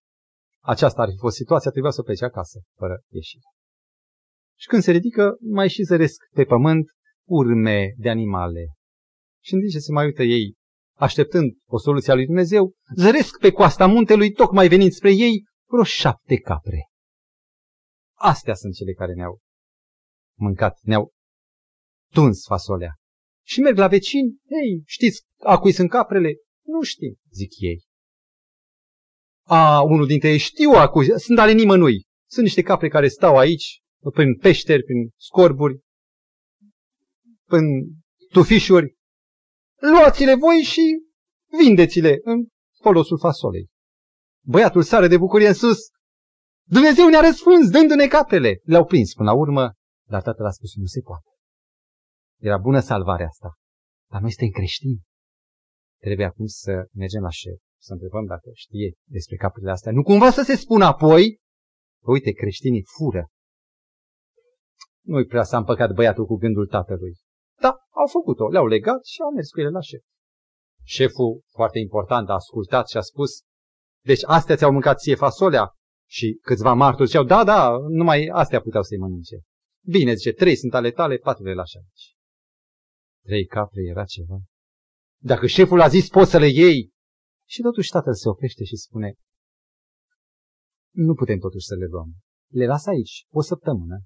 aceasta 0.59 1.01
ar 1.01 1.09
fi 1.09 1.17
fost 1.17 1.35
situația, 1.35 1.71
trebuia 1.71 1.91
să 1.91 2.01
plece 2.01 2.25
acasă, 2.25 2.59
fără 2.77 3.01
ieșire. 3.09 3.47
Și 4.59 4.67
când 4.67 4.81
se 4.81 4.91
ridică, 4.91 5.37
mai 5.39 5.69
și 5.69 5.83
zăresc 5.83 6.17
pe 6.33 6.43
pământ 6.43 6.85
urme 7.27 7.93
de 7.97 8.09
animale. 8.09 8.65
Și 9.43 9.53
în 9.53 9.59
timp 9.59 9.71
ce 9.71 9.79
se 9.79 9.91
mai 9.91 10.05
uită 10.05 10.23
ei, 10.23 10.55
așteptând 10.97 11.51
o 11.65 11.77
soluție 11.77 12.11
a 12.11 12.15
lui 12.15 12.25
Dumnezeu, 12.25 12.73
zăresc 12.95 13.39
pe 13.39 13.51
coasta 13.51 13.87
muntelui, 13.87 14.31
tocmai 14.31 14.67
venind 14.67 14.91
spre 14.91 15.11
ei, 15.11 15.45
vreo 15.69 15.83
șapte 15.83 16.37
capre. 16.37 16.87
Astea 18.17 18.53
sunt 18.53 18.73
cele 18.73 18.93
care 18.93 19.13
ne-au 19.13 19.39
mâncat, 20.37 20.79
ne-au 20.81 21.11
tuns 22.11 22.45
fasolea. 22.45 23.00
Și 23.51 23.59
merg 23.59 23.77
la 23.77 23.87
vecini, 23.87 24.35
ei, 24.63 24.83
știți 24.85 25.21
a 25.43 25.57
cui 25.57 25.71
sunt 25.71 25.89
caprele? 25.89 26.33
Nu 26.65 26.81
știm, 26.81 27.15
zic 27.31 27.51
ei. 27.59 27.83
A, 29.47 29.81
unul 29.81 30.07
dintre 30.07 30.29
ei 30.29 30.37
știu 30.37 30.71
a 30.71 30.89
cui, 30.89 31.19
sunt 31.19 31.39
ale 31.39 31.51
nimănui. 31.51 32.05
Sunt 32.29 32.45
niște 32.45 32.61
capre 32.61 32.87
care 32.87 33.07
stau 33.07 33.37
aici, 33.37 33.81
prin 34.13 34.37
peșteri, 34.37 34.83
prin 34.83 35.09
scorburi, 35.17 35.79
prin 37.45 37.63
tufișuri. 38.29 38.95
Luați-le 39.79 40.35
voi 40.35 40.61
și 40.61 40.81
vindeți-le 41.63 42.19
în 42.23 42.45
folosul 42.81 43.19
fasolei. 43.19 43.67
Băiatul 44.45 44.83
sare 44.83 45.07
de 45.07 45.17
bucurie 45.17 45.47
în 45.47 45.53
sus. 45.53 45.79
Dumnezeu 46.67 47.09
ne-a 47.09 47.21
răspuns 47.21 47.69
dându-ne 47.69 48.07
caprele. 48.07 48.59
Le-au 48.63 48.85
prins 48.85 49.13
până 49.13 49.31
la 49.31 49.37
urmă, 49.37 49.73
dar 50.09 50.21
tatăl 50.21 50.45
a 50.45 50.51
spus 50.51 50.75
nu 50.75 50.85
se 50.85 51.01
poate. 51.01 51.30
Era 52.41 52.57
bună 52.57 52.79
salvarea 52.79 53.27
asta. 53.27 53.53
Dar 54.11 54.21
noi 54.21 54.31
suntem 54.31 54.49
creștini. 54.49 55.01
Trebuie 55.99 56.25
acum 56.25 56.45
să 56.45 56.71
mergem 56.93 57.21
la 57.21 57.29
șef, 57.29 57.59
să 57.81 57.93
întrebăm 57.93 58.25
dacă 58.25 58.49
știe 58.53 58.93
despre 59.09 59.35
caprele 59.35 59.71
astea. 59.71 59.91
Nu 59.91 60.03
cumva 60.03 60.31
să 60.31 60.41
se 60.41 60.55
spună 60.55 60.85
apoi, 60.85 61.39
uite, 62.03 62.31
creștinii 62.31 62.85
fură. 62.97 63.27
Nu-i 65.05 65.25
prea 65.25 65.43
s-a 65.43 65.57
împăcat 65.57 65.91
băiatul 65.93 66.25
cu 66.25 66.35
gândul 66.35 66.67
tatălui. 66.67 67.15
Da, 67.59 67.69
au 67.89 68.07
făcut-o, 68.07 68.47
le-au 68.47 68.67
legat 68.67 69.05
și 69.05 69.21
au 69.21 69.31
mers 69.31 69.49
cu 69.49 69.59
ele 69.59 69.69
la 69.69 69.81
șef. 69.81 70.01
Șeful, 70.83 71.41
foarte 71.49 71.79
important, 71.79 72.29
a 72.29 72.33
ascultat 72.33 72.89
și 72.89 72.97
a 72.97 73.01
spus, 73.01 73.41
deci 74.05 74.23
astea 74.25 74.55
ți-au 74.55 74.71
mâncat 74.71 74.97
ție 74.97 75.15
fasolea? 75.15 75.75
Și 76.09 76.39
câțiva 76.41 76.73
martori 76.73 77.07
ziceau, 77.07 77.23
da, 77.23 77.43
da, 77.43 77.77
numai 77.87 78.29
astea 78.31 78.61
puteau 78.61 78.83
să-i 78.83 78.97
mănânce. 78.97 79.39
Bine, 79.85 80.13
zice, 80.13 80.31
trei 80.31 80.55
sunt 80.55 80.73
ale 80.73 80.91
tale, 80.91 81.17
patru 81.17 81.43
le 81.43 81.53
lași 81.53 81.77
aici. 81.77 82.15
Trei 83.25 83.45
capre 83.45 83.81
era 83.81 84.05
ceva. 84.05 84.39
Dacă 85.21 85.47
șeful 85.47 85.81
a 85.81 85.87
zis, 85.87 86.07
poți 86.09 86.31
să 86.31 86.37
le 86.37 86.47
iei. 86.47 86.91
Și 87.49 87.61
totuși 87.61 87.89
tatăl 87.89 88.13
se 88.13 88.29
oprește 88.29 88.63
și 88.63 88.75
spune, 88.75 89.13
nu 90.91 91.13
putem 91.13 91.39
totuși 91.39 91.65
să 91.65 91.75
le 91.75 91.85
luăm. 91.85 92.13
Le 92.51 92.65
las 92.65 92.85
aici, 92.85 93.25
o 93.29 93.41
săptămână. 93.41 93.99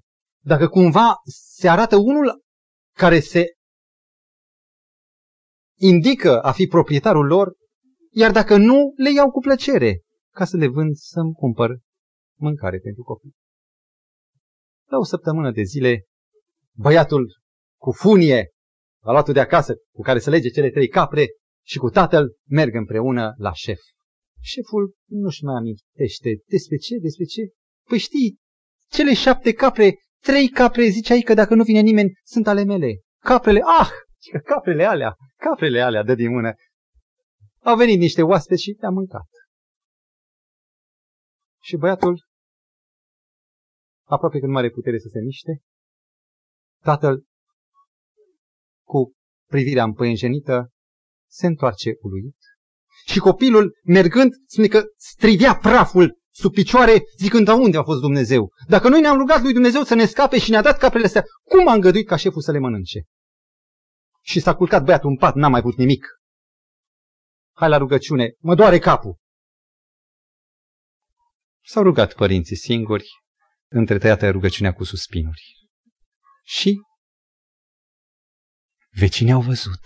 Dacă 0.44 0.68
cumva 0.68 1.14
se 1.56 1.68
arată 1.68 1.96
unul 1.96 2.42
care 2.94 3.20
se 3.20 3.44
indică 5.78 6.42
a 6.42 6.52
fi 6.52 6.66
proprietarul 6.66 7.26
lor, 7.26 7.54
iar 8.10 8.32
dacă 8.32 8.56
nu, 8.56 8.92
le 8.96 9.12
iau 9.12 9.30
cu 9.30 9.40
plăcere, 9.40 10.00
ca 10.30 10.44
să 10.44 10.56
le 10.56 10.66
vând 10.66 10.94
să-mi 10.96 11.32
cumpăr 11.32 11.78
mâncare 12.38 12.78
pentru 12.78 13.02
copii. 13.02 13.34
La 14.88 14.98
o 14.98 15.04
săptămână 15.04 15.52
de 15.52 15.62
zile, 15.62 16.04
băiatul 16.76 17.40
cu 17.80 17.92
funie, 17.92 18.50
a 19.06 19.10
luat 19.10 19.28
de 19.32 19.40
acasă, 19.40 19.74
cu 19.92 20.02
care 20.02 20.18
să 20.18 20.30
lege 20.30 20.48
cele 20.48 20.70
trei 20.70 20.88
capre, 20.88 21.26
și 21.66 21.78
cu 21.78 21.88
tatăl 21.88 22.36
merg 22.48 22.74
împreună 22.74 23.34
la 23.36 23.52
șef. 23.52 23.80
Șeful 24.40 24.94
nu-și 25.08 25.44
mai 25.44 25.54
amintește 25.54 26.30
despre 26.46 26.76
ce, 26.76 26.98
despre 26.98 27.24
ce. 27.24 27.42
Păi 27.88 27.98
știi, 27.98 28.38
cele 28.90 29.14
șapte 29.14 29.52
capre, 29.52 29.94
trei 30.22 30.48
capre, 30.48 30.88
ziceai 30.88 31.20
că 31.20 31.34
dacă 31.34 31.54
nu 31.54 31.62
vine 31.62 31.80
nimeni, 31.80 32.12
sunt 32.24 32.46
ale 32.46 32.64
mele. 32.64 33.00
Caprele, 33.22 33.60
ah, 33.80 33.90
caprele 34.52 34.84
alea, 34.84 35.14
caprele 35.36 35.80
alea, 35.80 36.02
dă 36.02 36.14
din 36.14 36.30
mână. 36.30 36.52
Au 37.60 37.76
venit 37.76 37.98
niște 37.98 38.22
oaspeți 38.22 38.62
și 38.62 38.72
te-a 38.72 38.90
mâncat. 38.90 39.28
Și 41.62 41.76
băiatul, 41.76 42.26
aproape 44.04 44.38
că 44.38 44.46
nu 44.46 44.56
are 44.56 44.70
putere 44.70 44.98
să 44.98 45.08
se 45.08 45.20
miște, 45.20 45.60
tatăl, 46.82 47.24
cu 48.86 49.12
privirea 49.50 49.84
împăienjenită, 49.84 50.70
se 51.30 51.46
întoarce 51.46 51.96
uluit. 52.00 52.36
Și 53.06 53.18
copilul, 53.18 53.78
mergând, 53.84 54.32
spune 54.46 54.66
că 54.66 54.84
strivea 54.96 55.56
praful 55.56 56.18
sub 56.30 56.52
picioare, 56.52 57.02
zicând, 57.18 57.44
da 57.44 57.54
unde 57.54 57.76
a 57.76 57.82
fost 57.82 58.00
Dumnezeu? 58.00 58.52
Dacă 58.68 58.88
noi 58.88 59.00
ne-am 59.00 59.18
rugat 59.18 59.42
lui 59.42 59.52
Dumnezeu 59.52 59.82
să 59.82 59.94
ne 59.94 60.06
scape 60.06 60.38
și 60.38 60.50
ne-a 60.50 60.62
dat 60.62 60.78
caprele 60.78 61.04
astea, 61.04 61.24
cum 61.44 61.68
a 61.68 61.72
îngăduit 61.72 62.06
ca 62.06 62.16
șeful 62.16 62.42
să 62.42 62.52
le 62.52 62.58
mănânce? 62.58 63.04
Și 64.22 64.40
s-a 64.40 64.54
culcat 64.54 64.84
băiatul 64.84 65.10
în 65.10 65.16
pat, 65.16 65.34
n-a 65.34 65.48
mai 65.48 65.62
putut 65.62 65.78
nimic. 65.78 66.06
Hai 67.54 67.68
la 67.68 67.76
rugăciune, 67.76 68.34
mă 68.38 68.54
doare 68.54 68.78
capul. 68.78 69.16
S-au 71.64 71.82
rugat 71.82 72.14
părinții 72.14 72.56
singuri, 72.56 73.08
întretăiată 73.70 74.30
rugăciunea 74.30 74.72
cu 74.72 74.84
suspinuri. 74.84 75.42
Și 76.44 76.80
vecinii 78.98 79.32
au 79.32 79.40
văzut. 79.40 79.80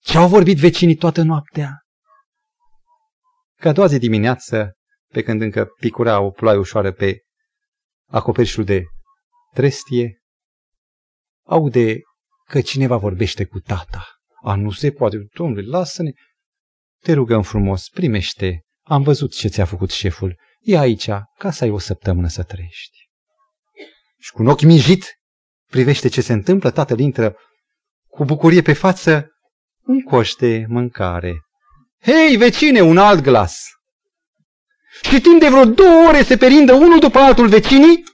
Ce 0.00 0.18
au 0.18 0.28
vorbit 0.28 0.58
vecinii 0.58 0.96
toată 0.96 1.22
noaptea? 1.22 1.82
Ca 3.60 3.68
a 3.68 3.72
doua 3.72 3.86
zi 3.86 3.98
dimineață, 3.98 4.72
pe 5.12 5.22
când 5.22 5.40
încă 5.40 5.66
picura 5.80 6.20
o 6.20 6.30
ploaie 6.30 6.58
ușoară 6.58 6.92
pe 6.92 7.20
acoperișul 8.10 8.64
de 8.64 8.82
trestie, 9.54 10.18
aude 11.46 12.00
că 12.44 12.60
cineva 12.60 12.96
vorbește 12.96 13.44
cu 13.44 13.58
tata. 13.58 14.06
A, 14.42 14.54
nu 14.54 14.70
se 14.70 14.90
poate, 14.90 15.26
domnule, 15.34 15.66
lasă-ne. 15.66 16.10
Te 17.02 17.12
rugăm 17.12 17.42
frumos, 17.42 17.88
primește. 17.88 18.62
Am 18.82 19.02
văzut 19.02 19.34
ce 19.34 19.48
ți-a 19.48 19.64
făcut 19.64 19.90
șeful. 19.90 20.40
E 20.60 20.78
aici, 20.78 21.08
ca 21.38 21.50
să 21.50 21.64
ai 21.64 21.70
o 21.70 21.78
săptămână 21.78 22.28
să 22.28 22.42
trăiești. 22.42 22.98
Și 24.18 24.32
cu 24.32 24.42
un 24.42 24.48
ochi 24.48 24.62
mijit, 24.62 25.04
privește 25.70 26.08
ce 26.08 26.20
se 26.20 26.32
întâmplă, 26.32 26.70
tatăl 26.70 26.98
intră 26.98 27.36
cu 28.18 28.24
bucurie 28.24 28.62
pe 28.62 28.72
față, 28.72 29.26
un 29.84 30.02
coș 30.02 30.32
de 30.34 30.64
mâncare. 30.68 31.40
Hei, 32.02 32.36
vecine, 32.36 32.80
un 32.80 32.98
alt 32.98 33.20
glas! 33.20 33.66
Și 35.02 35.20
timp 35.20 35.40
de 35.40 35.48
vreo 35.48 35.64
două 35.64 36.08
ore 36.08 36.22
se 36.22 36.36
perindă 36.36 36.72
unul 36.72 36.98
după 36.98 37.18
altul 37.18 37.48
vecinii? 37.48 38.04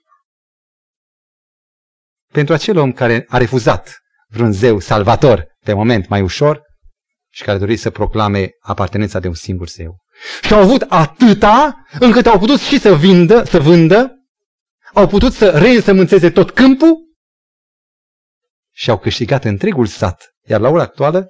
Pentru 2.33 2.55
acel 2.55 2.79
om 2.79 2.93
care 2.93 3.25
a 3.29 3.39
refuzat 3.39 3.99
vreun 4.29 4.53
zeu 4.53 4.79
salvator 4.79 5.47
pe 5.65 5.73
moment 5.73 6.09
mai 6.09 6.23
ușor, 6.23 6.63
și 7.31 7.43
care 7.43 7.59
dori 7.59 7.77
să 7.77 7.91
proclame 7.91 8.51
apartenența 8.61 9.21
de 9.21 9.29
un 9.29 9.35
singur 9.35 9.69
zeu. 9.69 9.97
Și 10.43 10.53
au 10.53 10.61
avut 10.61 10.83
atâta 10.89 11.85
încât 11.99 12.27
au 12.27 12.39
putut 12.39 12.61
și 12.61 12.81
să 12.81 12.95
vindă, 12.95 13.45
să 13.45 13.61
vândă, 13.61 14.13
au 14.95 15.07
putut 15.07 15.33
să 15.33 15.51
reînsămânțeze 15.51 16.31
tot 16.31 16.51
câmpul 16.51 17.04
și 18.75 18.91
au 18.91 18.99
câștigat 18.99 19.45
întregul 19.45 19.87
sat. 19.87 20.35
Iar 20.47 20.61
la 20.61 20.69
ora 20.69 20.83
actuală, 20.83 21.29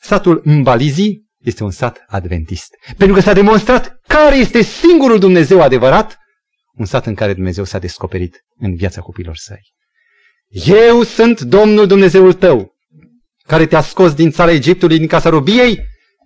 satul 0.00 0.42
Mbalizi 0.44 1.22
este 1.38 1.64
un 1.64 1.70
sat 1.70 2.04
adventist. 2.06 2.74
Pentru 2.96 3.16
că 3.16 3.22
s-a 3.22 3.32
demonstrat 3.32 3.98
care 4.06 4.36
este 4.36 4.62
singurul 4.62 5.18
Dumnezeu 5.18 5.62
adevărat, 5.62 6.18
un 6.74 6.84
sat 6.84 7.06
în 7.06 7.14
care 7.14 7.34
Dumnezeu 7.34 7.64
s-a 7.64 7.78
descoperit 7.78 8.40
în 8.56 8.74
viața 8.74 9.00
copilor 9.00 9.36
săi. 9.36 9.72
Eu 10.64 11.02
sunt 11.02 11.40
Domnul 11.40 11.86
Dumnezeul 11.86 12.32
tău, 12.32 12.74
care 13.46 13.66
te-a 13.66 13.80
scos 13.80 14.14
din 14.14 14.30
țara 14.30 14.50
Egiptului, 14.50 14.98
din 14.98 15.06
casa 15.06 15.28
robiei, 15.28 15.80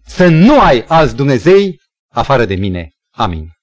să 0.06 0.28
nu 0.28 0.60
ai 0.60 0.84
alți 0.86 1.16
Dumnezei 1.16 1.80
afară 2.08 2.44
de 2.44 2.54
mine. 2.54 2.90
Amin. 3.10 3.57